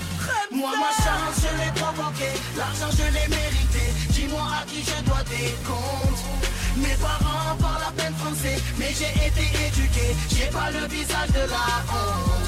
Moi 0.52 0.70
ma 0.76 0.90
chance 1.04 1.42
je 1.42 1.64
l'ai 1.64 1.70
provoqué 1.80 2.26
L'argent 2.56 2.90
je 2.90 3.04
l'ai 3.04 3.28
mérité 3.28 3.82
Dis-moi 4.10 4.42
à 4.42 4.64
qui 4.66 4.82
je 4.82 5.04
dois 5.04 5.22
des 5.24 5.54
comptes 5.64 6.49
Mes 6.76 6.96
parents 6.96 7.56
parlent 7.60 7.88
à 7.88 7.92
peine 7.96 8.14
français 8.14 8.56
Mais 8.78 8.92
j'ai 8.98 9.26
été 9.26 9.44
éduqué. 9.66 10.16
J'ai 10.30 10.46
pas 10.46 10.70
le 10.70 10.86
visage 10.88 11.28
de 11.30 11.40
la 11.50 11.66
honte. 11.92 12.40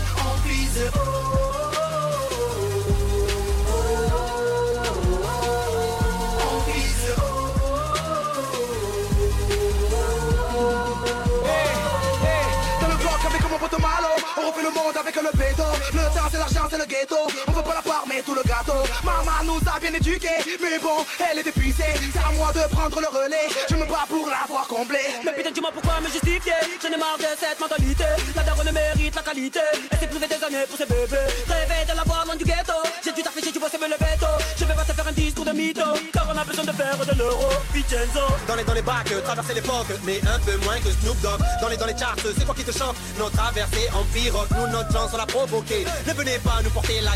Avec 13.25 13.43
mon 13.51 13.59
pote 13.59 13.79
Malo 13.81 14.09
On 14.37 14.43
le 14.43 14.99
avec 14.99 15.17
le 15.17 15.39
béton 15.39 15.63
Le 15.95 16.01
c'est 16.31 16.39
l'argent 16.39 16.67
c'est 16.69 16.79
le 16.79 16.85
ghetto 16.87 17.12
On 17.49 17.53
veut 17.53 17.63
pas 17.63 17.75
la 17.75 17.83
part 17.83 18.05
mais 18.09 18.23
tout 18.23 18.35
le 18.35 18.43
gâteau. 18.43 18.81
Maman 19.05 19.43
nous 19.45 19.61
a 19.69 19.79
bien 19.79 19.93
éduqués 19.95 20.39
Mais 20.61 20.79
bon 20.79 21.05
elle 21.31 21.39
est 21.39 21.47
épuisée. 21.47 21.93
C'est 22.13 22.19
à 22.19 22.31
moi 22.33 22.53
de 22.53 22.63
prendre 22.75 23.01
le 23.01 23.09
relais. 23.09 23.49
Je 23.69 23.75
me 23.75 23.85
bats 23.87 24.07
pour 24.09 24.27
l'avoir 24.29 24.67
comblé. 24.69 24.99
Mais 25.25 25.33
putain, 25.33 25.51
dis-moi 25.51 25.71
pourquoi 25.73 26.01
me 26.01 26.09
justifier? 26.09 26.59
J'en 26.83 26.89
ai 26.89 26.99
marre 26.99 27.19
de 27.19 27.31
cette 27.39 27.59
mentalité. 27.61 28.05
La 28.37 28.43
daronne 28.43 28.73
mérite 28.73 29.15
la 29.15 29.23
qualité. 29.23 29.61
Et 29.93 29.97
c'est 30.01 30.09
privé 30.09 30.27
des 30.27 30.43
années 30.45 30.67
pour 30.69 30.77
ces 30.79 30.87
bébés. 30.87 31.29
Rêver 31.49 31.85
de 31.91 31.97
la 31.97 32.05
voir 32.05 32.25
loin 32.27 32.37
du 32.37 32.45
ghetto. 32.45 32.79
J'ai 33.05 33.13
dû 33.13 33.23
t'afficher, 33.23 33.53
tu 33.53 33.59
vois, 33.59 33.69
c'est 33.71 33.81
me 33.81 33.89
le 33.89 33.97
veto. 33.97 34.27
Je 34.57 34.65
vais 34.65 34.75
pas 34.75 34.85
te 34.85 34.93
faire 34.93 35.07
un 35.07 35.13
discours 35.13 35.45
de 35.45 35.53
mytho. 35.53 35.89
Car 36.13 36.27
on 36.33 36.37
a 36.37 36.45
besoin 36.45 36.65
de 36.65 36.73
faire 36.73 36.99
de 36.99 37.19
l'euro. 37.19 37.49
Vincenzo. 37.75 38.27
Dans 38.47 38.55
les 38.57 38.65
dans 38.65 38.75
les 38.75 38.83
bacs, 38.83 39.13
traverser 39.25 39.55
l'époque, 39.55 39.87
mais 40.05 40.21
un 40.27 40.39
peu 40.41 40.57
moins 40.65 40.79
que 40.81 40.91
Snoop 40.91 41.21
Dogg. 41.21 41.41
Dans 41.61 41.69
les 41.69 41.77
dans 41.77 41.87
les 41.87 41.97
charts, 41.97 42.17
c'est 42.23 42.45
quoi 42.45 42.55
qui 42.55 42.65
te 42.65 42.77
chante 42.77 42.97
Nos 43.19 43.31
traversées 43.31 43.89
en 43.95 44.05
pirogue, 44.13 44.49
nous 44.57 44.67
notre 44.69 44.93
chance 44.93 45.11
on 45.13 45.17
l'a 45.17 45.27
provoqué. 45.27 45.85
Ne 46.07 46.13
venez 46.13 46.39
pas 46.39 46.61
nous 46.63 46.71
porter 46.71 47.01
la 47.01 47.12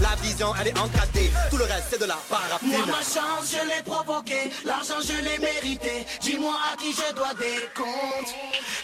la 0.00 0.14
vision 0.22 0.52
elle 0.60 0.68
est 0.68 0.78
encadrée. 0.78 1.30
Tout 1.50 1.56
le 1.56 1.64
reste 1.64 1.88
c'est 1.90 2.00
de 2.00 2.04
la 2.06 2.14
Moi 2.30 2.38
paraffine. 2.38 2.86
ma 2.86 3.00
chance 3.00 3.52
je 3.52 3.66
l'ai 3.68 3.82
provoqué 3.82 4.50
L'argent 4.64 5.00
je 5.02 5.22
l'ai 5.24 5.38
mérité. 5.38 6.06
Dis-moi 6.20 6.54
à 6.72 6.76
qui 6.76 6.92
je 6.92 7.14
dois 7.14 7.34
des 7.34 7.68
comptes. 7.74 8.34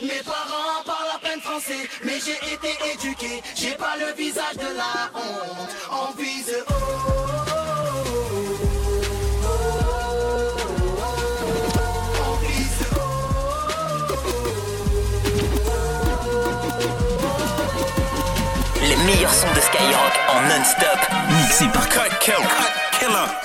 Mes 0.02 0.22
parents 0.24 0.82
parlent 0.84 1.14
à 1.14 1.18
peine 1.18 1.40
français 1.40 1.88
Mais 2.04 2.18
j'ai 2.24 2.38
été 2.54 2.72
éduqué. 2.92 3.42
J'ai 3.54 3.72
pas 3.74 3.96
le 3.98 4.14
visage 4.16 4.54
de 4.56 4.76
la 4.76 5.10
honte. 5.14 5.70
On 5.90 6.20
vise 6.20 6.54
On 6.68 7.53
Les 18.86 18.96
meilleurs 18.96 19.32
sons 19.32 19.50
de 19.54 19.60
Skyrock 19.60 20.12
en 20.28 20.42
non-stop, 20.42 20.98
mixés 21.40 21.68
par 21.72 21.88
Cut. 21.88 22.10
Killer. 22.20 23.43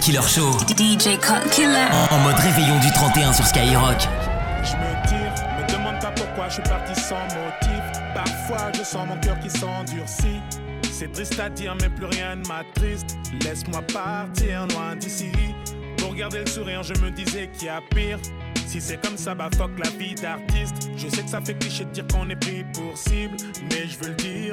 Killer 0.00 0.22
Show. 0.22 0.52
DJ 0.66 1.18
Cut 1.20 1.50
Killer. 1.50 1.88
En, 1.92 2.14
en 2.14 2.18
mode 2.20 2.36
réveillon 2.36 2.78
du 2.80 2.90
31 2.90 3.32
sur 3.34 3.46
Skyrock. 3.46 4.08
Je 4.62 4.72
me 4.76 5.06
tire, 5.06 5.34
me 5.58 5.72
demande 5.72 6.00
pas 6.00 6.10
pourquoi 6.12 6.48
je 6.48 6.54
suis 6.54 6.62
parti 6.62 6.98
sans 6.98 7.22
motif. 7.24 8.00
Parfois 8.14 8.72
je 8.74 8.82
sens 8.82 9.06
mon 9.06 9.18
cœur 9.20 9.38
qui 9.40 9.50
s'endurcit. 9.50 10.40
C'est 10.90 11.12
triste 11.12 11.38
à 11.38 11.50
dire, 11.50 11.76
mais 11.80 11.90
plus 11.90 12.06
rien 12.06 12.36
ne 12.36 12.46
m'attriste. 12.46 13.18
Laisse-moi 13.44 13.82
partir 13.92 14.66
loin 14.68 14.96
d'ici. 14.96 15.30
Pour 15.98 16.14
garder 16.14 16.40
le 16.40 16.46
sourire, 16.46 16.82
je 16.82 16.94
me 17.02 17.10
disais 17.10 17.50
qu'il 17.52 17.66
y 17.66 17.70
a 17.70 17.80
pire. 17.94 18.18
Si 18.66 18.80
c'est 18.80 19.04
comme 19.04 19.18
ça, 19.18 19.34
bah 19.34 19.48
fuck 19.56 19.72
la 19.82 19.90
vie 19.90 20.14
d'artiste. 20.14 20.90
Je 20.96 21.08
sais 21.08 21.22
que 21.22 21.30
ça 21.30 21.40
fait 21.40 21.54
cliché 21.58 21.84
de 21.84 21.90
dire 21.90 22.06
qu'on 22.06 22.28
est 22.30 22.36
pris 22.36 22.64
pour 22.72 22.96
cible, 22.96 23.36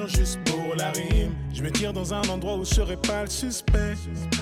juste 0.07 0.39
pour 0.45 0.75
la 0.75 0.91
rime. 0.91 1.34
Je 1.53 1.61
me 1.61 1.71
tire 1.71 1.93
dans 1.93 2.13
un 2.13 2.21
endroit 2.29 2.55
où 2.55 2.63
je 2.63 2.73
serai 2.73 2.97
pas 2.97 3.23
le 3.23 3.29
suspect. 3.29 3.95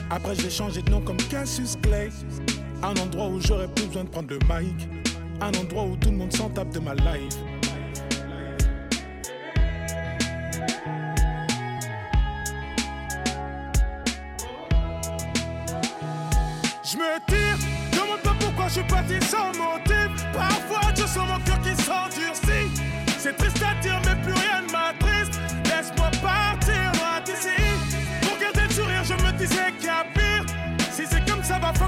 Après, 0.09 0.35
je 0.35 0.41
vais 0.41 0.49
changer 0.49 0.81
de 0.81 0.91
nom 0.91 1.01
comme 1.01 1.17
Cassius 1.17 1.75
Clay. 1.81 2.09
Un 2.83 2.95
endroit 3.01 3.27
où 3.27 3.39
j'aurais 3.41 3.67
plus 3.67 3.85
besoin 3.87 4.03
de 4.03 4.09
prendre 4.09 4.29
le 4.29 4.39
mic. 4.39 4.87
Un 5.41 5.51
endroit 5.59 5.83
où 5.83 5.95
tout 5.97 6.11
le 6.11 6.17
monde 6.17 6.33
s'en 6.33 6.49
tape 6.49 6.69
de 6.71 6.79
ma 6.79 6.93
life. 6.95 7.33
Je 16.83 16.97
me 16.97 17.19
tire, 17.27 17.57
demande 17.91 18.21
pas 18.21 18.35
pourquoi 18.39 18.67
je 18.67 18.73
suis 18.73 18.83
parti 18.83 19.13
sans 19.25 19.47
motif. 19.47 19.64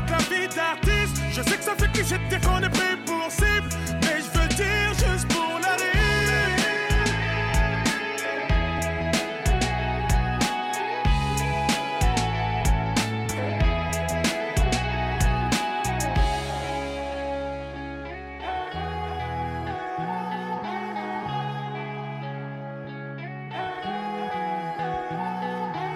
La 0.09 0.17
vie 0.17 0.47
d'artiste. 0.47 1.21
Je 1.31 1.41
sais 1.41 1.57
que 1.57 1.63
ça 1.63 1.75
fait 1.75 1.91
cliché 1.91 2.17
de 2.17 2.29
dire 2.29 2.41
qu'on 2.41 2.59
est 2.63 2.69
pris 2.69 2.97
pour 3.05 3.31
cible. 3.31 3.69
Mais 4.01 4.21
je 4.21 4.39
veux 4.39 4.47
dire 4.49 4.93
juste 4.93 5.27
pour 5.27 5.59
la. 5.59 5.77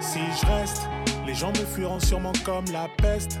Si 0.00 0.18
je 0.18 0.46
reste, 0.46 0.88
les 1.26 1.34
gens 1.34 1.48
me 1.50 1.64
fuiront 1.64 1.98
sûrement 2.00 2.32
comme 2.44 2.66
la 2.70 2.86
peste. 2.98 3.40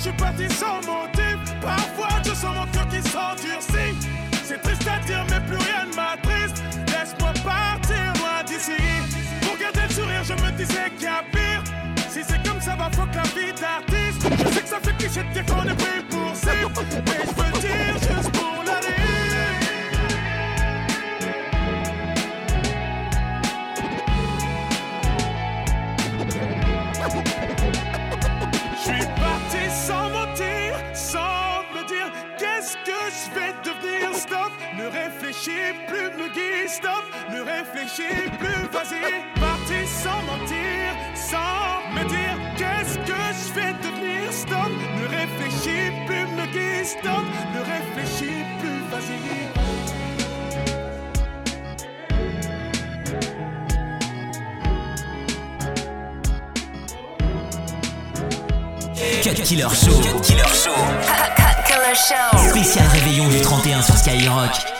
Je 0.00 0.08
suis 0.08 0.12
parti 0.12 0.48
sans 0.48 0.76
motif. 0.76 1.36
Parfois 1.60 2.08
je 2.24 2.30
sens 2.30 2.54
mon 2.56 2.66
cœur 2.72 2.88
qui 2.88 3.02
s'endurcit. 3.02 3.94
C'est 4.42 4.60
triste 4.62 4.88
à 4.88 4.98
dire, 5.06 5.24
mais 5.28 5.40
plus 5.40 5.56
rien 5.56 5.84
ne 5.90 5.94
m'attriste. 5.94 6.62
Laisse-moi 6.86 7.32
partir 7.44 8.12
loin 8.18 8.42
d'ici. 8.46 8.80
Pour 9.42 9.58
garder 9.58 9.80
le 9.88 9.94
sourire, 9.94 10.24
je 10.24 10.32
me 10.32 10.50
disais 10.52 10.90
qu'il 10.96 11.04
y 11.04 11.06
a 11.06 11.22
pire. 11.30 11.62
Si 12.08 12.20
c'est 12.26 12.42
comme 12.48 12.60
ça, 12.60 12.76
va 12.76 12.90
fuck 12.90 13.14
la 13.14 13.22
vie 13.22 13.52
d'artiste. 13.52 14.22
Je 14.22 14.54
sais 14.54 14.62
que 14.62 14.68
ça 14.68 14.80
fait 14.80 14.96
cliché 14.96 15.22
de 15.22 15.32
dire 15.34 15.46
qu'on 15.46 15.68
est 15.68 15.74
pris 15.74 16.02
pour 16.08 16.34
cible. 16.34 16.72
Mais 17.06 17.20
je 17.26 17.42
veux 17.42 17.60
dire 17.60 18.16
juste 18.16 18.39
réfléchis 35.40 35.74
plus, 35.86 36.10
me 36.22 36.28
guide. 36.28 36.68
Stop, 36.68 37.04
ne 37.30 37.40
réfléchis 37.40 38.30
plus, 38.38 38.68
vas-y. 38.72 39.40
Parti 39.40 39.86
sans 39.86 40.22
mentir, 40.22 40.94
sans 41.14 41.80
me 41.94 42.08
dire 42.08 42.36
qu'est-ce 42.56 42.98
que 42.98 43.12
je 43.12 43.52
vais 43.54 43.72
devenir. 43.82 44.32
Stop, 44.32 44.70
ne 45.00 45.06
réfléchis 45.08 45.92
plus, 46.06 46.26
me 46.36 46.46
guide. 46.46 46.86
Stop, 46.86 47.24
ne 47.54 47.60
réfléchis 47.60 48.44
plus, 48.60 48.80
vas-y. 48.90 49.20
Cut 59.22 59.42
Killer 59.42 59.68
Show. 59.70 60.00
Cut 60.00 60.20
Killer 60.22 60.42
Show. 60.48 60.70
Cut, 61.02 61.30
cut 61.36 61.58
Killer 61.66 61.94
Show. 61.94 62.50
Spécial 62.50 62.86
réveillon 62.88 63.28
du 63.28 63.40
31 63.40 63.82
sur 63.82 63.96
Skyrock. 63.96 64.79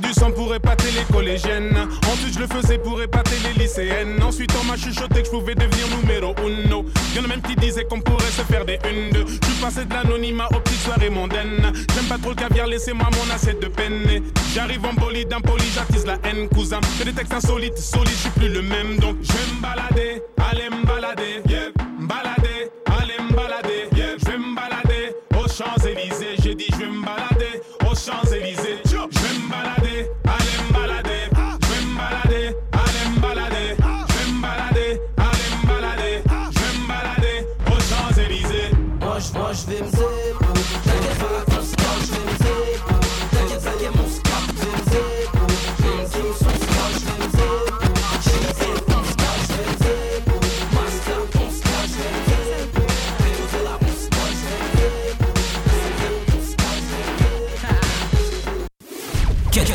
Du 0.00 0.12
sang 0.12 0.30
pour 0.30 0.54
épater 0.54 0.90
les 0.92 1.04
collégiennes. 1.12 1.76
Ensuite, 2.10 2.34
je 2.34 2.38
le 2.38 2.46
faisais 2.46 2.78
pour 2.78 3.02
épater 3.02 3.36
les 3.44 3.62
lycéennes. 3.62 4.22
Ensuite, 4.22 4.52
on 4.60 4.64
m'a 4.64 4.76
chuchoté 4.76 5.20
que 5.22 5.26
je 5.26 5.30
pouvais 5.30 5.54
devenir 5.54 5.86
numéro 6.00 6.34
uno. 6.46 6.84
Y'en 7.16 7.24
a 7.24 7.26
même 7.26 7.42
qui 7.42 7.56
disaient 7.56 7.84
qu'on 7.84 8.00
pourrait 8.00 8.30
se 8.30 8.42
faire 8.42 8.64
des 8.64 8.78
une 8.88 9.10
deux. 9.10 9.26
Je 9.26 9.46
suis 9.48 9.60
passé 9.60 9.84
de 9.84 9.92
l'anonymat 9.92 10.46
aux 10.54 10.60
petites 10.60 10.80
soirées 10.82 11.10
mondaines. 11.10 11.72
J'aime 11.94 12.04
pas 12.04 12.18
trop 12.18 12.30
le 12.30 12.36
caviar, 12.36 12.66
laissez-moi 12.68 13.08
mon 13.12 13.34
assiette 13.34 13.60
de 13.60 13.66
peine. 13.68 14.22
J'arrive 14.54 14.84
en 14.84 14.92
bolide, 14.94 15.32
impoli, 15.32 15.64
j'attise 15.74 16.06
la 16.06 16.18
haine, 16.24 16.48
cousin. 16.48 16.80
Que 16.98 17.04
des 17.04 17.12
textes 17.12 17.34
insolites, 17.34 17.78
solides, 17.78 18.12
je 18.12 18.20
suis 18.20 18.30
plus 18.30 18.48
le 18.48 18.62
même. 18.62 18.98
Donc, 18.98 19.16
je 19.22 19.32
vais 19.32 19.54
me 19.56 19.60
balader, 19.60 20.22
aller 20.50 20.70
me 20.70 20.86
balader, 20.86 21.42
balader, 21.98 22.70
aller 22.86 23.18
me 23.28 23.34
balader, 23.34 23.88
yeah. 23.96 24.16
Je 24.18 24.24
vais 24.26 24.38
me 24.38 24.54
balader 24.54 25.16
aux 25.34 25.48
Champs-Élysées. 25.48 26.36
J'ai 26.42 26.54
dit, 26.54 26.66
je 26.70 26.76
vais 26.76 26.86
me 26.86 27.04
balader 27.04 27.62
aux 27.84 27.94
Champs-Élysées. 27.94 28.57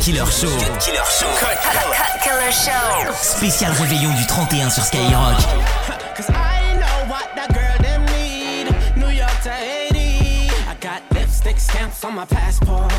Killer 0.04 0.26
Show. 0.26 0.48
Cut 0.48 0.80
Killer 0.82 1.02
Show. 1.06 1.32
Cut 1.40 2.20
Killer 2.22 2.52
Show. 2.52 3.12
Spécial 3.22 3.72
réveillon 3.72 4.12
du 4.12 4.26
31 4.26 4.68
sur 4.68 4.84
Skyrock. 4.84 5.38
Cause 6.14 6.28
I 6.28 6.76
know 6.76 7.08
what 7.08 7.34
that 7.34 7.48
girl 7.54 7.78
them 7.80 8.04
need. 8.12 8.68
New 8.98 9.08
York 9.08 9.32
to 9.44 9.48
Haiti. 9.48 10.50
I 10.68 10.76
got 10.78 11.00
lipstick 11.14 11.58
stamps 11.58 12.04
on 12.04 12.16
my 12.16 12.26
passport. 12.26 12.92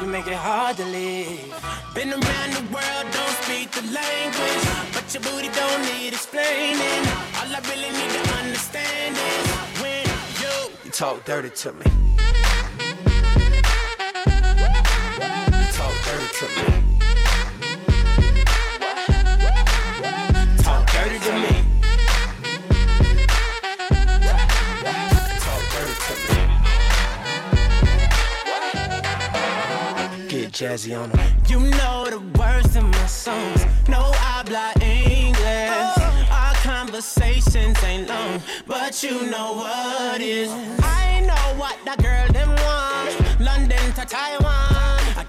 You 0.00 0.06
make 0.06 0.26
it 0.26 0.32
hard 0.32 0.78
to 0.78 0.86
leave. 0.86 1.52
Been 1.94 2.14
around 2.14 2.54
the 2.54 2.64
world, 2.72 3.06
don't 3.12 3.36
speak 3.44 3.70
the 3.72 3.82
language. 3.92 4.64
But 4.94 5.12
your 5.12 5.22
booty 5.24 5.50
don't 5.52 5.82
need 5.82 6.14
explaining. 6.14 7.04
All 7.36 7.52
I 7.54 7.60
really 7.68 7.92
need 7.92 8.10
to 8.10 8.32
understand 8.40 9.16
is 9.18 9.82
when 9.82 10.06
you, 10.40 10.72
you 10.86 10.90
talk 10.92 11.26
dirty 11.26 11.50
to 11.50 11.74
me. 11.74 11.84
to 16.32 16.46
me. 16.46 16.52
Talk 20.62 20.90
dirty 20.90 21.18
to 21.18 21.32
me. 21.32 21.52
Talk 25.40 25.62
dirty 25.72 25.94
to 26.06 26.14
me. 26.24 26.38
Get 30.28 30.52
jazzy 30.52 30.92
on 30.98 31.10
them. 31.10 31.20
You 31.48 31.58
know 31.60 32.06
the 32.08 32.20
words 32.38 32.76
in 32.76 32.84
my 32.90 33.06
songs. 33.06 33.66
No, 33.88 34.12
I 34.14 34.42
blind 34.46 34.82
English. 34.82 35.36
Oh. 35.38 36.28
Our 36.30 36.54
conversations 36.62 37.82
ain't 37.84 38.08
long, 38.08 38.40
but 38.66 39.02
you 39.02 39.26
know 39.30 39.52
what 39.52 40.22
is. 40.22 40.50
I 40.80 41.20
know 41.20 41.60
what 41.60 41.76
that 41.84 42.02
girl 42.02 42.26
them 42.32 42.48
want. 42.48 43.38
London 43.38 43.92
to 43.96 44.06
Taiwan. 44.06 45.01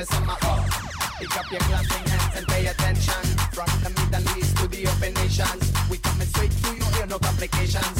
me 0.00 0.06
summer 0.06 0.32
up. 0.32 0.64
Pick 1.18 1.36
up 1.36 1.50
your 1.50 1.60
clapping 1.60 2.08
hands 2.08 2.36
and 2.36 2.46
pay 2.48 2.66
attention. 2.66 3.22
From 3.52 3.68
the 3.84 3.90
Middle 3.90 4.38
East 4.38 4.56
to 4.58 4.68
the 4.68 4.86
open 4.86 5.12
nations, 5.14 5.72
we 5.90 5.98
coming 5.98 6.26
straight 6.26 6.50
to 6.50 6.74
you, 6.74 6.84
here 6.96 7.06
no 7.06 7.18
complications. 7.18 7.99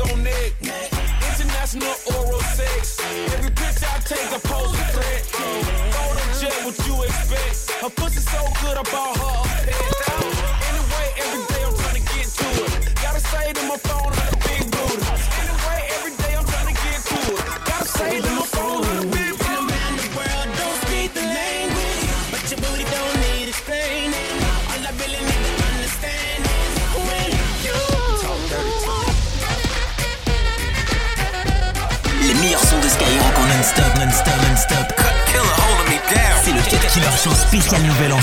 on 0.00 0.22
neck. 0.22 0.52
International 0.60 1.94
oral 2.16 2.40
sex. 2.56 3.00
Every 3.34 3.50
picture 3.50 3.86
I 3.86 3.98
take, 4.00 4.32
I 4.32 4.38
pose 4.38 4.74
a 4.74 4.84
threat. 4.92 5.22
Photo 5.94 6.40
jet, 6.40 6.56
what 6.64 6.76
you 6.86 7.02
expect? 7.02 7.70
Her 7.82 7.90
pussy 7.90 8.20
so 8.20 8.40
good, 8.62 8.76
I 8.76 8.82
bought 8.90 9.16
her 9.16 9.40
a 9.44 9.66
pet. 9.66 9.99
nouvel 37.86 38.12
an 38.12 38.22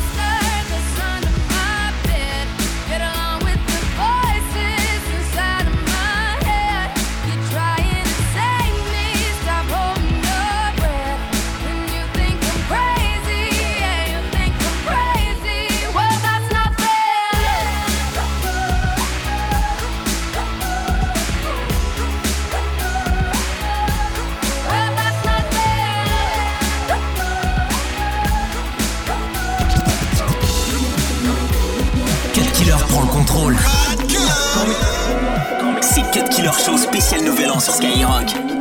C'est 35.81 36.01
Cut 36.11 36.27
Killer 36.29 36.51
Show 36.65 36.77
spécial 36.77 37.23
Nouvel 37.23 37.49
An 37.49 37.59
sur 37.59 37.73
Skyrock. 37.73 38.60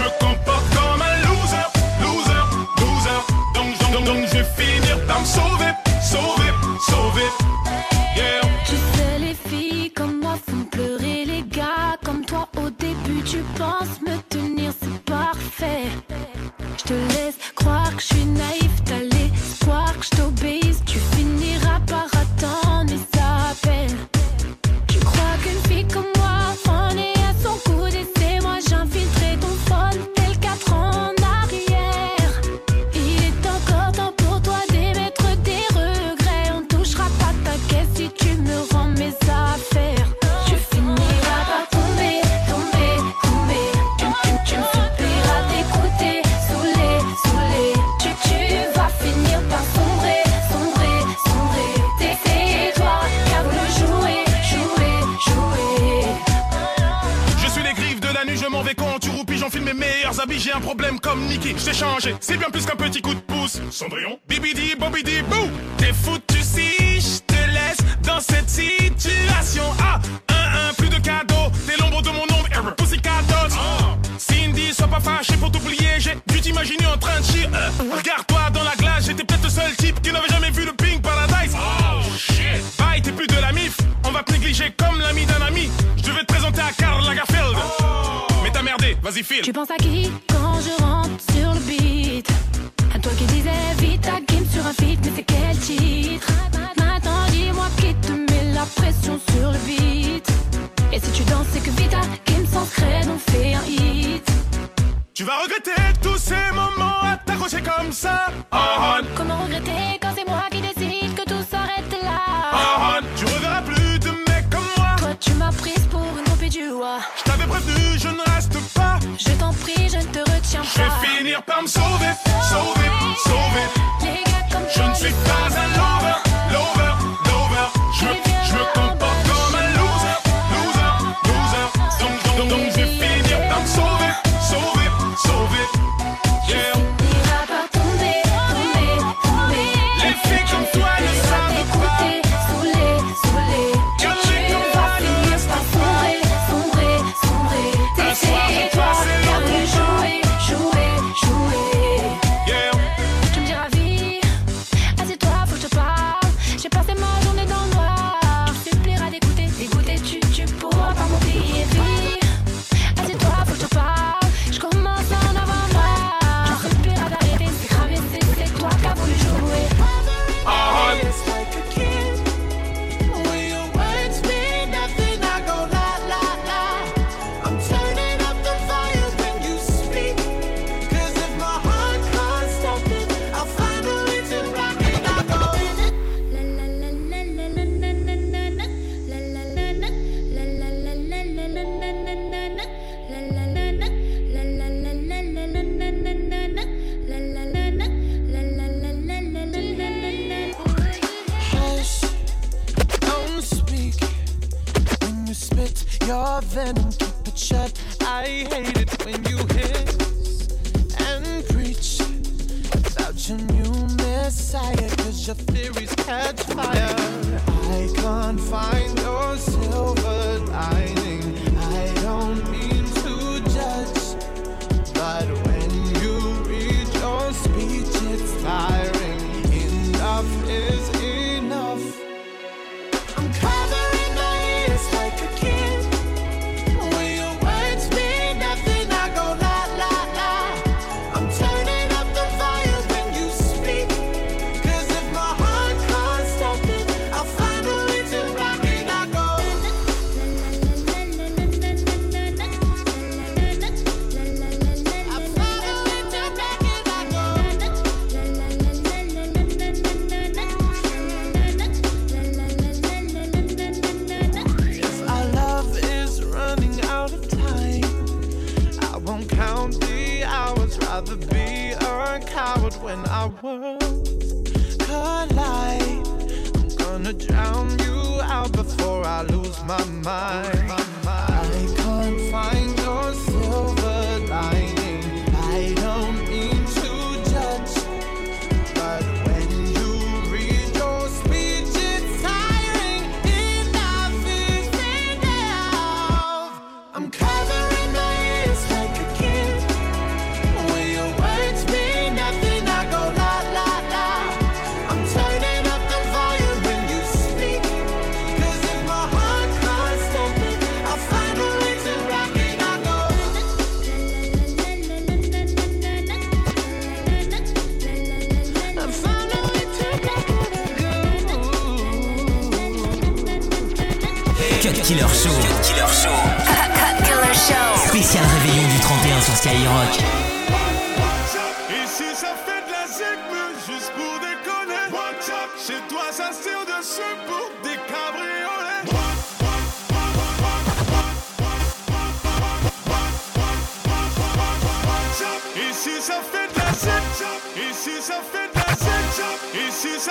Je 0.00 0.06
me 0.06 0.39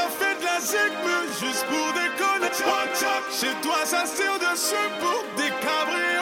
fait 0.10 0.36
de 0.40 0.46
la 0.46 0.60
zigme 0.60 1.10
juste 1.40 1.66
pour 1.66 1.94
déconner. 1.94 2.52
Chez 3.32 3.54
toi, 3.62 3.86
ça 3.86 4.06
sert 4.06 4.40
de 4.40 4.58
ce 4.58 4.76
pour 5.00 5.24
des 5.38 5.50
cabrioles. 5.62 6.20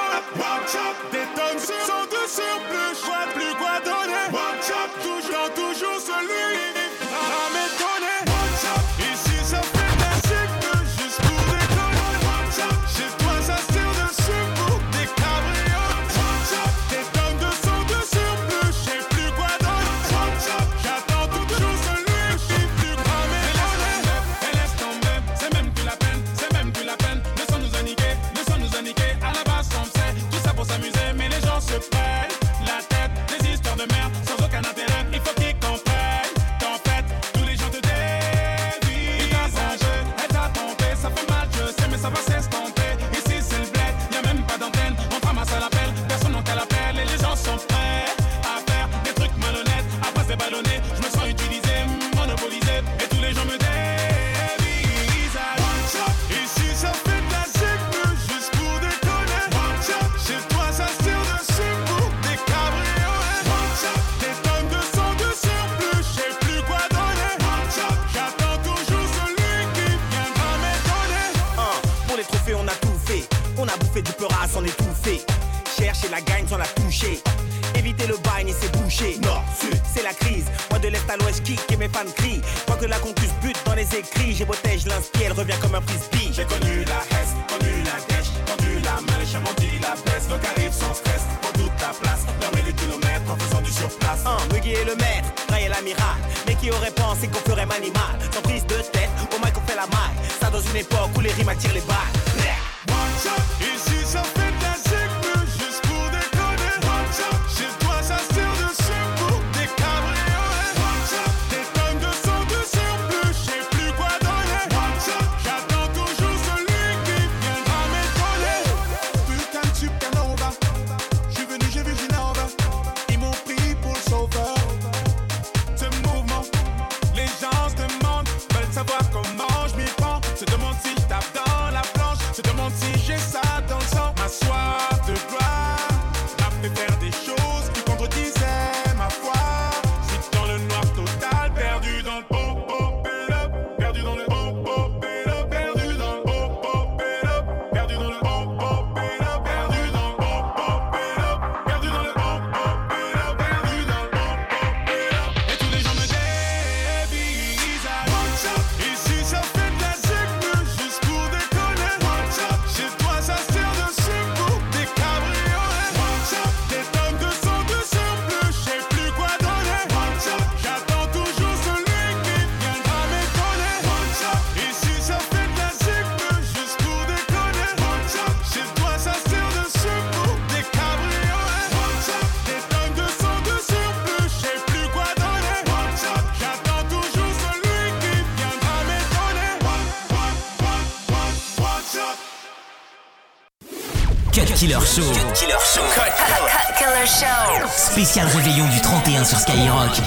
Killer 194.58 194.82
Show. 194.82 195.04
Cut 195.14 195.36
Killer 195.36 195.60
Show. 195.60 195.86
Cut, 195.94 196.12
cut, 196.18 196.78
Killer 196.80 197.06
Show. 197.06 197.68
Spécial 197.68 198.26
réveillon 198.26 198.66
du 198.70 198.82
31 198.82 199.24
sur 199.24 199.38
Skyrock. 199.38 200.02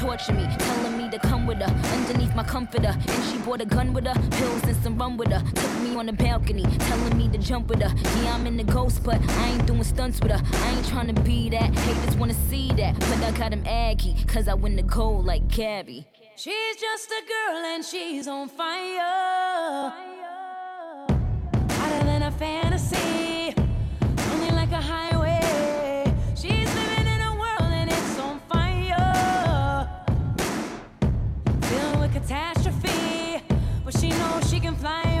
Torture 0.00 0.32
me, 0.32 0.46
telling 0.56 0.96
me 0.96 1.10
to 1.10 1.18
come 1.18 1.46
with 1.46 1.58
her 1.58 1.70
underneath 1.92 2.34
my 2.34 2.42
comforter. 2.42 2.88
And 2.88 3.24
she 3.30 3.36
brought 3.44 3.60
a 3.60 3.66
gun 3.66 3.92
with 3.92 4.06
her, 4.06 4.14
pills 4.30 4.62
and 4.64 4.76
some 4.82 4.96
rum 4.96 5.18
with 5.18 5.30
her. 5.30 5.42
Took 5.54 5.80
me 5.82 5.94
on 5.94 6.06
the 6.06 6.12
balcony, 6.14 6.64
telling 6.78 7.18
me 7.18 7.28
to 7.28 7.36
jump 7.36 7.68
with 7.68 7.82
her. 7.82 7.94
Yeah, 8.22 8.34
I'm 8.34 8.46
in 8.46 8.56
the 8.56 8.64
ghost, 8.64 9.04
but 9.04 9.20
I 9.20 9.48
ain't 9.50 9.66
doing 9.66 9.84
stunts 9.84 10.18
with 10.22 10.32
her. 10.32 10.40
I 10.42 10.70
ain't 10.70 10.88
trying 10.88 11.14
to 11.14 11.20
be 11.20 11.50
that. 11.50 11.76
Haters 11.76 12.16
wanna 12.16 12.34
see 12.48 12.72
that, 12.78 12.98
but 12.98 13.22
I 13.22 13.30
got 13.32 13.52
him 13.52 13.62
aggy, 13.66 14.16
cause 14.26 14.48
I 14.48 14.54
win 14.54 14.74
the 14.74 14.82
gold 14.82 15.26
like 15.26 15.46
Gabby. 15.48 16.06
She's 16.34 16.76
just 16.76 17.10
a 17.10 17.22
girl 17.28 17.58
and 17.58 17.84
she's 17.84 18.26
on 18.26 18.48
fire. 18.48 18.99
She 33.98 34.08
knows 34.10 34.48
she 34.48 34.60
can 34.60 34.76
fly 34.76 35.19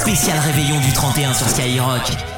Spécial 0.00 0.38
réveillon 0.38 0.80
du 0.80 0.92
31 0.92 1.34
sur 1.34 1.46
Skyrock. 1.48 2.33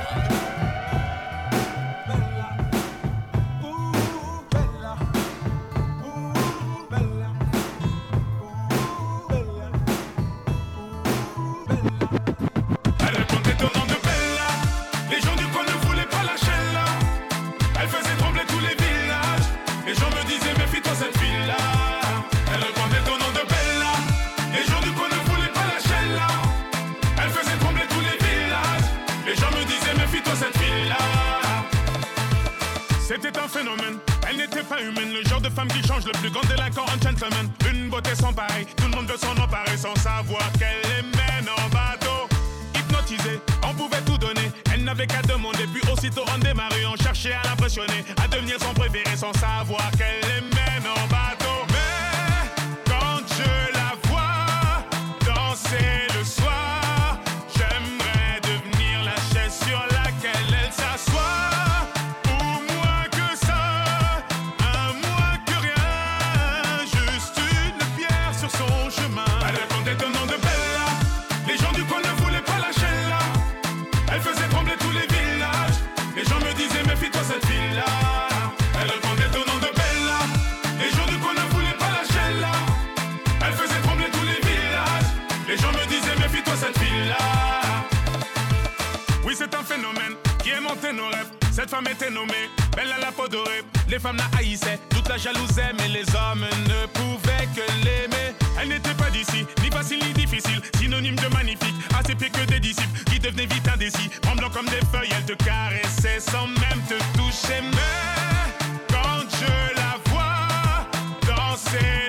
Cette 91.56 91.70
femme 91.70 91.86
était 91.90 92.10
nommée, 92.10 92.50
belle 92.76 92.92
à 92.92 92.98
la 93.00 93.10
peau 93.10 93.26
dorée. 93.28 93.62
Les 93.88 93.98
femmes 93.98 94.18
la 94.18 94.38
haïssaient, 94.38 94.78
toute 94.90 95.08
la 95.08 95.16
jalousaient, 95.16 95.72
mais 95.78 95.88
les 95.88 96.04
hommes 96.14 96.44
ne 96.68 96.86
pouvaient 96.88 97.48
que 97.54 97.62
l'aimer. 97.82 98.34
Elle 98.60 98.68
n'était 98.68 98.92
pas 98.94 99.08
d'ici, 99.08 99.46
ni 99.62 99.70
facile 99.70 100.00
ni 100.04 100.12
difficile, 100.12 100.60
synonyme 100.78 101.16
de 101.16 101.28
magnifique, 101.28 101.74
à 101.98 102.02
ses 102.04 102.14
pieds 102.14 102.28
que 102.28 102.44
des 102.44 102.60
disciples 102.60 103.04
qui 103.10 103.18
devenaient 103.18 103.46
vite 103.46 103.66
indécis. 103.72 104.10
Tremblant 104.20 104.50
comme 104.50 104.66
des 104.66 104.84
feuilles, 104.92 105.08
elle 105.16 105.24
te 105.24 105.42
caressait 105.42 106.20
sans 106.20 106.46
même 106.46 106.82
te 106.88 106.98
toucher. 107.16 107.62
Mais 107.72 108.52
quand 108.90 109.24
je 109.40 109.74
la 109.76 109.96
vois 110.10 110.86
danser, 111.26 112.08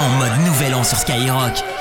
En 0.00 0.08
mode 0.18 0.44
nouvel 0.44 0.74
an 0.74 0.84
sur 0.84 0.98
Skyrock. 0.98 1.77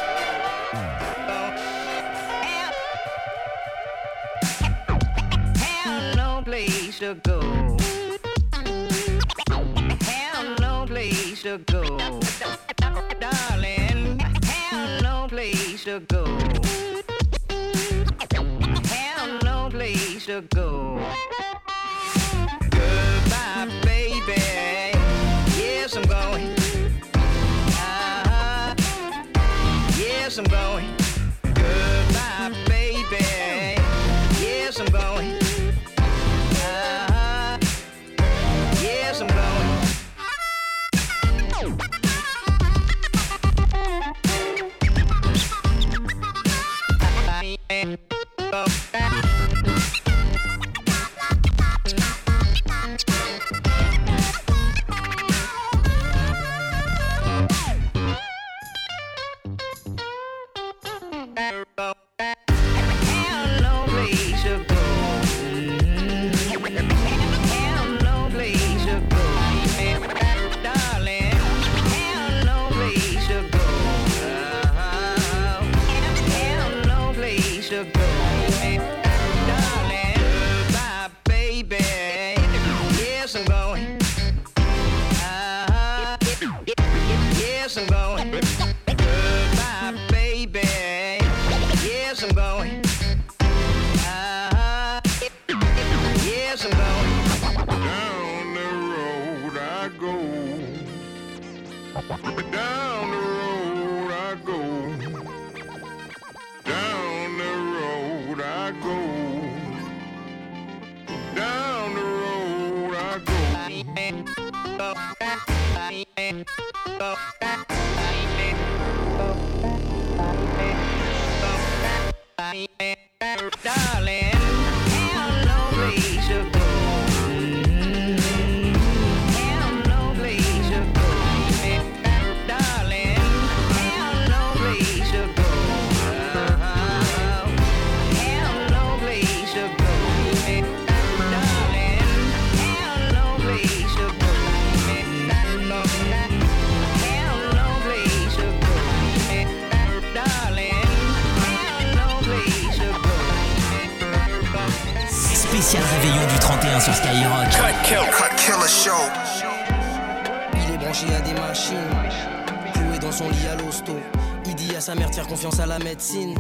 La 165.78 165.84
médecine, 165.84 166.36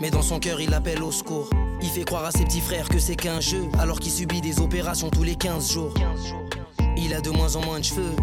mais 0.00 0.10
dans 0.10 0.22
son 0.22 0.38
cœur 0.38 0.60
il 0.60 0.72
appelle 0.74 1.02
au 1.02 1.10
secours. 1.10 1.48
Il 1.82 1.88
fait 1.88 2.04
croire 2.04 2.24
à 2.24 2.30
ses 2.30 2.44
petits 2.44 2.60
frères 2.60 2.88
que 2.88 2.98
c'est 2.98 3.16
qu'un 3.16 3.40
jeu, 3.40 3.68
alors 3.78 3.98
qu'il 3.98 4.12
subit 4.12 4.40
des 4.40 4.60
opérations 4.60 5.10
tous 5.10 5.22
les 5.22 5.34
15 5.34 5.72
jours. 5.72 5.94
Il 6.96 7.14
a 7.14 7.20
de 7.20 7.30
moins 7.30 7.56
en 7.56 7.64
moins 7.64 7.80
de 7.80 7.84
cheveux, 7.84 8.14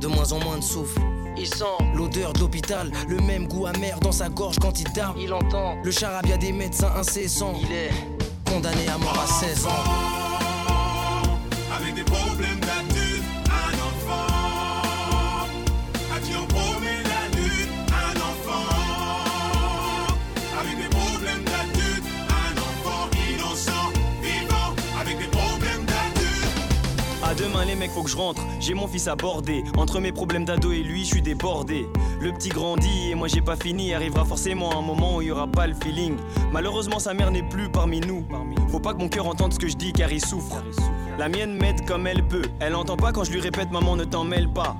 de 0.00 0.06
moins 0.06 0.32
en 0.32 0.38
moins 0.44 0.58
de 0.58 0.62
souffle. 0.62 1.00
Il 1.38 1.46
sent 1.46 1.64
l'odeur 1.94 2.32
de 2.32 2.40
l'hôpital, 2.40 2.90
le 3.08 3.18
même 3.18 3.48
goût 3.48 3.66
amer 3.66 3.98
dans 4.00 4.12
sa 4.12 4.28
gorge 4.28 4.58
quand 4.58 4.80
il 4.80 4.90
tape. 4.92 5.16
Il 5.18 5.32
entend 5.32 5.76
le 5.82 5.90
charabia 5.90 6.36
des 6.36 6.52
médecins 6.52 6.92
incessants. 6.96 7.54
Il 7.60 7.72
est 7.72 7.90
condamné 8.48 8.86
à 8.88 8.98
mort 8.98 9.18
à 9.18 9.26
16 9.26 9.66
ans. 9.66 10.15
Demain 27.64 27.74
les 27.80 27.88
faut 27.88 28.02
que 28.02 28.10
je 28.10 28.16
rentre, 28.16 28.42
j'ai 28.60 28.74
mon 28.74 28.86
fils 28.86 29.08
à 29.08 29.16
border. 29.16 29.64
Entre 29.76 30.00
mes 30.00 30.12
problèmes 30.12 30.44
d'ado 30.44 30.72
et 30.72 30.82
lui 30.82 31.00
je 31.00 31.06
suis 31.06 31.22
débordé. 31.22 31.88
Le 32.20 32.32
petit 32.32 32.48
grandit 32.48 33.10
et 33.10 33.14
moi 33.14 33.28
j'ai 33.28 33.40
pas 33.40 33.56
fini. 33.56 33.94
Arrivera 33.94 34.24
forcément 34.24 34.78
un 34.78 34.82
moment 34.82 35.16
où 35.16 35.22
il 35.22 35.28
y 35.28 35.30
aura 35.30 35.46
pas 35.46 35.66
le 35.66 35.74
feeling. 35.74 36.16
Malheureusement 36.52 36.98
sa 36.98 37.14
mère 37.14 37.30
n'est 37.30 37.42
plus 37.48 37.68
parmi 37.70 38.00
nous. 38.00 38.24
Faut 38.68 38.80
pas 38.80 38.94
que 38.94 38.98
mon 38.98 39.08
cœur 39.08 39.26
entende 39.26 39.52
ce 39.52 39.58
que 39.58 39.68
je 39.68 39.76
dis 39.76 39.92
car 39.92 40.12
il 40.12 40.24
souffre. 40.24 40.62
La 41.18 41.28
mienne 41.28 41.56
m'aide 41.56 41.86
comme 41.86 42.06
elle 42.06 42.26
peut. 42.26 42.44
Elle 42.60 42.74
entend 42.74 42.96
pas 42.96 43.12
quand 43.12 43.24
je 43.24 43.32
lui 43.32 43.40
répète 43.40 43.70
maman 43.70 43.96
ne 43.96 44.04
t'en 44.04 44.24
mêle 44.24 44.48
pas. 44.48 44.76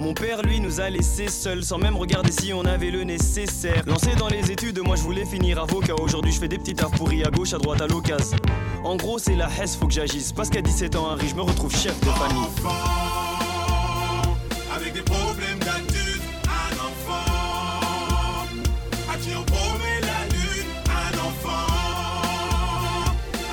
Mon 0.00 0.14
père, 0.14 0.42
lui, 0.42 0.60
nous 0.60 0.80
a 0.80 0.88
laissés 0.90 1.26
seuls 1.26 1.64
sans 1.64 1.78
même 1.78 1.96
regarder 1.96 2.30
si 2.30 2.52
on 2.52 2.64
avait 2.64 2.92
le 2.92 3.02
nécessaire. 3.02 3.82
Lancé 3.84 4.14
dans 4.16 4.28
les 4.28 4.52
études, 4.52 4.78
moi 4.78 4.94
je 4.94 5.02
voulais 5.02 5.24
finir 5.24 5.58
avocat. 5.60 5.94
Aujourd'hui, 6.00 6.30
je 6.30 6.38
fais 6.38 6.46
des 6.46 6.58
petits 6.58 6.74
tartes 6.74 6.96
pourris 6.96 7.24
à 7.24 7.30
gauche, 7.30 7.52
à 7.52 7.58
droite, 7.58 7.80
à 7.80 7.88
l'occasion. 7.88 8.38
En 8.84 8.96
gros, 8.96 9.18
c'est 9.18 9.34
la 9.34 9.48
hesse, 9.48 9.76
faut 9.76 9.86
que 9.86 9.92
j'agisse. 9.92 10.32
Parce 10.32 10.48
qu'à 10.50 10.62
17 10.62 10.96
ans, 10.96 11.10
Harry, 11.10 11.28
je 11.28 11.34
me 11.34 11.42
retrouve 11.42 11.74
chef 11.74 11.98
de 12.00 12.06
famille. 12.06 12.46
avec 14.74 14.92
des 14.94 15.02
problèmes 15.02 15.58
d'adulte, 15.58 16.22
un 16.44 16.74
enfant 16.76 18.46
à 19.12 19.16
qui 19.18 19.30
on 19.36 19.42
promet 19.42 20.00
la 20.00 20.24
lune, 20.34 20.70
un 20.86 21.18
enfant? 21.18 21.66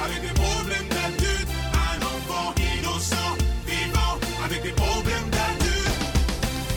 Avec 0.06 0.22
des 0.22 0.34
problèmes 0.34 0.88
d'adulte, 0.90 1.50
un 1.74 2.00
enfant 2.04 2.54
innocent, 2.80 3.36
vivant 3.66 4.20
avec 4.46 4.62
des 4.64 4.72
problèmes 4.72 5.30
d'adulte. 5.32 5.90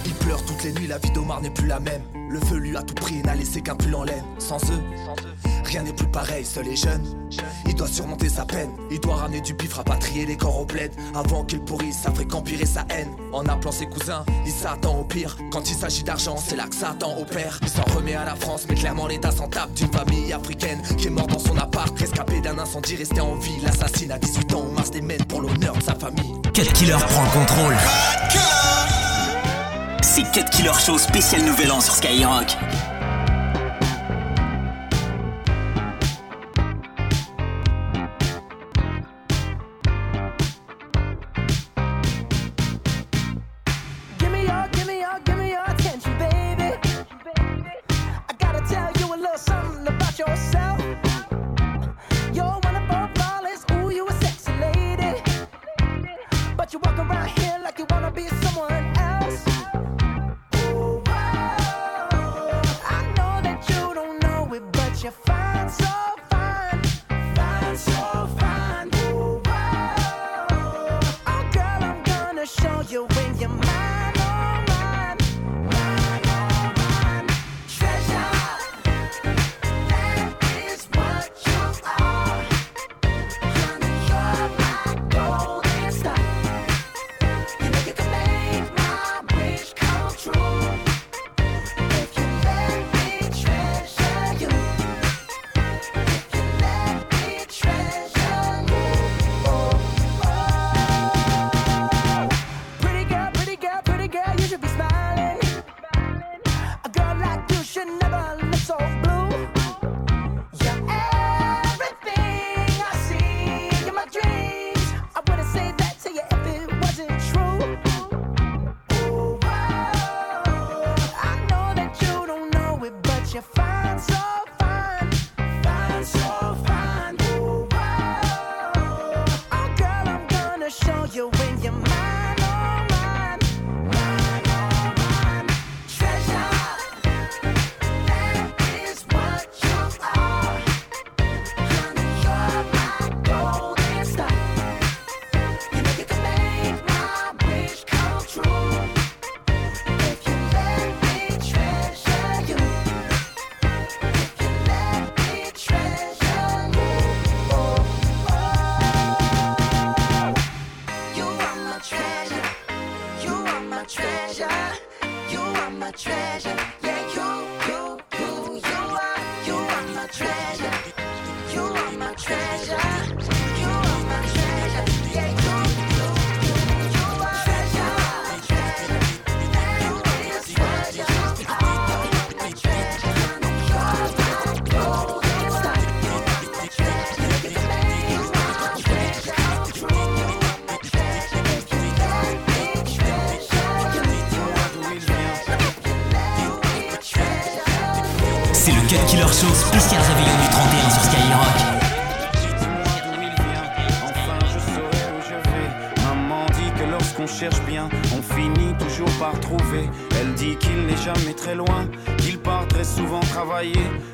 Il 0.07 0.15
pleure 0.15 0.43
toutes 0.45 0.65
les 0.65 0.73
nuits, 0.73 0.87
la 0.87 0.99
vie 0.99 1.11
d'Omar 1.11 1.41
n'est 1.43 1.51
plus 1.51 1.67
la 1.67 1.81
même. 1.81 2.03
Le 2.31 2.41
feu 2.41 2.57
lui 2.57 2.77
a 2.77 2.83
tout 2.83 2.95
pris 2.95 3.19
et 3.19 3.23
n'a 3.23 3.35
laissé 3.35 3.61
qu'un 3.61 3.77
pull 3.77 3.95
en 3.95 4.05
laine. 4.05 4.25
Sans 4.39 4.59
eux, 4.71 4.83
rien 5.69 5.83
n'est 5.83 5.93
plus 5.93 6.09
pareil, 6.09 6.45
seul 6.45 6.67
et 6.69 6.77
jeune. 6.77 7.05
Il 7.67 7.75
doit 7.75 7.87
surmonter 7.87 8.29
sa 8.29 8.45
peine, 8.45 8.71
il 8.91 8.99
doit 9.01 9.17
ramener 9.17 9.41
du 9.41 9.53
bif, 9.55 9.75
rapatrier 9.75 10.25
les 10.27 10.37
corps 10.37 10.61
au 10.61 10.65
bled. 10.65 10.93
Avant 11.15 11.45
qu'il 11.45 11.61
pourrisse, 11.61 11.99
ça 12.03 12.11
ferait 12.11 12.25
qu'empirer 12.25 12.67
sa 12.67 12.85
haine. 12.91 13.11
En 13.33 13.45
appelant 13.47 13.73
ses 13.73 13.87
cousins, 13.87 14.25
il 14.47 14.53
s'attend 14.53 14.99
au 14.99 15.05
pire. 15.05 15.37
Quand 15.53 15.69
il 15.69 15.75
s'agit 15.75 16.03
d'argent, 16.03 16.37
c'est 16.37 16.57
là 16.57 16.67
que 16.67 16.75
Satan 16.75 17.19
opère. 17.21 17.59
Il 17.63 17.69
s'en 17.69 17.83
remet 17.95 18.15
à 18.15 18.25
la 18.25 18.35
France, 18.35 18.67
mais 18.69 18.75
clairement 18.75 19.07
l'état 19.07 19.31
s'en 19.31 19.49
tape 19.49 19.73
d'une 19.75 19.93
famille 19.93 20.33
africaine 20.33 20.81
qui 20.97 21.09
est 21.09 21.11
morte 21.11 21.31
dans 21.31 21.39
son 21.39 21.57
appart. 21.59 21.97
Rescapé 21.99 22.41
d'un 22.41 22.59
incendie, 22.59 22.97
resté 22.97 23.21
en 23.21 23.35
vie. 23.35 23.61
L'assassin 23.63 24.11
à 24.11 24.19
18 24.19 24.55
ans, 24.55 24.65
on 24.71 24.73
marche 24.73 24.91
des 24.91 25.03
mènes 25.03 25.25
pour 25.27 25.43
l'honneur 25.43 25.77
de 25.77 25.83
sa 25.83 25.95
famille. 25.95 26.35
Cut 26.55 26.73
Killer 26.73 26.97
prend 26.99 27.25
le 27.25 27.31
contrôle. 27.31 27.77
C'est 30.01 30.23
Cut 30.33 30.49
Killer 30.51 30.73
Show 30.85 30.99
spécial 30.99 31.43
Nouvel 31.43 31.71
An 31.73 31.81
sur 31.81 31.95
Skyrock. 31.95 32.57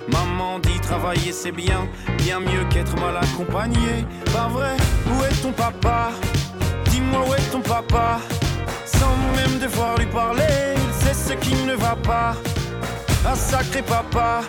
Maman 0.08 0.58
dit 0.58 0.80
travailler 0.80 1.30
c'est 1.32 1.52
bien, 1.52 1.86
bien 2.16 2.40
mieux 2.40 2.64
qu'être 2.70 2.98
mal 2.98 3.16
accompagné. 3.18 4.06
Pas 4.32 4.48
vrai, 4.48 4.74
où 5.06 5.22
est 5.24 5.42
ton 5.42 5.52
papa? 5.52 6.12
Dis-moi 6.86 7.20
où 7.28 7.34
est 7.34 7.50
ton 7.50 7.60
papa? 7.60 8.20
Sans 8.86 9.14
même 9.36 9.58
devoir 9.58 9.98
lui 9.98 10.06
parler, 10.06 10.76
c'est 10.98 11.14
ce 11.14 11.34
qui 11.34 11.54
ne 11.66 11.74
va 11.74 11.94
pas. 11.94 12.34
Ah 13.26 13.36
sacré 13.36 13.82
papa, 13.82 14.40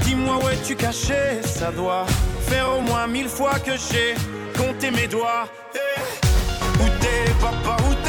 dis-moi 0.00 0.38
où 0.42 0.48
es-tu 0.50 0.76
caché? 0.76 1.40
Ça 1.42 1.70
doit 1.70 2.04
faire 2.48 2.68
au 2.76 2.82
moins 2.82 3.06
mille 3.06 3.28
fois 3.28 3.58
que 3.58 3.72
j'ai 3.72 4.14
compté 4.58 4.90
mes 4.90 5.06
doigts. 5.06 5.48
Eh. 5.74 6.82
Où 6.82 6.88
t'es 7.00 7.32
papa, 7.40 7.76
où 7.88 7.94
t'es? 8.04 8.07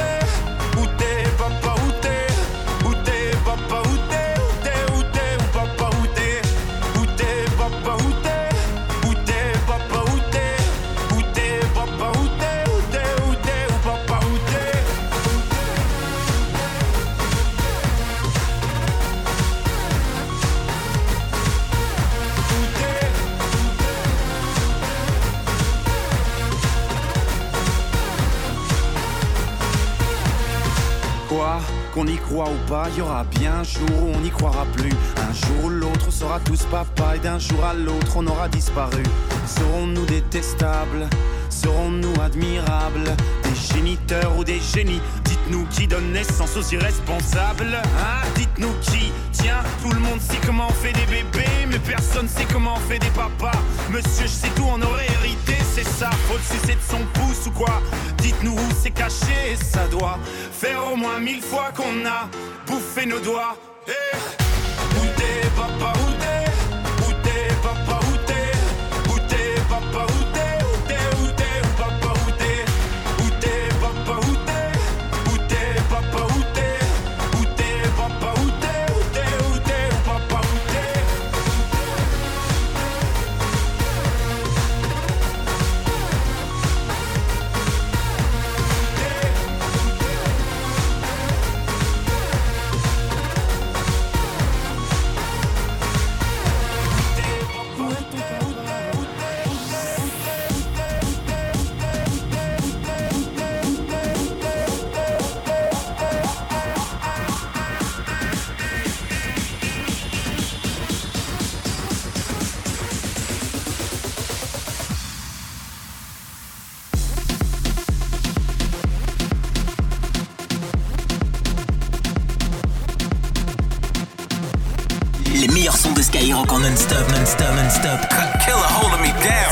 Qu'on 31.99 32.07
y 32.07 32.15
croit 32.15 32.47
ou 32.49 32.69
pas, 32.69 32.87
il 32.93 32.99
y 32.99 33.01
aura 33.01 33.25
bien 33.25 33.55
un 33.55 33.63
jour 33.63 33.89
où 34.01 34.15
on 34.15 34.21
n'y 34.21 34.29
croira 34.29 34.65
plus. 34.73 34.93
Un 35.17 35.33
jour 35.33 35.65
ou 35.65 35.69
l'autre, 35.69 36.05
on 36.07 36.11
sera 36.11 36.39
tous 36.39 36.63
papa 36.71 37.17
et 37.17 37.19
d'un 37.19 37.37
jour 37.39 37.61
à 37.65 37.73
l'autre, 37.73 38.13
on 38.15 38.25
aura 38.25 38.47
disparu. 38.47 39.03
Serons-nous 39.45 40.05
détestables? 40.05 41.09
Serons-nous 41.49 42.13
admirables? 42.21 43.17
Des 43.43 43.75
géniteurs 43.75 44.33
ou 44.37 44.45
des 44.45 44.61
génies? 44.61 45.01
Dites-nous 45.25 45.65
qui 45.65 45.87
donne 45.87 46.13
naissance 46.13 46.55
aux 46.55 46.73
irresponsables 46.73 47.75
Hein? 47.75 48.25
Dites-nous 48.35 48.71
qui? 48.79 49.11
Tiens, 49.33 49.61
tout 49.83 49.91
le 49.91 49.99
monde 49.99 50.21
sait 50.21 50.39
comment 50.45 50.67
on 50.69 50.73
fait 50.73 50.93
des 50.93 51.05
bébés 51.05 51.67
Mais 51.69 51.79
personne 51.79 52.29
sait 52.29 52.47
comment 52.49 52.75
on 52.77 52.89
fait 52.89 52.99
des 52.99 53.09
papas. 53.09 53.59
Monsieur, 53.89 54.25
je 54.25 54.31
sais 54.31 54.51
tout, 54.55 54.63
on 54.65 54.81
aurait 54.81 55.08
c'est 55.83 55.89
ça 55.89 56.09
Faut 56.27 56.35
le 56.35 56.59
sucer 56.59 56.75
de 56.75 56.81
son 56.81 57.03
pouce 57.13 57.47
ou 57.47 57.51
quoi? 57.51 57.81
Dites-nous 58.17 58.53
où 58.53 58.69
c'est 58.81 58.91
caché 58.91 59.55
ça 59.55 59.87
doit 59.87 60.17
faire 60.51 60.91
au 60.91 60.95
moins 60.95 61.19
mille 61.19 61.41
fois 61.41 61.71
qu'on 61.75 62.05
a 62.05 62.29
bouffé 62.67 63.05
nos 63.05 63.19
doigts. 63.19 63.55
Eh, 63.87 63.91
où 64.97 65.05
t'es, 65.15 65.47
papa, 65.55 65.93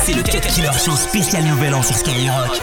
C'est 0.07 0.13
le 0.13 0.23
4 0.23 0.47
Killer 0.47 0.71
Show 0.71 0.95
spécial 0.95 1.43
Nouvel 1.43 1.75
An 1.75 1.83
sur 1.83 1.97
Skyrock. 1.97 2.61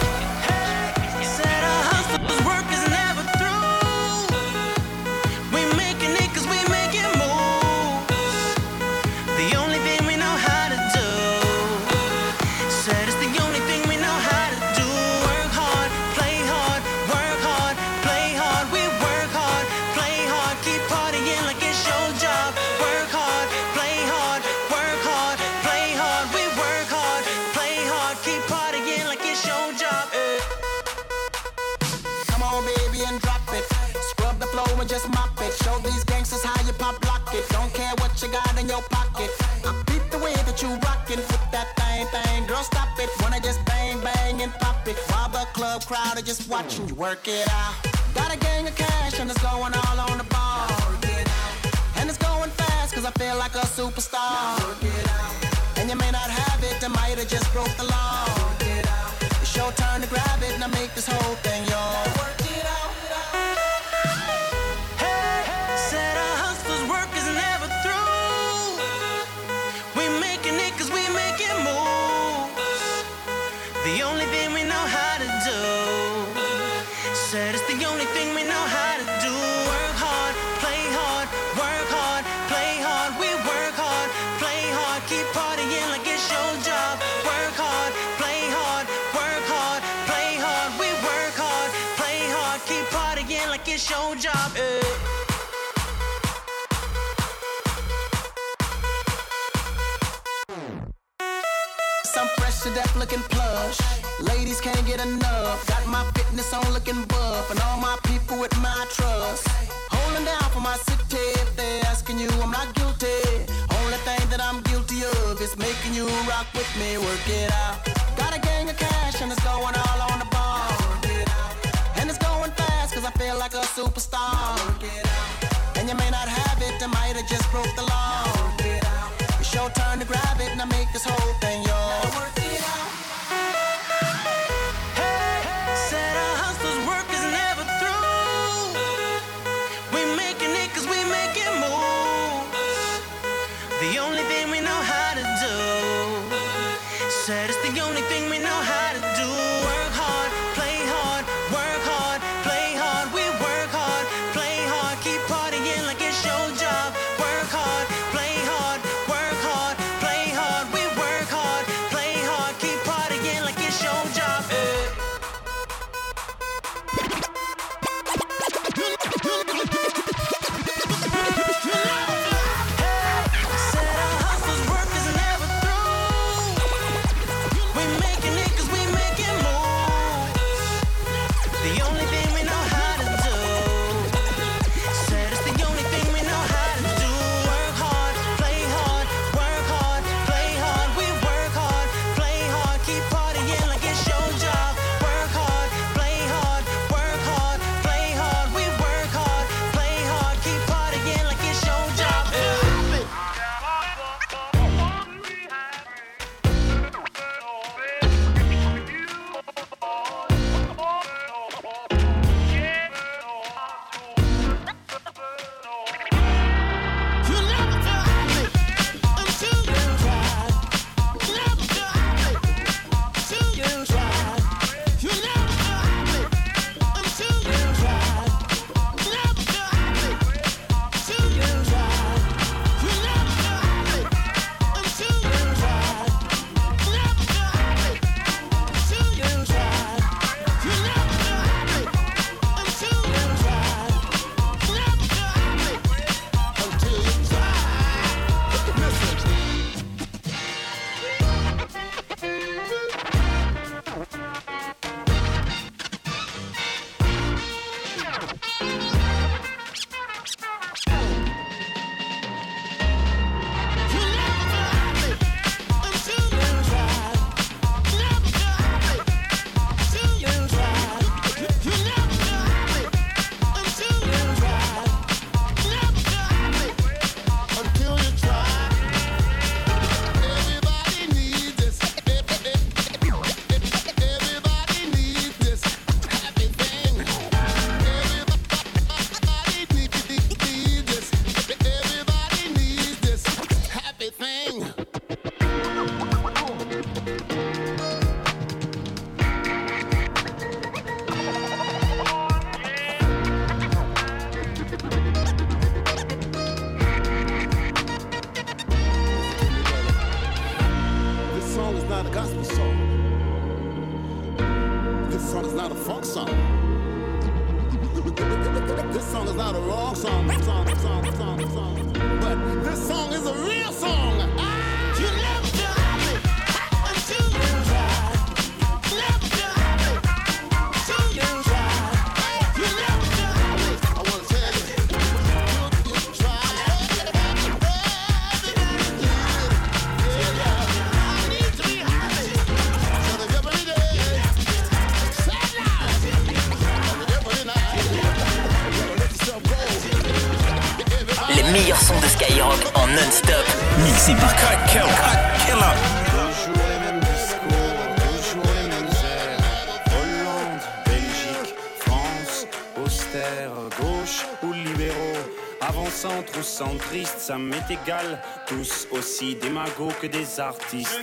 centriste, 366.55 367.19
ça 367.19 367.37
m'est 367.37 367.69
égal. 367.69 368.21
Tous 368.47 368.87
aussi 368.91 369.35
des 369.35 369.49
magots 369.49 369.91
que 370.01 370.07
des 370.07 370.39
artistes. 370.39 371.01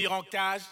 Finir 0.00 0.12
en 0.12 0.22
cage. 0.22 0.62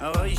Riche 0.00 0.38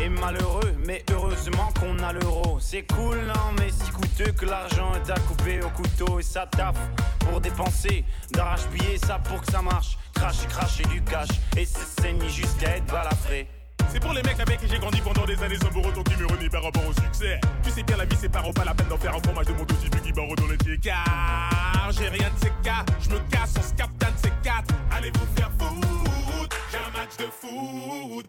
et 0.00 0.08
malheureux, 0.08 0.74
mais 0.86 1.04
heureusement 1.10 1.68
qu'on 1.78 1.98
a 1.98 2.12
l'euro. 2.12 2.58
C'est 2.60 2.84
cool, 2.94 3.18
non, 3.26 3.52
mais 3.58 3.70
si 3.70 3.90
coûteux 3.90 4.32
que 4.32 4.46
l'argent 4.46 4.92
est 4.94 5.10
à 5.10 5.18
couper 5.20 5.60
au 5.62 5.70
couteau 5.70 6.20
et 6.20 6.22
ça 6.22 6.46
taffe 6.46 6.76
pour 7.18 7.40
dépenser. 7.40 8.04
D'arrache-billet, 8.30 8.98
ça 8.98 9.18
pour 9.18 9.40
que 9.40 9.50
ça 9.50 9.60
marche. 9.60 9.98
Cracher, 10.14 10.46
cracher 10.46 10.84
du 10.84 11.02
cash 11.02 11.28
et 11.56 11.64
c'est 11.64 12.02
saigné 12.02 12.28
jusqu'à 12.28 12.76
être 12.76 12.86
balafré. 12.86 13.48
C'est 13.92 14.00
pour 14.00 14.12
les 14.12 14.22
mecs 14.22 14.38
avec 14.38 14.60
qui 14.60 14.68
j'ai 14.68 14.78
grandi 14.78 15.00
pendant 15.00 15.26
des 15.26 15.42
années 15.42 15.56
sans 15.56 15.76
autant 15.76 16.02
qui 16.02 16.16
me 16.16 16.48
par 16.48 16.62
rapport 16.62 16.86
au 16.86 16.92
succès. 16.92 17.40
Tu 17.64 17.70
sais 17.70 17.82
bien, 17.82 17.96
la 17.96 18.04
vie 18.04 18.16
c'est 18.20 18.28
pas 18.28 18.42
pas 18.54 18.64
la 18.64 18.74
peine 18.74 18.88
d'en 18.88 18.96
faire 18.96 19.14
un 19.14 19.20
fromage 19.20 19.46
de 19.46 19.52
mon 19.52 19.64
dossier 19.64 19.90
qui 19.90 20.12
barre 20.12 20.26
dans 20.36 20.46
les 20.46 20.78
car 20.78 21.90
J'ai 21.90 22.08
rien 22.08 22.30
de 22.30 22.38
ces 22.40 22.52
cas, 22.62 22.84
je 23.00 23.10
me 23.10 23.18
casse, 23.30 23.54
on 23.58 23.62
se 23.62 23.74
capte 23.74 24.00
de 24.00 24.06
ces 24.22 24.32
quatre. 24.42 24.72
Allez 24.92 25.10
vous 25.10 25.26
faire 25.36 25.50
foutre, 25.58 26.56
j'ai 26.70 26.78
un 26.78 27.00
match 27.00 27.16
de 27.18 27.24
foot. 27.24 28.26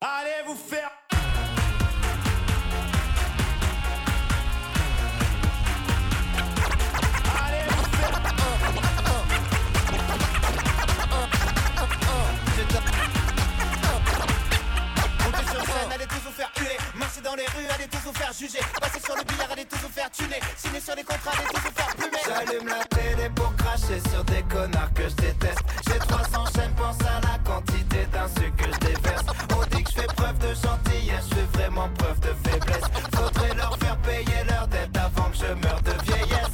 Allez 0.00 0.46
vous 0.46 0.56
faire 0.56 0.90
Monter 12.68 13.07
Marcher 17.08 17.22
dans 17.22 17.36
les 17.36 17.46
rues, 17.46 17.66
allez 17.74 17.88
tous 17.88 18.04
vous 18.04 18.12
faire 18.12 18.32
juger. 18.34 18.58
Passer 18.78 19.00
sur 19.00 19.16
le 19.16 19.24
billard, 19.24 19.48
allez 19.50 19.64
tous 19.64 19.78
vous 19.78 19.88
faire 19.88 20.10
tuner. 20.10 20.40
Signer 20.58 20.80
sur 20.80 20.94
les 20.94 21.04
contrats, 21.04 21.32
allez 21.32 21.48
tous 21.54 21.60
vous 21.62 21.74
faire 21.74 21.96
plumer. 21.96 22.18
J'allume 22.26 22.68
la 22.68 22.84
télé 22.84 23.30
pour 23.34 23.56
cracher 23.56 24.00
sur 24.10 24.22
des 24.24 24.42
connards 24.42 24.92
que 24.92 25.08
je 25.08 25.14
déteste. 25.14 25.62
J'ai 25.86 25.98
300 26.00 26.44
chaînes, 26.54 26.74
pense 26.76 27.00
à 27.00 27.20
la 27.24 27.38
quantité 27.50 28.04
d'insultes 28.12 28.56
que 28.56 28.64
je 28.66 28.92
déverse. 28.92 29.24
On 29.56 29.64
dit 29.74 29.84
que 29.84 29.90
je 29.90 30.00
fais 30.02 30.06
preuve 30.06 30.38
de 30.38 30.48
gentillesse, 30.48 31.24
je 31.30 31.34
fais 31.34 31.58
vraiment 31.58 31.88
preuve 31.96 32.20
de 32.20 32.34
faiblesse. 32.44 32.84
Faudrait 33.16 33.54
leur 33.54 33.78
faire 33.78 33.96
payer 34.02 34.44
leur 34.46 34.68
dette 34.68 34.94
avant 34.98 35.30
que 35.30 35.36
je 35.38 35.52
meure 35.66 35.80
de 35.80 35.92
vieillesse. 36.04 36.52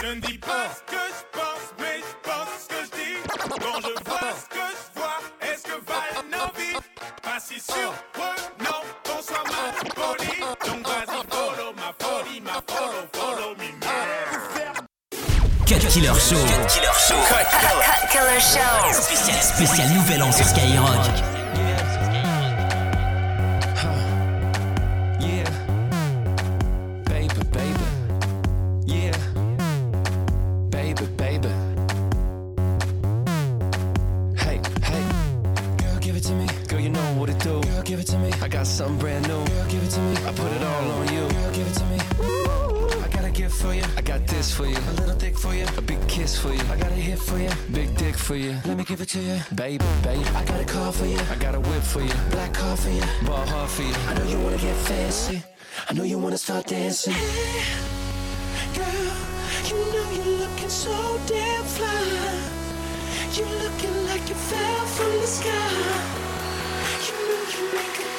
Je 0.00 0.06
ne 0.06 0.20
dis 0.20 0.38
pas 0.38 0.70
ce 0.70 0.92
que 0.92 1.02
je 1.02 1.22
pense, 1.36 1.66
mais 1.80 1.98
je 1.98 2.30
pense 2.30 2.50
ce 2.62 2.68
que 2.68 2.80
je 2.84 2.90
dis. 2.94 3.16
Quand 3.60 3.80
je 3.80 4.04
vois 4.08 4.30
ce 4.38 4.46
que 4.54 4.66
je 4.70 5.00
vois, 5.00 5.18
est-ce 5.42 5.62
que 5.64 5.76
valent 5.82 6.30
nos 6.30 6.52
vies 6.56 6.78
Pas 7.24 7.40
si 7.40 7.58
surprenant 7.58 8.85
qu'on 8.85 8.85
follow 13.12 13.54
me, 13.56 13.70
man. 13.80 14.86
Cut 15.66 15.80
Killer 15.88 16.14
Show. 16.14 16.36
Cut 16.36 16.68
Killer 18.10 18.40
Show. 18.40 18.92
Spécial, 18.92 19.42
spécial 19.42 19.88
nouvel 19.94 20.22
an 20.22 20.32
sur 20.32 20.46
Skyrock. 20.46 21.35
Give 37.86 38.00
it 38.00 38.06
to 38.08 38.18
me. 38.18 38.32
I 38.42 38.48
got 38.48 38.66
something 38.66 38.98
brand 38.98 39.28
new. 39.28 39.44
Girl, 39.46 39.66
give 39.68 39.82
it 39.82 39.90
to 39.90 40.00
me. 40.00 40.16
I 40.26 40.32
put 40.32 40.50
it 40.52 40.62
all 40.62 40.90
on 40.90 41.06
you. 41.14 41.20
Girl, 41.28 41.52
give 41.52 41.66
it 41.68 41.74
to 41.74 41.84
me. 41.86 41.98
I 43.04 43.08
got 43.08 43.24
a 43.24 43.30
gift 43.30 43.54
for 43.62 43.72
you. 43.72 43.84
I 43.96 44.02
got 44.02 44.26
this 44.26 44.52
for 44.52 44.66
you. 44.66 44.76
A 44.76 44.94
little 45.00 45.14
thick 45.14 45.38
for 45.38 45.54
you. 45.54 45.66
A 45.76 45.80
big 45.80 46.00
kiss 46.08 46.36
for 46.36 46.52
you. 46.52 46.62
I 46.68 46.76
got 46.76 46.90
a 46.90 47.00
hit 47.08 47.20
for 47.20 47.38
you. 47.38 47.50
Big 47.72 47.96
dick 47.96 48.16
for 48.16 48.34
you. 48.34 48.58
Let 48.64 48.76
me 48.76 48.84
give 48.84 49.00
it 49.00 49.08
to 49.10 49.20
you. 49.20 49.38
Baby, 49.54 49.84
baby. 50.02 50.24
I 50.34 50.44
got 50.44 50.60
a 50.60 50.64
car 50.64 50.90
for 50.92 51.06
you. 51.06 51.18
I 51.30 51.36
got 51.36 51.54
a 51.54 51.60
whip 51.60 51.82
for 51.82 52.02
you. 52.02 52.14
Black 52.30 52.52
car 52.52 52.76
for 52.76 52.90
you. 52.90 53.04
Ball 53.24 53.46
hard 53.46 53.70
for 53.70 53.82
you. 53.82 53.94
I 54.08 54.14
know 54.14 54.24
you 54.24 54.40
wanna 54.40 54.58
get 54.58 54.76
fancy. 54.88 55.42
I 55.88 55.94
know 55.94 56.02
you 56.02 56.18
wanna 56.18 56.38
start 56.38 56.66
dancing. 56.66 57.12
Hey, 57.12 57.62
Girl, 58.74 59.14
you 59.68 59.78
know 59.92 60.10
you're 60.16 60.38
looking 60.42 60.70
so 60.70 61.20
damn 61.28 61.64
fly. 61.64 61.94
You're 63.36 63.56
looking 63.62 63.96
like 64.06 64.28
you 64.28 64.34
fell 64.34 64.86
from 64.86 65.12
the 65.20 65.26
sky. 65.26 66.25
You 67.66 67.72
know 67.72 67.80
you. 67.80 67.86
make 67.88 68.00
a 68.00 68.15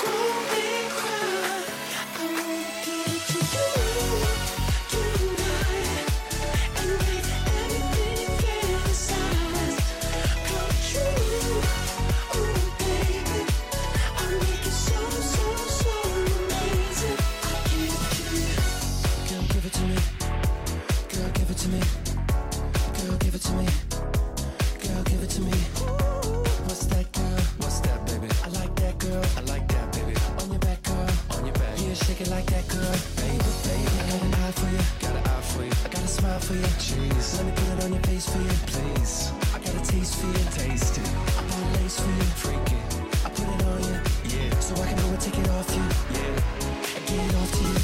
shake 32.18 32.28
it 32.28 32.32
like 32.32 32.46
that, 32.48 32.68
girl. 32.68 32.96
Baby, 33.16 33.38
baby. 33.64 33.88
I 33.98 34.10
got 34.10 34.22
an 34.22 34.34
eye 34.34 34.52
for 34.52 34.70
you. 34.70 34.84
Got 35.00 35.16
an 35.16 35.28
eye 35.28 35.42
for 35.42 35.64
you. 35.64 35.72
I 35.86 35.90
got 35.90 36.04
a 36.04 36.08
smile 36.08 36.40
for 36.40 36.54
you. 36.54 36.68
Jeez. 36.82 37.38
Let 37.38 37.46
me 37.46 37.52
put 37.56 37.68
it 37.78 37.84
on 37.84 37.94
your 37.94 38.04
face 38.04 38.30
for 38.30 38.40
you. 38.42 38.56
Please. 38.74 39.32
I 39.54 39.60
got 39.60 39.76
a 39.76 39.84
taste 39.86 40.16
for 40.16 40.28
you. 40.28 40.46
Taste 40.52 40.98
it. 40.98 41.10
I 41.38 41.42
bought 41.48 41.82
lace 41.82 42.00
for 42.00 42.10
you. 42.10 42.28
Freak 42.42 42.68
it. 42.74 42.86
I 43.26 43.30
put 43.30 43.48
it 43.54 43.62
on 43.70 43.84
you. 43.90 43.98
Yeah. 44.34 44.60
So 44.60 44.74
I 44.82 44.88
can 44.88 44.98
go 44.98 45.08
and 45.10 45.22
take 45.22 45.38
it 45.38 45.50
off 45.50 45.70
you. 45.76 45.86
Yeah. 46.16 46.98
And 46.98 47.04
get 47.08 47.20
it 47.28 47.36
off 47.38 47.52
to 47.54 47.62
you. 47.68 47.78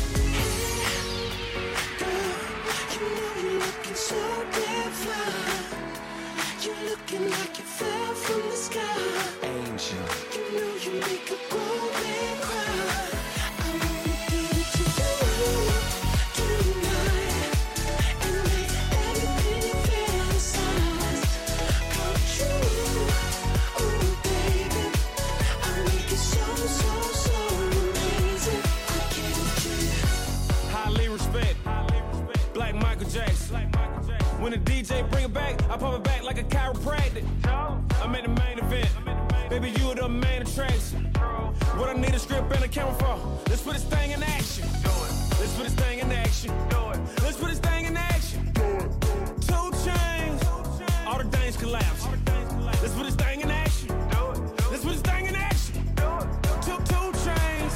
You 2.94 3.00
know 3.04 3.34
you're 3.44 3.60
looking 3.60 3.96
so 3.96 4.20
fly. 5.02 5.30
You're 6.64 6.84
looking 6.90 7.30
like 7.30 7.54
you 7.60 7.66
fell 7.66 8.14
from 8.14 8.42
the 8.50 8.56
sky. 8.56 9.13
When 34.44 34.52
the 34.52 34.58
DJ 34.58 35.10
bring 35.10 35.24
it 35.24 35.34
back, 35.34 35.64
I 35.70 35.78
pop 35.78 35.96
it 35.96 36.04
back 36.04 36.22
like 36.22 36.38
a 36.38 36.44
chiropractic. 36.44 37.24
I'm 37.46 38.14
at 38.14 38.24
the 38.24 38.28
main 38.28 38.60
event. 38.60 38.90
Baby, 39.50 39.70
you 39.70 39.96
the 39.96 40.10
main 40.10 40.42
attraction. 40.42 41.06
What 41.78 41.88
I 41.88 41.94
need 41.94 42.14
a 42.14 42.20
script 42.20 42.54
and 42.54 42.66
a 42.66 42.68
camera 42.68 42.94
for. 42.96 43.40
Let's 43.48 43.62
put 43.62 43.76
this 43.76 43.86
thing 43.86 44.12
in 44.12 44.22
action. 44.22 44.68
Let's 45.40 45.56
put 45.56 45.64
this 45.64 45.74
thing 45.76 46.00
in 46.00 46.12
action. 46.12 46.54
Let's 47.24 47.38
put 47.38 47.52
this 47.52 47.60
thing 47.60 47.86
in 47.86 47.96
action. 47.96 48.52
Two 49.48 49.72
chains. 49.86 50.44
All 51.08 51.20
the 51.20 51.30
things 51.32 51.56
collapse. 51.56 52.06
Let's 52.82 52.94
put 52.96 53.06
this 53.06 53.16
thing 53.16 53.40
in 53.40 53.50
action. 53.50 53.88
Let's 54.70 54.84
put 54.84 54.92
this 54.92 55.02
thing 55.04 55.26
in 55.26 55.36
action. 55.36 55.76
Two, 56.66 56.76
two 56.92 57.12
chains. 57.24 57.74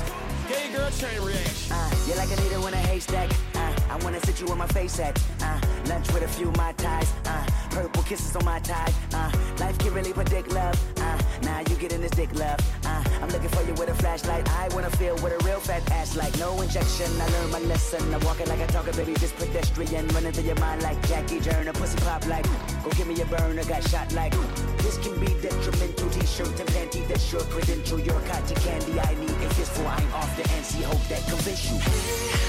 Gay 0.49 0.69
girl 0.75 0.89
chain 0.91 1.21
reaction. 1.21 1.71
Uh, 1.71 1.95
you're 2.05 2.17
like 2.17 2.37
a 2.37 2.41
needle 2.41 2.67
in 2.67 2.73
a 2.73 2.83
haystack. 2.91 3.31
Uh, 3.55 3.73
I 3.89 3.95
wanna 4.03 4.19
sit 4.25 4.41
you 4.41 4.47
where 4.47 4.57
my 4.57 4.67
face 4.67 4.99
at. 4.99 5.17
Uh, 5.41 5.61
lunch 5.87 6.11
with 6.13 6.23
a 6.23 6.27
few 6.27 6.51
my 6.51 6.71
ties. 6.73 7.13
Uh, 7.25 7.45
purple 7.69 8.03
kisses 8.03 8.35
on 8.35 8.45
my 8.45 8.59
tie. 8.59 8.91
Uh, 9.13 9.31
life 9.59 9.77
can 9.77 9.93
really 9.93 10.13
predict 10.13 10.51
love. 10.51 10.75
Uh, 10.99 11.17
Now 11.43 11.59
you 11.59 11.75
get 11.75 11.93
in 11.93 12.01
this 12.01 12.11
dick 12.11 12.31
love. 12.33 12.59
Uh, 12.85 13.03
I'm 13.21 13.29
looking 13.29 13.49
for 13.49 13.63
you 13.63 13.73
with 13.75 13.89
a 13.89 13.95
flashlight. 13.95 14.49
I 14.51 14.67
wanna 14.73 14.89
feel 14.91 15.15
what 15.17 15.31
a 15.31 15.39
real 15.45 15.59
fat 15.59 15.89
ass 15.91 16.15
like. 16.15 16.37
No 16.39 16.59
injection. 16.61 17.09
I 17.21 17.27
learned 17.29 17.51
my 17.51 17.59
lesson. 17.59 18.01
I'm 18.13 18.21
walking 18.21 18.47
like 18.47 18.59
I 18.59 18.67
talk 18.67 18.85
baby. 18.95 19.13
Just 19.15 19.35
pedestrian. 19.37 20.07
Running 20.09 20.31
through 20.31 20.45
your 20.45 20.59
mind 20.59 20.81
like 20.83 20.99
Jackie 21.07 21.39
Turner. 21.39 21.73
Pussy 21.73 21.97
pop 21.99 22.25
like. 22.27 22.45
Go 22.83 22.89
give 22.91 23.07
me 23.07 23.19
a 23.21 23.25
burner. 23.25 23.63
Got 23.63 23.87
shot 23.89 24.11
like. 24.13 24.33
This 24.83 24.97
can 24.97 25.19
be 25.19 25.27
detrimental. 25.41 26.09
T-shirt 26.09 26.59
and 26.59 26.69
panty. 26.69 27.07
That's 27.07 27.31
your 27.31 27.41
credential. 27.53 27.99
Your 27.99 28.19
cotton 28.21 28.57
candy. 28.57 28.99
I 28.99 29.15
need 29.15 29.29
a 29.29 29.49
kiss 29.55 29.69
for 29.69 29.85
I 29.85 30.01
ain't 30.01 30.13
off 30.13 30.35
the 30.35 30.43
NC. 30.43 30.83
Hope 30.83 31.05
that 31.09 31.23
convince 31.27 31.71
you. 31.71 32.46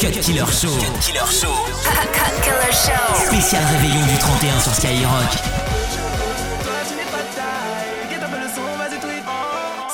Cut 0.00 0.18
Killer 0.22 0.46
Show. 0.46 0.72
Cut 0.80 0.98
Killer 1.02 1.28
Show. 1.28 1.52
Cut 1.84 2.36
Killer 2.40 2.72
Show. 2.72 3.26
Spécial 3.26 3.62
réveillon 3.66 4.06
du 4.06 4.16
31 4.16 4.60
sur 4.60 4.74
Skyrock. 4.74 5.30
Toi 6.64 6.78
tu 6.88 6.94
n'es 6.96 7.04
pas 7.04 7.20
de 7.20 7.32
taille, 7.36 8.08
guette 8.08 8.22
un 8.22 8.28
peu 8.28 8.40
le 8.40 8.48
son, 8.48 8.64
vas-y 8.78 8.98
tweet 8.98 9.24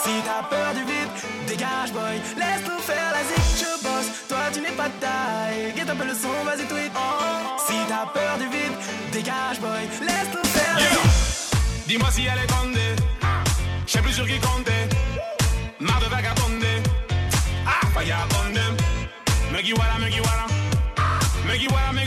Si 0.05 0.11
t'as 0.25 0.45
peur 0.49 0.75
du 0.75 0.85
vide, 0.85 1.11
dégage 1.49 1.93
boy 1.93 2.21
Laisse-nous 2.37 2.81
faire 2.87 3.11
la 3.13 3.23
zik, 3.27 3.43
je 3.59 3.83
bosse 3.83 4.11
Toi 4.29 4.39
tu 4.53 4.61
n'es 4.61 4.77
pas 4.77 4.89
de 4.89 4.99
taille, 5.01 5.73
guette 5.75 5.91
un 5.91 5.97
peu 5.97 6.05
le 6.05 6.15
son, 6.15 6.45
vas-y 6.45 6.67
tweet 6.69 6.93
Si 7.67 7.75
t'as 7.89 8.07
peur 8.15 8.39
du 8.39 8.45
vide, 8.45 8.77
dégage 9.13 9.59
boy 9.59 9.89
Laisse-nous 10.03 10.49
faire 10.49 10.79
la 10.79 11.01
Dis-moi 11.89 12.09
si 12.13 12.23
elle 12.23 12.39
est 12.45 12.57
sais 13.97 14.03
plus 14.03 14.13
sur 14.13 14.27
qui 14.27 14.39
compter. 14.39 14.83
Marre 15.81 16.01
de 16.01 16.07
vagabonder. 16.07 16.76
make 19.67 19.75
you 19.75 19.83
wanna, 19.83 19.99
make 19.99 20.15
you 20.15 20.23
wanna, 20.23 21.45
make 21.45 21.61
you 21.61 21.69
wanna, 21.71 21.93
make 21.93 22.06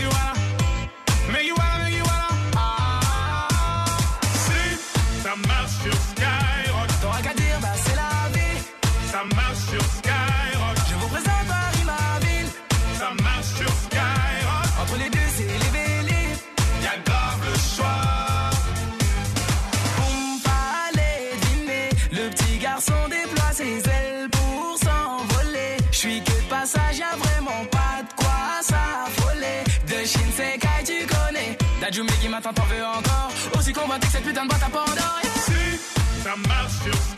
Qui 32.30 32.36
m'attend, 32.36 32.54
t'en 32.54 32.66
veux 32.66 32.86
encore 32.86 33.32
Aussi 33.58 33.74
convaincu 33.74 34.06
que 34.06 34.12
cette 34.12 34.24
putain 34.24 34.44
de 34.44 34.50
boîte 34.50 34.62
à 34.62 34.70
Pandore 34.70 35.20
Si 35.34 35.80
ça 36.22 36.36
marche 36.48 37.09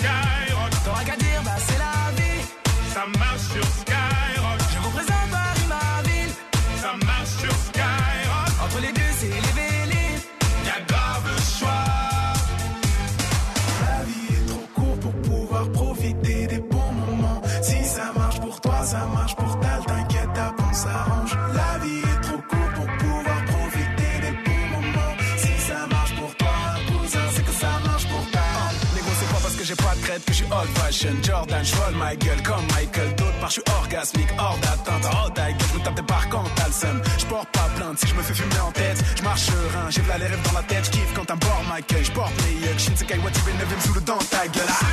que 30.25 30.33
je 30.33 30.37
suis 30.43 30.51
old 30.51 30.69
fashion. 30.77 31.15
Jordan, 31.23 31.63
je 31.63 31.75
vole 31.75 31.95
ma 31.95 32.15
gueule 32.15 32.41
comme 32.43 32.65
Michael. 32.75 33.15
D'autres 33.15 33.39
part, 33.39 33.49
je 33.49 33.53
suis 33.53 33.63
orgasmique, 33.77 34.29
hors 34.37 34.57
d'atteinte. 34.61 35.05
Oh, 35.11 35.29
ta 35.29 35.51
gueule, 35.51 35.67
je 35.73 35.79
me 35.79 35.83
tape 35.83 35.95
des 35.95 36.01
barres 36.01 36.29
quand 36.29 36.43
t'as 36.55 36.67
le 36.67 36.73
seum. 36.73 37.01
Je 37.17 37.25
porte 37.25 37.49
pas 37.49 37.69
plainte 37.75 37.99
si 37.99 38.07
je 38.07 38.15
me 38.15 38.21
fais 38.21 38.33
fumer 38.33 38.59
en 38.59 38.71
tête. 38.71 39.03
Je 39.17 39.23
marche 39.23 39.41
serein, 39.41 39.89
j'ai 39.89 40.01
v'là 40.01 40.17
les 40.17 40.27
rêves 40.27 40.43
dans 40.43 40.53
la 40.53 40.63
tête. 40.63 40.85
Je 40.85 40.91
kiffe 40.91 41.13
quand 41.15 41.29
un 41.31 41.37
bord 41.37 41.63
ma 41.69 41.81
gueule. 41.81 42.05
Je 42.05 42.11
porte 42.11 42.33
mes 42.43 42.67
yucks. 42.67 42.79
Shinsekai, 42.79 43.17
Watibé, 43.19 43.51
9ème 43.51 43.85
sous 43.85 43.93
le 43.93 44.01
dent, 44.01 44.19
ta 44.29 44.47
gueule. 44.47 44.63
Ah. 44.69 44.85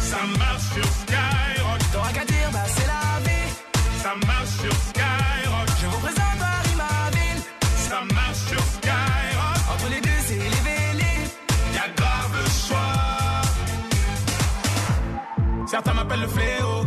Ça 0.00 0.18
marche 0.38 0.62
sur 0.74 0.84
Skyrock. 0.84 1.80
T'auras 1.92 2.12
qu'à 2.12 2.24
dire, 2.24 2.50
bah 2.52 2.64
c'est 2.66 2.86
la 2.86 3.20
vie 3.24 3.48
Ça 4.02 4.14
marche 4.26 4.54
sur 4.62 4.72
Skyrock. 4.72 5.47
Certains 15.68 15.92
m'appellent 15.92 16.22
le 16.22 16.28
fléau. 16.28 16.86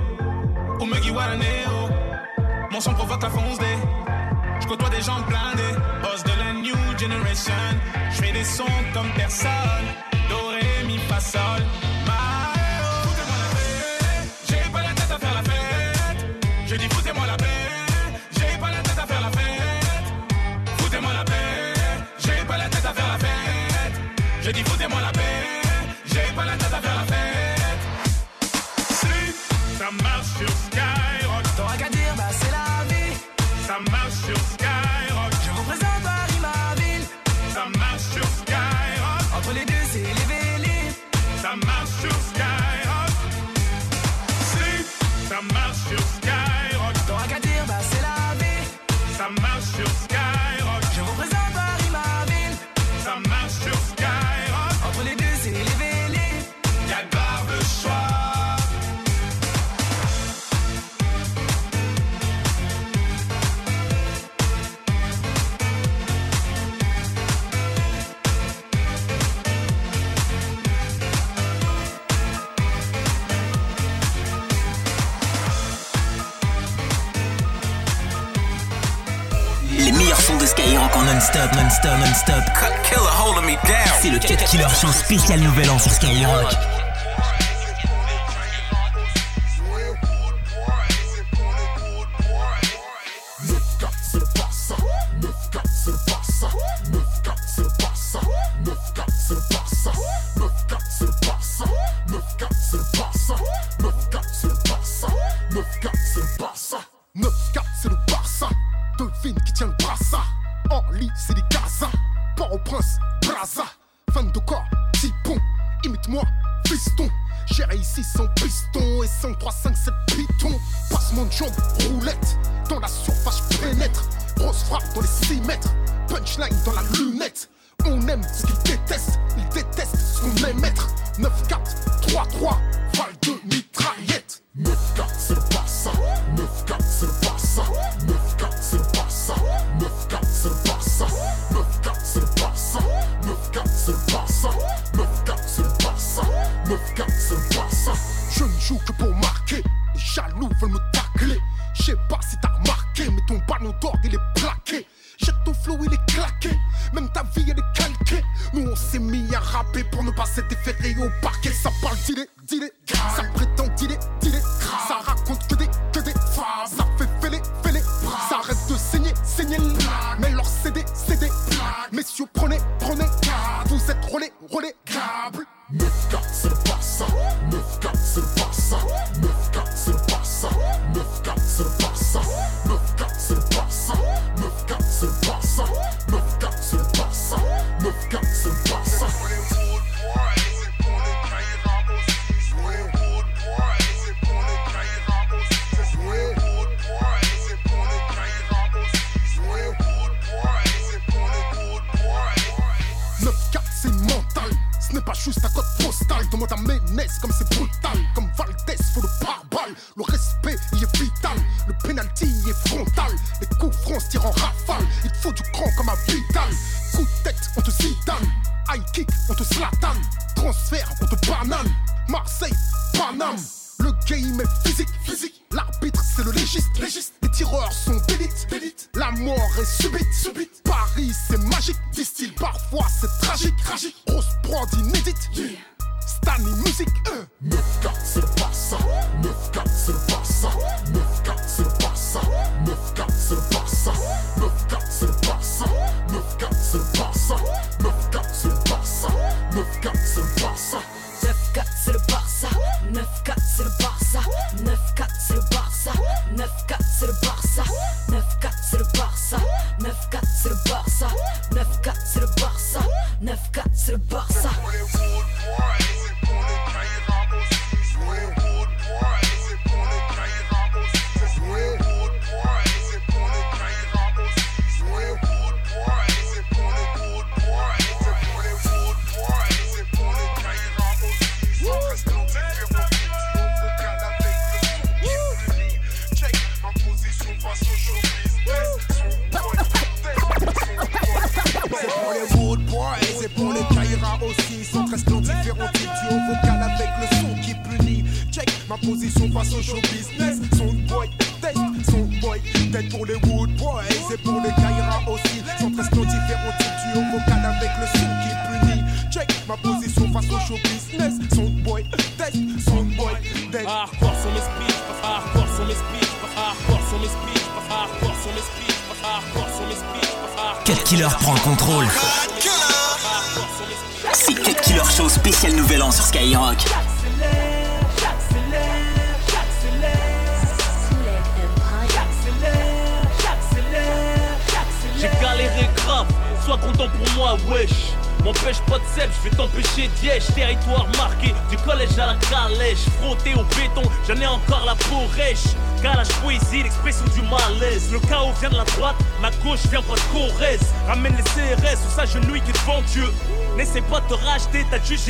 Ou 0.80 0.86
Muggy 0.86 1.12
Waraneo. 1.12 1.90
Mon 2.72 2.80
son 2.80 2.94
provoque 2.96 3.22
la 3.22 3.30
fonce 3.30 3.60
des. 3.60 3.78
Je 4.60 4.66
côtoie 4.66 4.90
des 4.90 5.04
gens 5.04 5.20
blindés. 5.28 5.78
Boss 6.02 6.24
de 6.24 6.32
la 6.40 6.54
new 6.54 6.98
generation. 6.98 7.54
Je 8.10 8.24
fais 8.24 8.32
des 8.32 8.44
sons 8.44 8.64
comme 8.92 9.12
personne. 9.16 9.86
Doré, 10.30 10.62
mi, 10.88 10.98
fa, 10.98 11.20
sol. 11.20 11.62
Non-stop, 81.22 81.54
non-stop, 81.54 82.00
non-stop. 82.00 82.44
Cut 82.56 82.74
Killer 82.82 83.12
holding 83.12 83.46
me 83.46 83.56
down. 83.68 84.00
C'est 84.02 84.10
le 84.10 84.18
Cut 84.18 84.44
Killer 84.44 84.66
Show 84.82 84.92
spécial 84.92 85.40
Nouvel 85.40 85.70
An 85.70 85.78
sur 85.78 85.92
Skyrock. 85.92 86.48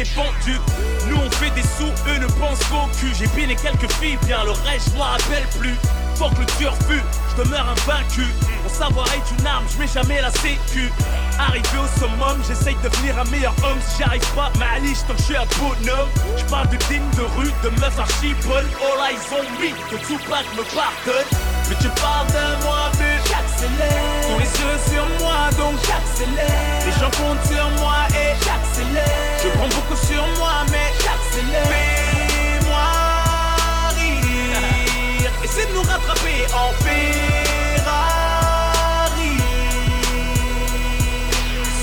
Nous 0.02 1.16
on 1.16 1.30
fait 1.30 1.52
des 1.52 1.62
sous, 1.62 1.92
eux 2.10 2.18
ne 2.18 2.26
pensent 2.26 2.64
qu'au 2.66 2.90
cul. 3.00 3.14
J'ai 3.18 3.28
piné 3.28 3.56
quelques 3.56 3.92
filles, 3.94 4.18
bien 4.26 4.44
le 4.44 4.52
reste 4.52 4.90
je 4.92 4.98
m'en 4.98 5.04
rappelle 5.04 5.46
plus. 5.60 5.76
Fort 6.16 6.34
que 6.34 6.40
le 6.40 6.46
tueur 6.58 6.74
fut, 6.88 7.04
je 7.30 7.44
demeure 7.44 7.68
invaincu. 7.70 8.26
Mon 8.64 8.70
savoir 8.70 9.06
est 9.14 9.40
une 9.40 9.46
arme, 9.46 9.64
je 9.72 9.78
mets 9.78 9.88
jamais 9.88 10.20
la 10.20 10.32
sécu. 10.32 10.92
Arrivé 11.38 11.78
au 11.78 12.00
summum, 12.00 12.42
j'essaye 12.48 12.76
de 12.82 12.90
devenir 12.90 13.20
un 13.20 13.26
meilleur 13.26 13.54
homme. 13.64 13.78
Si 13.88 14.00
j'arrive 14.00 14.26
pas, 14.34 14.52
ma 14.58 14.80
liste, 14.80 15.06
je 15.18 15.24
suis 15.24 15.38
un 15.38 15.46
bonhomme. 15.60 16.10
Je 16.36 16.46
parle 16.46 16.70
de 16.70 16.78
dîmes 16.90 17.10
de 17.18 17.24
rue, 17.38 17.52
de 17.64 17.70
meufs 17.80 18.00
archi 18.00 18.34
bonnes. 18.48 18.70
All 18.82 18.98
oh 18.98 19.04
eyes 19.06 19.22
on 19.32 19.44
me, 19.62 19.70
que 19.90 19.98
Tupac 20.06 20.46
me 20.58 20.64
pardonne. 20.74 21.30
Mais 21.70 21.76
tu 21.80 21.90
parles 22.02 22.28
de 22.28 22.64
moi, 22.66 22.92
mais 22.98 23.18
j'accélère. 23.30 24.02
Tous 24.26 24.40
les 24.40 24.46
yeux 24.46 24.80
sur 24.90 25.06
moi, 25.24 25.50
donc 25.58 25.78
j'accélère. 25.86 26.86
Les 26.86 26.92
gens 26.94 27.12
comptent 27.12 27.46
sur 27.46 27.70
moi 27.82 28.08
et 28.10 28.34
j'accélère 28.40 28.61
j'accélère. 28.82 29.06
Je 29.44 29.50
prends 29.50 29.68
beaucoup 29.68 29.96
sur 29.96 30.26
moi, 30.38 30.66
mais 30.72 30.94
j'accélère. 30.98 31.66
Fais-moi 31.68 32.90
rire. 33.98 35.32
Essaie 35.44 35.66
de 35.68 35.74
nous 35.74 35.82
rattraper 35.82 36.46
en 36.54 36.72
Ferrari. 36.84 37.92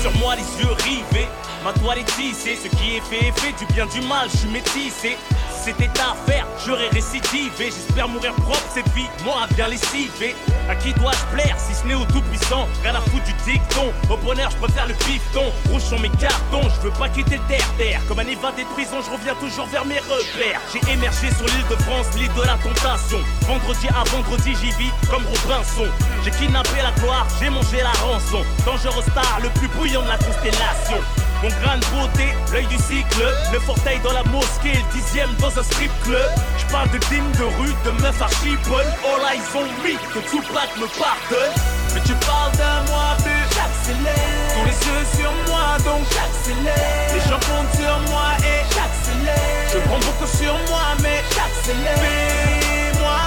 Sur 0.01 0.13
moi, 0.17 0.35
les 0.35 0.63
yeux 0.63 0.73
rivés. 0.83 1.27
Ma 1.63 1.73
toile 1.73 1.99
est 1.99 2.15
tissée. 2.15 2.57
Ce 2.61 2.67
qui 2.75 2.97
est 2.97 3.01
fait 3.01 3.27
est 3.27 3.39
fait. 3.39 3.53
Du 3.57 3.65
bien, 3.73 3.85
du 3.85 4.01
mal, 4.01 4.29
je 4.31 4.37
suis 4.37 4.49
métissé. 4.49 5.17
C'était 5.63 5.89
ta 5.89 6.15
fête 6.25 6.38
J'aurais 6.65 6.89
récidivé, 6.89 7.71
j'espère 7.71 8.07
mourir 8.07 8.33
propre 8.35 8.69
cette 8.73 8.89
vie. 8.89 9.07
Moi, 9.23 9.47
bien 9.55 9.67
lessivé. 9.67 10.35
À 10.69 10.75
qui 10.75 10.93
dois-je 10.93 11.35
plaire 11.35 11.55
si 11.57 11.73
ce 11.73 11.85
n'est 11.87 11.95
au 11.95 12.05
tout-puissant? 12.05 12.67
Rien 12.83 12.95
à 12.95 13.01
foutre 13.01 13.23
du 13.25 13.33
dicton. 13.51 13.91
Au 14.09 14.17
bonheur, 14.17 14.51
je 14.51 14.57
préfère 14.57 14.87
le 14.87 14.93
pifton. 14.93 15.45
Rouge 15.69 15.81
sont 15.81 15.99
mes 15.99 16.09
cartons, 16.09 16.61
je 16.75 16.81
veux 16.81 16.91
pas 16.91 17.09
quitter 17.09 17.37
le 17.37 17.43
terre-terre. 17.47 18.01
Comme 18.07 18.19
un 18.19 18.27
évadé 18.27 18.63
de 18.63 18.69
prison, 18.69 18.97
je 19.03 19.09
reviens 19.09 19.35
toujours 19.35 19.65
vers 19.67 19.85
mes 19.85 19.99
repères. 19.99 20.61
J'ai 20.71 20.91
émergé 20.91 21.31
sur 21.31 21.45
l'île 21.45 21.67
de 21.69 21.75
France, 21.83 22.07
l'île 22.15 22.33
de 22.33 22.41
la 22.41 22.57
tentation. 22.57 23.19
Vendredi 23.47 23.87
à 23.89 24.03
vendredi, 24.09 24.53
j'y 24.61 24.71
vis 24.77 24.91
comme 25.09 25.23
Robinson. 25.25 25.87
J'ai 26.23 26.31
kidnappé 26.31 26.81
la 26.83 26.91
gloire, 27.01 27.25
j'ai 27.39 27.49
mangé 27.49 27.77
la 27.81 27.91
rançon. 28.05 28.43
Dangereux 28.65 29.03
star, 29.09 29.39
le 29.41 29.49
plus 29.59 29.69
bouillant 29.69 30.03
de 30.03 30.09
la 30.09 30.17
constellation. 30.17 30.99
Mon 31.41 31.47
grain 31.63 31.77
de 31.77 31.85
beauté, 31.85 32.27
l'œil 32.51 32.65
du 32.67 32.75
cycle, 32.75 33.23
le 33.53 33.59
fortail 33.59 33.99
dans 34.03 34.11
la 34.11 34.23
mosquée, 34.23 34.73
le 34.73 34.91
dixième 34.91 35.33
dans 35.35 35.57
un 35.57 35.63
strip 35.63 35.91
club. 36.03 36.29
Je 36.57 36.65
parle 36.69 36.89
de 36.89 36.97
dîmes 37.09 37.31
de 37.31 37.43
rue, 37.43 37.73
de 37.85 37.91
meufs 38.01 38.21
archi 38.21 38.57
bonnes. 38.67 38.93
All 39.07 39.23
eyes 39.31 39.41
on 39.55 39.63
me, 39.63 39.95
que 40.13 40.19
Tupac 40.29 40.75
me 40.75 40.87
pardonne. 40.99 41.55
Mais 41.95 42.01
tu 42.01 42.13
parles 42.27 42.51
de 42.51 42.91
moi, 42.91 43.15
but 43.23 43.47
j'accélère. 43.55 44.51
Tous 44.53 44.65
les 44.65 44.79
yeux 44.87 45.05
sur 45.15 45.31
moi, 45.47 45.77
donc 45.85 46.03
j'accélère. 46.11 47.13
Les 47.13 47.21
gens 47.21 47.39
comptent 47.39 47.75
sur 47.75 47.97
moi 48.11 48.35
et 48.43 48.59
j'accélère. 48.75 49.71
Je 49.71 49.77
prends 49.87 49.99
beaucoup 49.99 50.27
sur 50.27 50.53
moi, 50.69 50.87
mais 51.01 51.23
j'accélère. 51.33 51.99
Fais-moi 51.99 53.19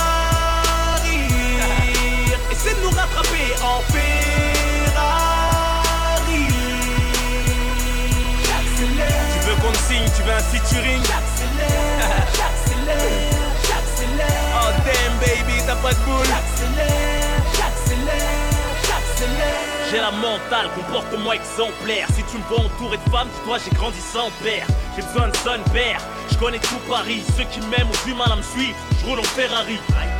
rire. 1.02 2.38
Essaie 2.50 2.74
de 2.74 2.80
nous 2.82 2.90
rattraper 2.90 3.54
en 3.64 3.80
Ferrari. 3.90 4.21
Tu 9.62 10.22
veux 10.22 10.32
un 10.32 10.40
featuring? 10.40 11.00
J'accélère, 11.04 12.26
j'accélère, 12.34 12.98
j'accélère. 13.62 14.26
Oh 14.58 14.72
damn 14.84 15.14
baby, 15.20 15.62
t'as 15.64 15.76
pas 15.76 15.92
de 15.92 15.98
boule 16.00 16.26
J'accélère, 16.26 17.42
j'accélère, 17.54 18.42
j'accélère. 18.82 19.88
J'ai 19.88 19.98
la 19.98 20.10
mentale, 20.10 20.68
comportement 20.74 21.32
exemplaire. 21.32 22.08
Si 22.12 22.24
tu 22.24 22.38
me 22.38 22.42
vois 22.48 22.66
entouré 22.66 22.96
de 22.96 23.10
femmes, 23.12 23.28
dis-toi 23.32 23.58
j'ai 23.64 23.70
grandi 23.76 24.00
sans 24.00 24.30
père. 24.42 24.66
J'ai 24.96 25.02
besoin 25.02 25.28
de 25.28 25.36
son 25.36 25.70
père. 25.70 26.00
Je 26.32 26.36
connais 26.38 26.58
tout 26.58 26.80
Paris. 26.90 27.22
Ceux 27.36 27.44
qui 27.44 27.60
m'aiment 27.60 27.86
ont 27.86 28.04
du 28.04 28.14
mal 28.14 28.32
à 28.32 28.36
me 28.36 28.42
suivre. 28.42 28.76
Je 29.00 29.06
roule 29.06 29.20
en 29.20 29.22
Ferrari. 29.22 29.78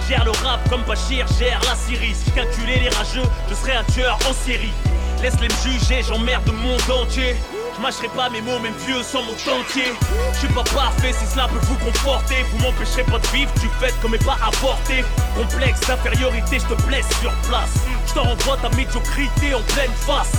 Gère 0.09 0.25
le 0.25 0.31
rap 0.31 0.61
comme 0.71 0.83
Bachir 0.83 1.27
gère 1.37 1.61
la 1.67 1.75
Syrie. 1.75 2.15
Si 2.15 2.31
je 2.31 2.35
calculais 2.37 2.79
les 2.79 2.91
rageux, 2.91 3.29
je 3.51 3.55
serais 3.57 3.75
un 3.75 3.85
tueur 3.93 4.17
en 4.31 4.33
série. 4.33 4.73
Laisse-les 5.21 5.49
me 5.49 5.55
juger, 5.63 6.03
j'emmerde 6.03 6.47
le 6.47 6.53
monde 6.53 6.81
entier. 7.03 7.37
Je 7.77 7.81
mâcherai 7.81 8.09
pas 8.09 8.29
mes 8.29 8.41
mots, 8.43 8.59
même 8.59 8.75
vieux 8.87 9.03
sans 9.03 9.23
mon 9.23 9.33
dentier. 9.33 9.93
Je 10.33 10.39
suis 10.39 10.49
pas 10.49 10.65
parfait, 10.75 11.13
si 11.13 11.27
cela 11.27 11.49
peut 11.49 11.65
vous 11.67 11.77
conforter. 11.77 12.45
Vous 12.53 12.59
m'empêcherez 12.59 13.05
pas 13.05 13.19
de 13.19 13.27
vivre, 13.29 13.51
tu 13.61 13.69
faites 13.81 13.99
comme 14.01 14.15
et 14.15 14.19
pas 14.19 14.37
avorté. 14.47 15.05
Complexe 15.35 15.81
d'infériorité, 15.81 16.59
je 16.59 16.75
te 16.75 16.83
blesse 16.83 17.09
sur 17.21 17.33
place. 17.49 17.75
Je 18.07 18.15
t'en 18.15 18.23
renvoie 18.25 18.57
ta 18.59 18.69
médiocrité 18.77 19.55
en 19.55 19.63
pleine 19.75 19.93
face. 20.07 20.33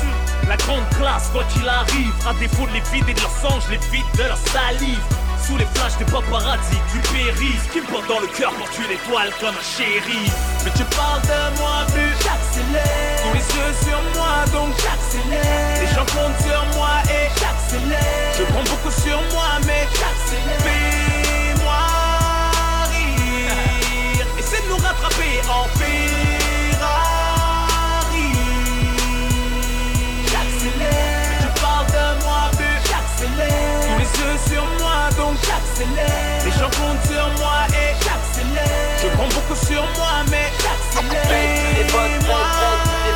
La 0.47 0.57
grande 0.57 0.87
classe, 0.97 1.29
quoi 1.31 1.43
qu'il 1.45 1.67
arrive, 1.67 2.13
à 2.27 2.33
défaut 2.35 2.67
de 2.67 2.73
les 2.73 2.83
vider 2.91 3.13
de 3.13 3.21
leur 3.21 3.31
sang, 3.31 3.59
je 3.65 3.71
les 3.71 3.81
vide 3.91 4.05
de 4.17 4.23
leur 4.23 4.37
salive. 4.37 5.01
Sous 5.45 5.57
les 5.57 5.65
flashs 5.73 5.97
des 5.97 6.05
paparazzi, 6.05 6.77
tu 6.91 6.99
péris. 7.11 7.59
Qui 7.73 7.81
me 7.81 7.85
porte 7.87 8.07
dans 8.07 8.19
le 8.19 8.27
cœur 8.27 8.53
pour 8.53 8.69
tuer 8.69 8.87
l'étoile 8.87 9.31
comme 9.41 9.49
un 9.49 9.77
chéri. 9.77 10.31
Mais 10.63 10.71
tu 10.71 10.83
parles 10.95 11.21
de 11.21 11.59
moi, 11.59 11.85
but 11.93 12.15
j'accélère. 12.23 13.02
Les 13.43 13.55
yeux 13.55 13.73
sur 13.83 13.99
moi, 14.15 14.33
donc 14.51 14.69
j'accélère. 14.77 15.81
Les 15.81 15.87
gens 15.87 16.05
comptent 16.05 16.41
sur 16.41 16.63
moi 16.77 16.93
et 17.09 17.27
j'accélère. 17.39 18.33
Je 18.37 18.43
prends 18.43 18.63
beaucoup 18.63 18.91
sur 18.91 19.19
moi, 19.33 19.49
mais 19.65 19.87
j'accélère. 19.91 20.59
Fais-moi 20.59 21.83
rire. 22.91 24.27
Essaie 24.39 24.61
de 24.61 24.67
nous 24.69 24.77
rattraper 24.77 25.41
en 25.49 25.65
Ferrari. 25.77 27.23
J'accélère. 30.31 31.27
Mais 31.29 31.39
tu 31.41 31.49
parles 31.61 31.87
de 31.87 32.05
moi, 32.23 32.41
but 32.57 32.79
j'accélère. 32.89 33.81
Tous 33.81 33.97
les 33.99 34.11
yeux 34.23 34.37
sur 34.47 34.65
moi, 34.79 34.97
donc 35.17 35.35
j'accélère. 35.43 36.45
Les 36.45 36.51
gens 36.51 36.71
comptent 36.79 37.05
sur 37.11 37.27
moi 37.41 37.57
et 37.69 37.91
j'accélère. 38.03 39.01
Je 39.01 39.07
prends 39.15 39.27
beaucoup 39.27 39.57
sur 39.65 39.83
moi, 39.97 40.13
mais 40.29 40.47
j'accélère. 40.61 41.27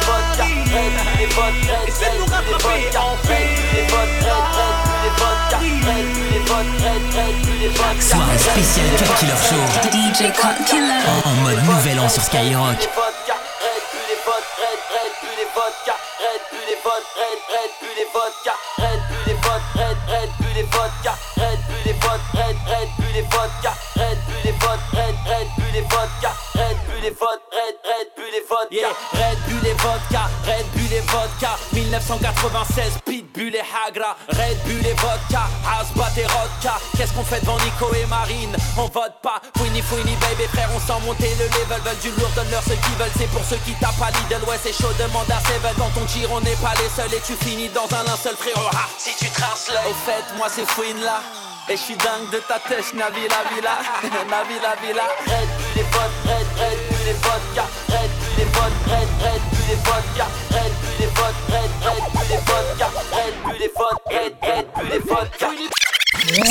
Les 0.08 1.19
les 1.19 1.27
les 7.68 8.02
Soirée 8.02 8.38
spéciale 8.38 8.86
Cut 8.98 9.14
Killer 9.19 9.34
Show. 9.50 9.64
DJ 9.92 10.32
Cut 10.34 10.64
Killer. 10.66 11.02
En, 11.08 11.30
en 11.30 11.34
mode 11.44 11.64
nouvel 11.66 12.00
an 12.00 12.10
sur 12.10 12.24
Skyrock. 12.24 12.88
Yeah, 28.72 28.88
Red 29.14 29.38
Bull 29.48 29.66
et 29.67 29.74
vodka, 29.82 30.30
Red 30.45 30.66
Bull 30.75 30.93
et 30.93 31.01
vodka. 31.11 31.57
1996, 31.74 32.99
Pitbull 33.06 33.56
et 33.56 33.59
Hagra. 33.61 34.16
Red 34.30 34.57
Bull 34.66 34.85
et 34.85 34.93
vodka, 34.93 35.48
Asbat 35.80 36.11
et 36.17 36.25
Rodka. 36.25 36.77
Qu'est-ce 36.98 37.14
qu'on 37.14 37.24
fait 37.24 37.40
devant 37.41 37.57
Nico 37.59 37.93
et 37.95 38.06
Marine? 38.07 38.56
On 38.77 38.88
vote 38.88 39.16
pas, 39.24 39.41
Fouini 39.57 39.82
Fouini 39.82 40.16
baby 40.22 40.48
frère 40.53 40.69
On 40.75 40.80
sent 40.80 40.99
monter 41.06 41.30
le 41.40 41.45
level, 41.45 41.82
veulent 41.83 41.99
du 42.01 42.09
lourd, 42.19 42.30
donne-leur 42.35 42.64
ce 42.64 42.74
qu'ils 42.74 42.98
veulent. 42.99 43.16
C'est 43.17 43.30
pour 43.32 43.43
ceux 43.43 43.57
qui 43.66 43.74
tapent 43.80 44.01
à 44.01 44.11
Lidl, 44.11 44.43
ouais 44.49 44.59
c'est 44.61 44.74
chaud, 44.74 44.91
demande 44.99 45.30
à 45.32 45.40
Seven. 45.48 45.74
Dans 45.77 45.90
ton 45.90 46.06
tir 46.06 46.30
on 46.32 46.41
n'est 46.41 46.59
pas 46.61 46.74
les 46.82 46.90
seuls. 46.90 47.14
Et 47.14 47.22
tu 47.25 47.33
finis 47.45 47.69
dans 47.69 47.88
un 47.95 48.03
linceul 48.03 48.35
frérot. 48.35 48.69
Ah, 48.74 48.88
Si 48.98 49.16
tu 49.17 49.30
traces 49.32 49.72
Au 49.90 49.93
fait, 50.06 50.24
moi 50.38 50.48
c'est 50.49 50.67
Fouine 50.69 51.01
là. 51.03 51.22
Et 51.69 51.75
je 51.75 51.82
suis 51.82 51.95
dingue 51.98 52.30
de 52.32 52.38
ta 52.48 52.59
tête, 52.59 52.93
Navila 52.93 53.43
Villa, 53.51 53.75
Navila 54.32 54.75
Villa. 54.82 55.03
Red 55.27 55.49
Bull 55.57 55.75
et 55.75 55.83
vodka, 55.91 56.24
Red, 56.24 56.48
Red 56.56 56.80
Bull 56.88 57.07
et 57.09 57.14
vodka, 57.14 57.66
Red, 58.53 58.74
Red 58.88 59.08
Red, 59.22 59.42
Red 59.67 59.82
Red 60.09 60.72
Red, 61.50 61.72
Red. 64.42 64.67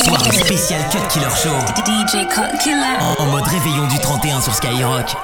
Soirée 0.05 0.33
spéciale 0.33 0.89
Cut 0.91 0.99
Killer 1.11 1.31
Show. 1.31 1.57
DJ 1.85 2.27
Cut 2.29 2.59
Killer. 2.63 2.97
En, 3.01 3.23
en 3.23 3.27
mode 3.27 3.47
réveillon 3.47 3.87
du 3.89 3.99
31 3.99 4.41
sur 4.41 4.55
Skyrock. 4.55 5.17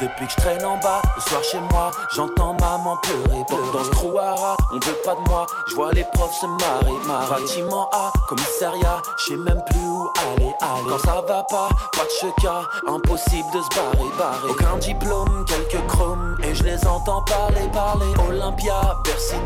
Depuis 0.00 0.26
que 0.26 0.32
je 0.32 0.36
traîne 0.36 0.64
en 0.64 0.76
bas, 0.78 1.00
le 1.14 1.22
soir 1.22 1.42
chez 1.44 1.60
moi, 1.70 1.90
j'entends 2.14 2.56
maman 2.60 2.96
pleurer. 3.02 3.44
Dans 3.72 3.84
ce 3.84 3.90
trouara, 3.90 4.56
on 4.72 4.74
veut 4.74 4.98
pas 5.04 5.14
de 5.14 5.28
moi, 5.28 5.46
je 5.68 5.74
vois 5.74 5.92
les 5.92 6.04
profs 6.12 6.34
se 6.34 6.46
marrer, 6.46 7.06
marrer. 7.06 7.40
Bâtiment 7.40 7.88
A, 7.92 8.12
commissariat, 8.28 9.00
je 9.18 9.24
sais 9.24 9.36
même 9.36 9.62
plus 9.70 9.80
où 9.80 10.10
aller, 10.32 10.52
aller. 10.60 10.88
Quand 10.88 10.98
ça 10.98 11.24
va 11.26 11.42
pas, 11.44 11.68
pas 11.92 12.04
de 12.04 12.10
cheka, 12.20 12.62
impossible 12.88 13.48
de 13.54 13.60
se 13.60 13.68
barrer, 13.76 14.10
barrer. 14.18 14.48
Aucun 14.50 14.76
diplôme, 14.78 15.44
quelques 15.46 15.86
chromes, 15.86 16.36
et 16.42 16.54
je 16.54 16.64
les 16.64 16.86
entends 16.86 17.22
parler, 17.22 17.68
parler. 17.72 18.06
Olympia, 18.28 18.98
Bercy 19.04 19.36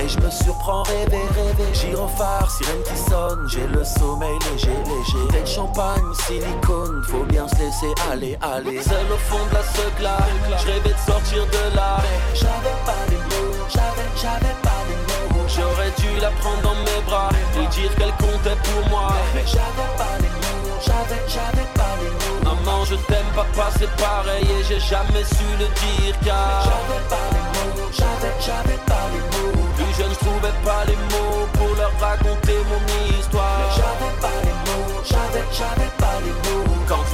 et 0.00 0.08
je 0.08 0.18
me 0.18 0.30
surprends 0.30 0.82
rêver, 0.82 1.22
rêver. 1.34 1.72
Gyrophare, 1.72 2.50
sirène 2.50 2.82
qui 2.82 2.96
sonne, 3.10 3.46
j'ai 3.48 3.66
le 3.66 3.84
sommeil 3.84 4.38
léger, 4.50 4.76
léger. 4.86 5.28
Tête 5.30 5.48
champagne, 5.48 6.04
silicone, 6.26 7.02
faut 7.04 7.24
bien 7.24 7.46
se 7.48 7.56
laisser 7.56 7.94
aller, 8.10 8.36
aller. 8.42 8.73
Seul 8.82 9.06
au 9.12 9.18
fond 9.18 9.44
de 9.50 9.54
la 9.54 9.62
secla, 9.62 10.16
je 10.58 10.66
rêvais 10.66 10.94
de 10.94 10.98
sortir 11.06 11.46
de 11.46 11.76
là. 11.76 11.98
J'avais 12.34 12.76
pas 12.84 13.02
les 13.08 13.16
mots, 13.16 13.66
j'avais, 13.68 14.08
j'avais 14.20 14.56
pas 14.62 14.82
les 14.88 14.98
mots. 15.06 15.46
J'aurais 15.46 15.92
dû 15.98 16.20
la 16.20 16.30
prendre 16.42 16.60
dans 16.62 16.74
mes 16.74 17.00
bras 17.06 17.28
et 17.56 17.66
dire 17.68 17.94
qu'elle 17.94 18.12
comptait 18.18 18.58
pour 18.64 18.88
moi. 18.90 19.12
Mais 19.34 19.44
j'avais 19.46 19.90
pas 19.96 20.16
les 20.18 20.28
mots, 20.28 20.74
j'avais, 20.84 21.22
j'avais 21.28 21.68
pas 21.74 21.94
les 22.02 22.10
mots. 22.10 22.40
Maman, 22.42 22.84
je 22.84 22.96
t'aime, 22.96 23.30
papa, 23.36 23.70
c'est 23.78 23.90
pareil 23.96 24.44
et 24.44 24.64
j'ai 24.64 24.80
jamais 24.80 25.24
su 25.24 25.46
le 25.60 25.68
dire 25.80 26.16
car. 26.24 26.66
J'avais 26.66 27.02
pas 27.08 27.26
les 27.30 27.46
mots, 27.54 27.90
j'avais, 27.92 28.34
j'avais 28.40 28.80
pas 28.90 29.06
les 29.14 29.22
mots. 29.32 29.54
Plus 29.76 29.94
je 29.98 30.14
trouvais 30.18 30.56
pas 30.64 30.84
les 30.86 30.98
mots 31.14 31.46
pour 31.54 31.76
leur 31.76 31.92
raconter 32.00 32.58
mon 32.68 33.18
histoire. 33.18 33.58
Mais 33.60 33.76
j'avais 33.76 34.14
pas 34.20 34.38
les 34.42 34.56
mots, 34.66 35.00
j'avais, 35.04 35.44
j'avais 35.52 35.90
pas 35.98 36.03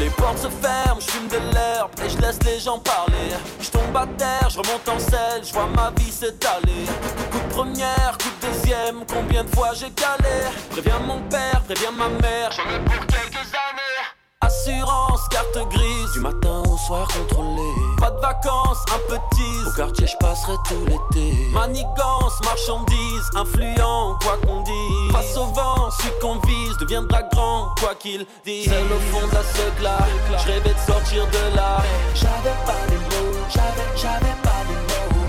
les 0.00 0.10
portes 0.10 0.38
se 0.38 0.48
ferment, 0.48 0.98
je 0.98 1.10
fume 1.10 1.28
de 1.28 1.38
l'herbe 1.54 1.90
et 2.04 2.08
je 2.08 2.18
laisse 2.18 2.38
les 2.44 2.58
gens 2.58 2.78
parler. 2.78 3.36
Je 3.60 3.70
tombe 3.70 3.94
à 3.96 4.06
terre, 4.16 4.48
je 4.48 4.58
remonte 4.58 4.88
en 4.88 4.98
selle, 4.98 5.44
je 5.44 5.52
vois 5.52 5.68
ma 5.76 5.90
vie 5.96 6.10
s'étaler. 6.10 6.86
Coup 7.30 7.38
de 7.38 7.54
première, 7.54 8.16
coup 8.18 8.30
de 8.40 8.46
deuxième, 8.48 9.04
combien 9.06 9.44
de 9.44 9.54
fois 9.54 9.72
j'ai 9.74 9.90
galé 9.90 10.36
Préviens 10.70 11.00
mon 11.00 11.20
père, 11.28 11.62
préviens 11.66 11.92
ma 11.92 12.08
mère, 12.08 12.50
j'en 12.50 12.64
ai 12.74 12.80
pour 12.80 13.06
quelques 13.06 13.46
années. 13.54 14.09
Assurance, 14.42 15.28
carte 15.28 15.68
grise, 15.68 16.12
du 16.14 16.20
matin 16.20 16.62
au 16.66 16.78
soir 16.78 17.06
contrôlé. 17.08 17.70
Pas 17.98 18.10
de 18.10 18.20
vacances, 18.20 18.78
un 18.88 18.98
petit. 19.14 19.68
Au 19.68 19.70
quartier, 19.72 20.06
je 20.06 20.16
passerai 20.16 20.54
tout 20.66 20.82
l'été. 20.86 21.36
Manigance, 21.52 22.40
marchandise, 22.42 23.30
influent, 23.36 24.16
quoi 24.22 24.38
qu'on 24.46 24.62
dise. 24.62 25.12
Face 25.12 25.36
au 25.36 25.44
vent, 25.44 25.90
celui 25.90 26.18
qu'on 26.22 26.38
vise 26.46 26.76
deviendra 26.78 27.22
grand, 27.34 27.74
quoi 27.78 27.94
qu'il 27.94 28.24
dise. 28.46 28.64
C'est 28.64 28.82
au 28.82 29.00
fond 29.12 29.26
de 29.26 29.34
la 29.34 29.42
seule 29.42 30.38
je 30.38 30.46
rêvais 30.50 30.72
de 30.72 30.90
sortir 30.90 31.26
de 31.26 31.56
là. 31.56 31.82
J'avais 32.14 32.56
pas 32.64 32.80
les 32.88 32.96
mots, 32.96 33.38
j'avais, 33.50 33.96
j'avais 33.96 34.34
pas. 34.42 34.49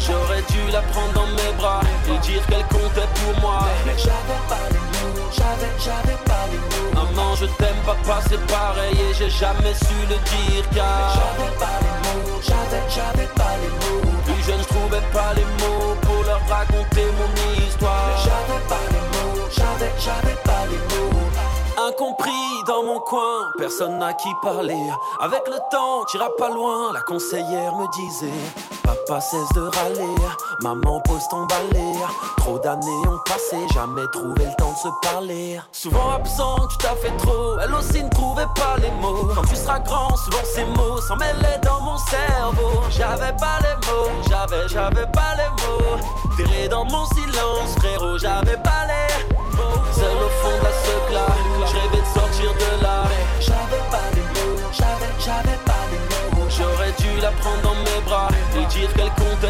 J'aurais 0.06 0.42
dû 0.50 0.72
la 0.72 0.82
prendre 0.82 1.14
dans 1.14 1.28
mes 1.28 1.54
bras 1.58 1.82
et 2.08 2.18
dire 2.26 2.46
qu'elle 2.48 2.66
comptait 2.68 3.10
pour 3.20 3.42
moi. 3.42 3.60
Mais 3.86 3.94
j'avais 3.98 4.42
pas 4.50 4.66
les 4.72 4.80
mots, 4.80 5.30
j'avais, 5.32 5.74
j'avais 5.78 6.18
pas 6.26 6.46
les 6.52 6.58
mots. 6.58 6.92
Maman, 6.96 7.36
je 7.36 7.46
t'aime, 7.46 7.78
papa, 7.86 8.22
c'est 8.28 8.44
pareil 8.48 8.98
et 9.00 9.14
j'ai 9.14 9.30
jamais 9.30 9.74
su 9.76 9.94
le 10.10 10.18
dire 10.32 10.66
car. 10.74 11.14
J'avais 11.14 11.52
pas 11.58 11.78
les 11.86 11.96
mots, 12.08 12.42
j'avais, 12.42 12.84
j'avais 12.90 13.30
pas 13.36 13.54
les 13.62 13.70
mots. 13.70 14.12
Plus 14.26 14.44
je 14.44 14.64
trouvais 14.66 15.06
pas 15.14 15.34
les 15.36 15.46
mots 15.62 15.96
pour 16.02 16.24
leur 16.24 16.42
raconter 16.50 17.06
mon 17.20 17.64
histoire. 17.64 18.18
J'avais 18.18 18.62
pas 18.68 18.86
les 18.90 19.06
mots, 19.14 19.48
j'avais, 19.56 19.92
j'avais 20.00 20.38
pas 20.44 20.66
les 20.70 20.78
mots. 20.96 21.02
Personne 23.58 23.98
n'a 23.98 24.14
qui 24.14 24.30
parler. 24.42 24.90
Avec 25.20 25.48
le 25.48 25.58
temps, 25.70 26.04
t'iras 26.06 26.30
pas 26.38 26.50
loin, 26.50 26.94
la 26.94 27.02
conseillère 27.02 27.76
me 27.76 27.88
disait. 27.94 28.32
Papa 28.84 29.22
cesse 29.22 29.50
de 29.54 29.62
râler, 29.62 30.16
maman 30.62 31.00
pose 31.02 31.28
ton 31.30 31.46
balai. 31.46 31.94
Trop 32.38 32.60
d'années 32.60 33.08
ont 33.08 33.20
passé, 33.26 33.58
jamais 33.74 34.08
trouvé 34.12 34.46
le 34.46 34.56
temps 34.58 34.72
de 34.72 34.78
se 34.78 34.88
parler. 35.02 35.60
Souvent 35.72 36.12
absent, 36.12 36.68
tu 36.70 36.78
t'as 36.78 36.96
fait 36.96 37.16
trop, 37.18 37.58
elle 37.60 37.74
aussi 37.74 38.04
ne 38.04 38.10
trouvait 38.10 38.52
pas 38.56 38.78
les 38.82 38.92
mots. 39.02 39.30
Quand 39.36 39.44
tu 39.44 39.56
seras 39.56 39.80
grand, 39.80 40.16
souvent 40.16 40.44
ces 40.44 40.66
mots 40.66 41.00
s'en 41.02 41.16
mêlaient 41.18 41.60
dans 41.64 41.82
mon 41.82 41.98
cerveau. 41.98 42.82
J'avais 42.90 43.36
pas 43.38 43.60
les 43.62 43.76
mots, 43.88 44.12
j'avais, 44.30 44.68
j'avais 44.68 45.08
pas 45.12 45.36
les 45.38 45.50
mots. 45.64 46.36
Terré 46.38 46.68
dans 46.68 46.86
mon 46.86 47.06
silence, 47.06 47.76
frérot, 47.78 48.18
j'avais 48.18 48.58
pas 48.58 48.86
les 48.88 49.26
mots. 49.56 50.31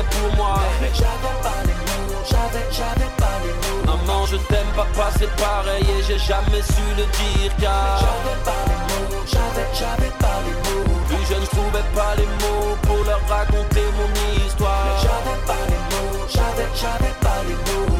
Pour 0.09 0.35
moi. 0.35 0.55
Mais 0.81 0.91
j'avais 0.93 1.37
pas 1.41 1.61
les 1.65 1.73
mots, 1.73 2.21
j'avais, 2.29 2.65
j'avais 2.71 3.11
pas 3.17 3.37
les 3.43 3.53
mots. 3.61 3.83
Maman, 3.85 4.25
je 4.25 4.37
t'aime, 4.37 4.71
papa, 4.75 5.09
c'est 5.17 5.33
pareil 5.35 5.85
et 5.97 6.03
j'ai 6.03 6.19
jamais 6.19 6.61
su 6.61 6.85
le 6.97 7.05
dire 7.05 7.51
car. 7.59 7.99
J'avais 7.99 8.39
pas 8.43 8.63
les 8.69 8.79
mots, 8.89 9.23
j'avais, 9.25 9.67
j'avais 9.73 10.13
pas 10.19 10.39
les 10.45 10.55
mots. 10.65 10.89
Plus 11.07 11.25
je 11.29 11.45
trouvais 11.47 11.87
pas 11.95 12.15
les 12.17 12.29
mots 12.41 12.75
pour 12.83 13.03
leur 13.05 13.21
raconter 13.27 13.85
mon 13.97 14.09
histoire. 14.45 14.85
Mais 14.85 14.97
j'avais 15.03 15.39
pas 15.45 15.63
les 15.71 15.81
mots, 15.91 16.25
j'avais, 16.29 16.69
j'avais 16.75 17.15
pas 17.25 17.39
les 17.47 17.57
mots. 17.67 17.99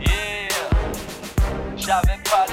Yeah, 0.00 0.68
j'avais 1.76 2.18
pas 2.24 2.43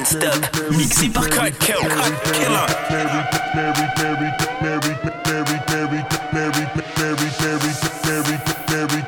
non-stop. 0.00 0.56
Mixé 0.72 1.08
par 1.08 1.28
Cut 1.28 1.58
Killer. 1.58 1.88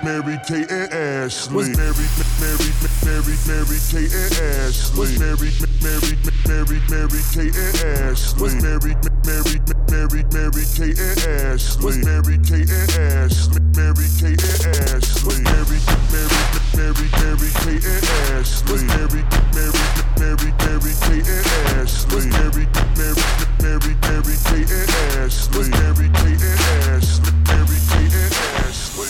Mary 0.03 0.39
Kate 0.47 0.71
and 0.71 0.93
Ashley. 0.93 1.55
Was 1.55 1.69
Mary, 1.77 1.95
Mary, 2.41 2.71
Mary, 3.05 3.37
Mary 3.47 3.79
Kate 3.91 4.13
and 4.13 4.33
Ashley. 4.33 4.99
Was 4.99 5.19
Mary, 5.19 5.51
Mary, 5.81 6.19
Mary, 6.49 6.81
Mary 6.91 7.21
Kate 7.33 7.55
and 7.55 7.77
Ashley. 8.11 8.43
Was 8.43 8.55
Mary, 8.57 8.95
Mary, 9.25 9.61
Mary, 9.91 10.25
Mary 10.33 10.65
Kate 10.75 10.99
and 10.99 11.19
Ashley. 11.23 11.85
Was 11.85 11.97
Mary 12.05 12.35
and 12.35 12.71
Ashley. 12.99 13.61
Mary 13.77 14.09
Kate 14.19 14.43
and 14.43 14.67
Ashley. 14.91 15.25
Was 15.25 15.41
Mary, 15.41 15.79
Mary, 16.11 16.62
Mary, 16.77 17.09
Mary 17.21 17.51
Kate 17.63 17.85
and 17.85 18.05
Ashley. 18.37 18.73
Was 18.73 18.83
Mary, 18.85 19.23
Mary, 19.55 19.83
Mary, 20.19 20.51
Mary 20.65 20.93
Kate 21.01 21.29
and 21.29 21.47
Ashley. 21.77 22.15
Was 22.15 22.27
Mary, 22.27 22.67
Mary, 22.97 23.23
Mary, 23.63 23.95
Mary 24.03 24.37
Kate 24.45 24.71
and 24.71 24.91
Ashley. 25.21 25.59
Was 25.59 25.69
Mary 25.71 26.09
Kate 26.09 26.43
and 26.43 26.61
Ashley. 26.93 27.33
Mary 27.49 27.79
Kate 27.91 28.15
and 28.15 28.33
Ashley. 28.63 29.07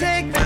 Take 0.00 0.26
the 0.32 0.38
clothes 0.38 0.39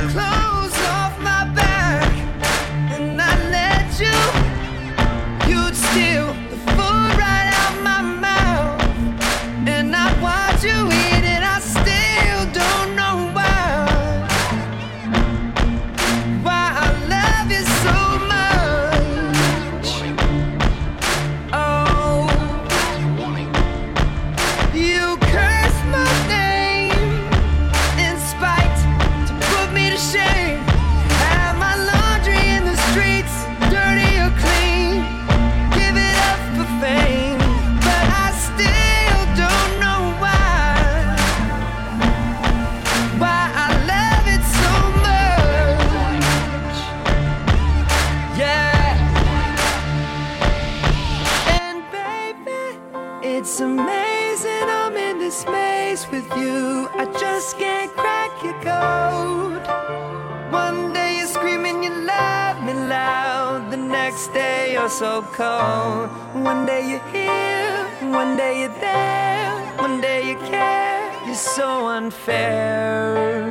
so 71.55 71.87
unfair. 71.87 73.47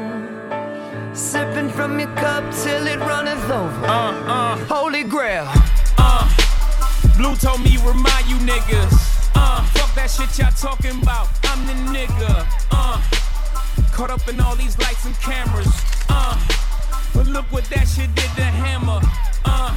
Sipping 1.14 1.70
from 1.70 1.98
your 1.98 2.14
cup 2.16 2.44
till 2.54 2.86
it 2.86 3.00
runneth 3.00 3.50
over. 3.50 3.86
Uh, 3.86 4.12
uh. 4.28 4.58
Holy 4.66 5.04
grail. 5.04 5.48
Uh, 5.98 6.28
Blue 7.16 7.34
told 7.38 7.62
me 7.64 7.78
remind 7.78 8.26
you 8.28 8.36
niggas. 8.44 9.32
Uh, 9.36 9.64
fuck 9.76 9.96
that 9.96 10.10
shit 10.12 10.38
y'all 10.38 10.52
talking 10.52 11.02
about. 11.02 11.30
I'm 11.46 11.66
the 11.66 11.98
nigga. 11.98 12.46
Uh, 12.72 13.02
caught 13.94 14.10
up 14.10 14.28
in 14.28 14.38
all 14.42 14.58
these 14.58 14.78
lights 14.80 15.06
and 15.06 15.16
cameras. 15.22 15.72
Uh, 16.10 16.38
but 17.14 17.28
look 17.28 17.46
what 17.54 17.64
that 17.70 17.88
shit 17.88 18.14
did 18.16 18.32
to 18.36 18.44
Hammer. 18.44 19.00
Uh, 19.46 19.72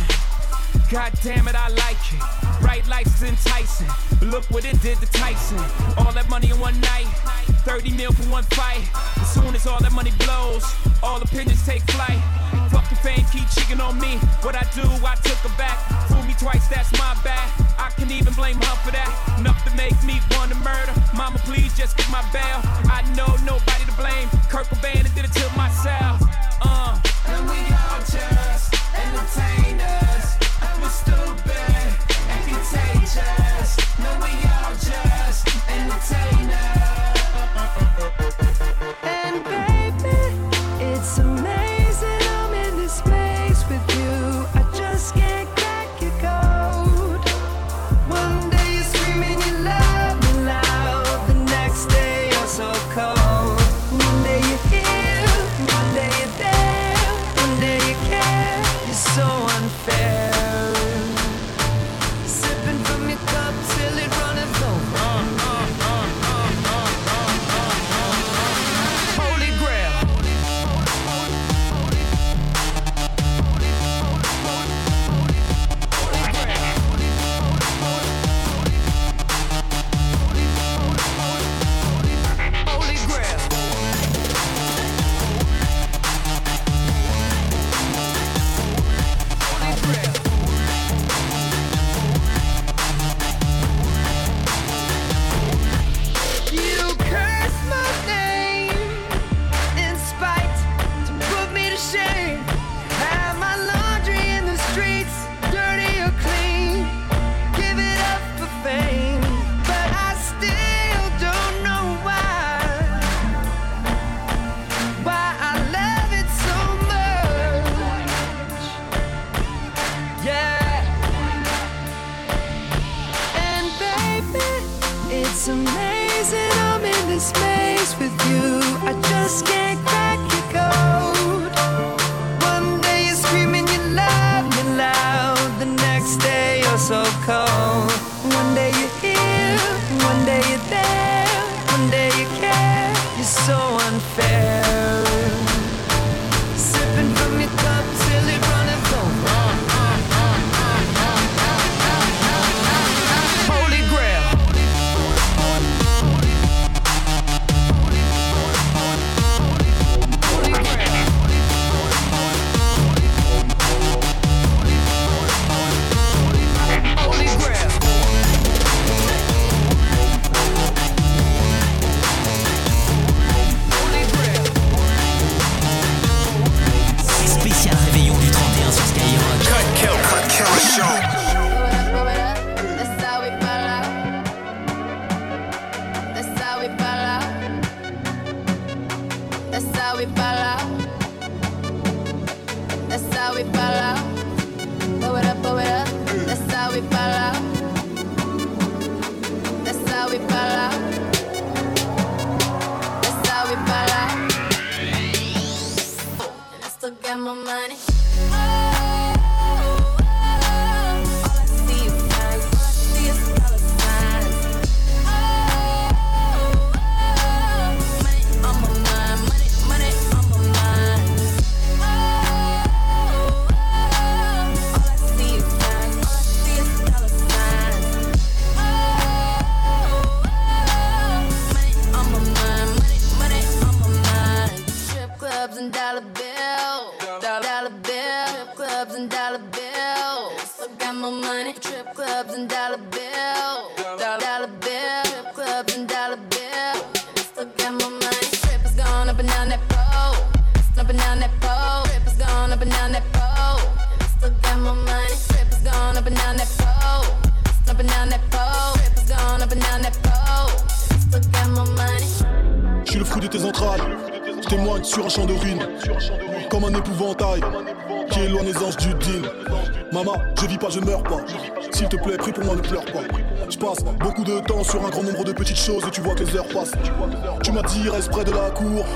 God 0.90 1.12
damn 1.20 1.48
it, 1.48 1.56
I 1.56 1.68
like 1.68 1.98
it. 2.14 2.60
Bright 2.60 2.86
lights 2.86 3.20
is 3.20 3.28
enticing. 3.28 3.88
Look 4.30 4.44
what 4.50 4.64
it 4.64 4.80
did 4.82 4.98
to 4.98 5.06
Tyson. 5.06 5.58
All 5.98 6.12
that 6.12 6.30
money 6.30 6.50
in 6.50 6.60
one 6.60 6.78
night. 6.80 7.06
30 7.66 7.90
mil 7.96 8.12
for 8.12 8.22
one 8.30 8.44
fight. 8.54 8.86
As 9.18 9.34
soon 9.34 9.54
as 9.56 9.66
all 9.66 9.80
that 9.80 9.92
money 9.92 10.12
blows, 10.22 10.62
all 11.02 11.20
opinions 11.20 11.66
take 11.66 11.82
flight. 11.90 12.22
Fuck 12.70 12.88
the 12.88 12.94
fame, 12.94 13.26
keep 13.32 13.48
cheating 13.50 13.80
on 13.80 13.98
me. 13.98 14.18
What 14.46 14.54
I 14.54 14.62
do, 14.78 14.86
I 15.02 15.16
took 15.26 15.38
her 15.42 15.56
back. 15.58 15.76
Fool 16.06 16.22
me 16.22 16.34
twice, 16.38 16.68
that's 16.68 16.92
my 16.92 17.18
bad. 17.24 17.50
I 17.78 17.90
can 17.90 18.08
even 18.12 18.32
blame 18.34 18.56
her 18.56 18.76
for 18.86 18.92
that. 18.92 19.10
Enough 19.40 19.64
to 19.66 19.74
make 19.74 19.98
me 20.04 20.20
want 20.38 20.52
to 20.52 20.58
murder. 20.62 20.94
Mama, 21.16 21.38
please 21.42 21.76
just 21.76 21.96
get 21.96 22.08
my 22.10 22.22
bail. 22.30 22.62
I 22.86 23.02
know 23.18 23.34
nobody 23.42 23.84
to 23.90 23.94
blame. 23.98 24.30
Kurt 24.48 24.66
Cobain 24.70 25.02
did 25.14 25.24
it 25.24 25.32
to 25.34 25.46
myself. 25.56 26.22
Uh. 26.62 26.94
And 27.26 27.42
we 27.50 27.58
all 27.74 27.98
just 28.06 28.70
entertain 28.94 29.78
contagious. 32.46 33.76
No, 33.98 34.10
we 34.22 34.30
all 34.46 34.74
just 34.74 35.48
entertainers. 35.68 36.66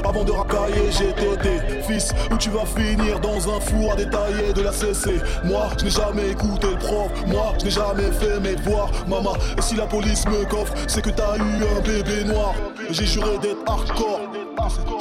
Avant 0.05 0.25
de 0.25 0.33
racailler. 0.33 0.89
Été 0.91 1.83
fils 1.83 2.13
où 2.31 2.37
tu 2.37 2.51
vas 2.51 2.65
finir 2.65 3.21
dans 3.21 3.49
un 3.49 3.61
four 3.61 3.93
à 3.93 3.97
détailler 3.97 4.53
de 4.55 4.63
la 4.63 4.73
CC. 4.73 5.21
Moi, 5.45 5.69
je 5.79 5.85
n'ai 5.85 5.91
jamais 5.91 6.31
écouté 6.31 6.69
le 6.69 6.79
prof. 6.79 7.11
Moi, 7.27 7.55
je 7.59 7.65
n'ai 7.65 7.71
jamais 7.71 8.11
fait 8.13 8.41
mes 8.41 8.57
devoirs. 8.57 8.91
Maman, 9.07 9.35
et 9.57 9.63
si 9.63 9.77
la 9.77 9.87
police 9.87 10.27
me 10.27 10.45
coffre, 10.45 10.75
c'est 10.87 11.03
que 11.03 11.11
t'as 11.11 11.37
eu 11.37 11.65
un 11.77 11.81
bébé 11.81 12.25
noir. 12.25 12.55
J'ai 12.91 13.07
juré 13.07 13.39
d'être 13.39 13.61
hardcore 13.67 14.21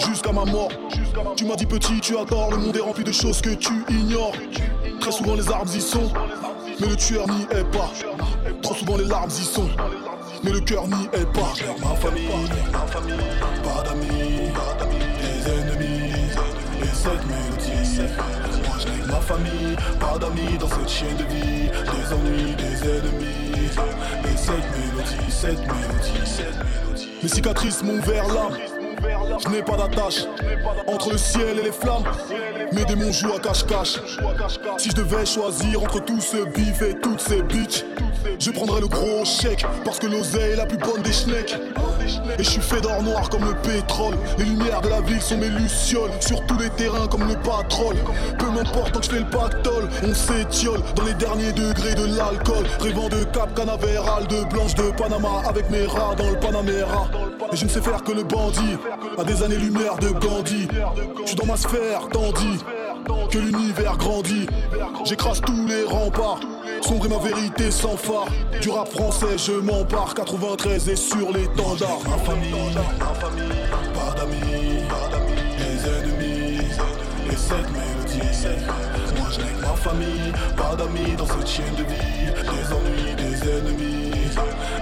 jusqu'à 0.07 0.31
ma 0.31 0.45
mort. 0.45 0.69
Tu 1.35 1.45
m'as 1.45 1.55
dit 1.55 1.65
petit, 1.65 1.99
tu 2.01 2.17
as 2.17 2.25
le 2.51 2.57
monde 2.57 2.75
est 2.75 2.81
rempli 2.81 3.03
de 3.03 3.11
choses 3.11 3.41
que 3.41 3.51
tu 3.51 3.73
ignores. 3.89 4.33
Très 4.99 5.11
souvent 5.11 5.35
les 5.35 5.49
armes 5.49 5.67
y 5.73 5.81
sont, 5.81 6.11
mais 6.79 6.87
le 6.87 6.95
tueur 6.95 7.27
n'y 7.27 7.43
est 7.43 7.63
pas. 7.71 7.91
Trop 8.61 8.73
souvent 8.73 8.97
les 8.97 9.05
larmes 9.05 9.29
y 9.29 9.43
sont, 9.43 9.69
mais 10.43 10.51
le 10.51 10.59
cœur 10.61 10.87
n'y 10.87 11.05
est 11.13 11.31
pas. 11.33 11.53
Ma 11.81 11.95
famille, 11.95 12.27
pas 13.63 13.83
d'amis, 13.83 14.51
des 15.21 15.51
ennemis, 15.51 16.13
et 16.81 16.93
cette 16.93 17.25
mélodie. 17.25 18.01
Moi 18.65 18.77
je 18.79 18.85
n'ai 18.87 19.07
ma 19.07 19.19
famille, 19.21 19.75
pas 19.99 20.17
d'amis 20.17 20.57
dans 20.59 20.69
cette 20.69 20.89
chaîne 20.89 21.17
de 21.17 21.23
vie, 21.23 21.69
des 21.69 22.13
ennuis, 22.13 22.55
des 22.55 22.87
ennemis, 22.87 23.51
et 24.25 24.37
cette 24.37 24.67
mélodie, 24.77 25.29
cette 25.29 25.59
mélodie, 25.59 26.25
cette 26.25 26.55
mélodie. 26.55 27.09
Mes 27.21 27.29
cicatrices 27.29 27.83
m'ont 27.83 27.97
ouvert 27.97 28.27
l'âme. 28.27 28.57
Je 29.41 29.49
n'ai 29.49 29.61
pas 29.61 29.77
d'attache 29.77 30.25
entre 30.87 31.11
le 31.11 31.17
ciel 31.17 31.59
et 31.59 31.63
les 31.63 31.71
flammes. 31.71 32.03
Mes 32.73 32.83
démons 32.83 33.13
jouent 33.13 33.33
à 33.33 33.39
cache-cache. 33.39 33.99
Si 34.79 34.91
je 34.91 34.95
devais 34.95 35.25
choisir 35.25 35.83
entre 35.83 35.99
tout 36.05 36.21
ce 36.21 36.37
bif 36.55 36.81
et 36.81 36.95
toutes 37.01 37.19
ces 37.19 37.41
bitches, 37.41 37.83
je 38.39 38.49
prendrais 38.49 38.79
le 38.79 38.87
gros 38.87 39.25
chèque 39.25 39.65
parce 39.83 39.99
que 39.99 40.07
l'oseille 40.07 40.53
est 40.53 40.55
la 40.55 40.65
plus 40.65 40.77
bonne 40.77 41.01
des 41.01 41.11
schnecks. 41.11 41.53
Et 42.37 42.43
je 42.45 42.49
suis 42.49 42.61
fait 42.61 42.79
d'or 42.79 43.03
noir 43.03 43.29
comme 43.29 43.43
le 43.43 43.55
pétrole. 43.55 44.15
Les 44.37 44.45
lumières 44.45 44.79
de 44.79 44.87
la 44.87 45.01
ville 45.01 45.19
sont 45.19 45.37
mes 45.37 45.49
lucioles. 45.49 46.11
Sur 46.21 46.45
tous 46.45 46.57
les 46.59 46.69
terrains 46.69 47.07
comme 47.07 47.27
le 47.27 47.35
patrol. 47.35 47.97
Peu 48.37 48.45
m'importe 48.51 48.93
tant 48.93 48.99
que 48.99 49.05
je 49.05 49.11
fais 49.11 49.19
le 49.19 49.29
pactole. 49.29 49.89
On 50.01 50.13
s'étiole 50.13 50.79
dans 50.95 51.03
les 51.03 51.13
derniers 51.15 51.51
degrés 51.51 51.95
de 51.95 52.15
l'alcool. 52.15 52.65
Rêvant 52.79 53.09
de 53.09 53.25
Cap 53.25 53.53
Canaveral, 53.53 54.27
de 54.27 54.45
blanche 54.45 54.75
de 54.75 54.91
Panama 54.91 55.41
avec 55.45 55.69
mes 55.69 55.85
rats 55.87 56.15
dans 56.15 56.29
le 56.29 56.39
Panamera. 56.39 57.09
Et 57.51 57.57
je 57.57 57.65
ne 57.65 57.69
sais 57.69 57.81
faire 57.81 58.01
que 58.01 58.13
le 58.13 58.23
bandit. 58.23 58.77
À 59.17 59.25
des 59.25 59.43
années-lumière 59.43 59.97
de 59.97 60.07
Gandhi. 60.11 60.69
Je 61.23 61.27
suis 61.27 61.35
dans 61.35 61.47
ma 61.47 61.57
sphère, 61.57 62.07
tandis 62.13 62.63
que 63.31 63.37
l'univers 63.37 63.97
grandit. 63.97 64.47
J'écrase 65.05 65.41
tous 65.41 65.65
les 65.67 65.83
remparts. 65.83 66.39
Sombre 66.81 67.05
est 67.05 67.09
ma 67.09 67.17
vérité 67.17 67.71
sans 67.71 67.97
phare. 67.97 68.27
Du 68.61 68.69
rap 68.69 68.89
français, 68.89 69.37
je 69.37 69.53
m'empare. 69.53 70.13
93 70.13 70.89
et 70.89 70.95
sur 70.95 71.31
l'étendard. 71.31 71.99
Ma 72.05 72.17
famille, 72.17 72.75
pas 73.93 74.13
d'amis, 74.17 74.43
des 75.57 75.89
ennemis. 75.89 76.59
Et 77.31 77.35
cette 77.35 77.69
mélodie, 77.71 78.21
moi 79.17 79.27
je 79.31 79.39
n'ai 79.39 79.61
ma 79.61 79.75
famille, 79.75 80.33
pas 80.57 80.75
d'amis 80.75 81.15
dans 81.17 81.27
cette 81.27 81.47
chaîne 81.47 81.75
de 81.75 81.83
vie. 81.83 82.31
Des 82.35 82.73
ennuis, 82.73 83.15
des 83.15 83.49
ennemis. 83.49 84.11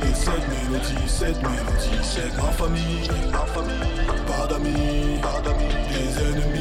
Et 0.04 0.14
cette 0.14 0.48
mélodie, 0.50 1.08
cette 1.08 1.42
mélodie, 1.42 2.02
c'est 2.02 2.36
ma 2.38 2.52
famille, 2.52 3.10
ma 3.32 3.46
famille. 3.46 4.08
Pas 4.26 4.48
d'amis, 4.48 5.20
pas 5.22 5.42
d'amis, 5.44 5.74
des 5.90 6.22
ennemis. 6.24 6.57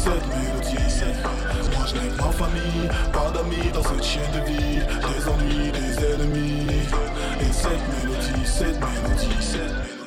Et 0.00 0.02
cette 0.02 0.26
mélodie, 0.28 1.04
moi 1.76 1.86
je 1.86 1.94
n'ai 1.94 2.16
ma 2.16 2.32
famille, 2.32 2.88
pas 3.12 3.30
d'amis 3.32 3.70
dans 3.70 3.82
cette 3.82 4.02
chaîne 4.02 4.32
de 4.32 4.46
vie. 4.46 4.78
Des 4.78 5.28
ennuis, 5.28 5.70
des 5.72 6.04
ennemis. 6.14 6.66
Et 7.40 7.52
cette 7.52 8.04
mélodie, 8.04 8.46
cette 8.46 8.80
mélodie, 8.80 9.42
cette. 9.42 9.99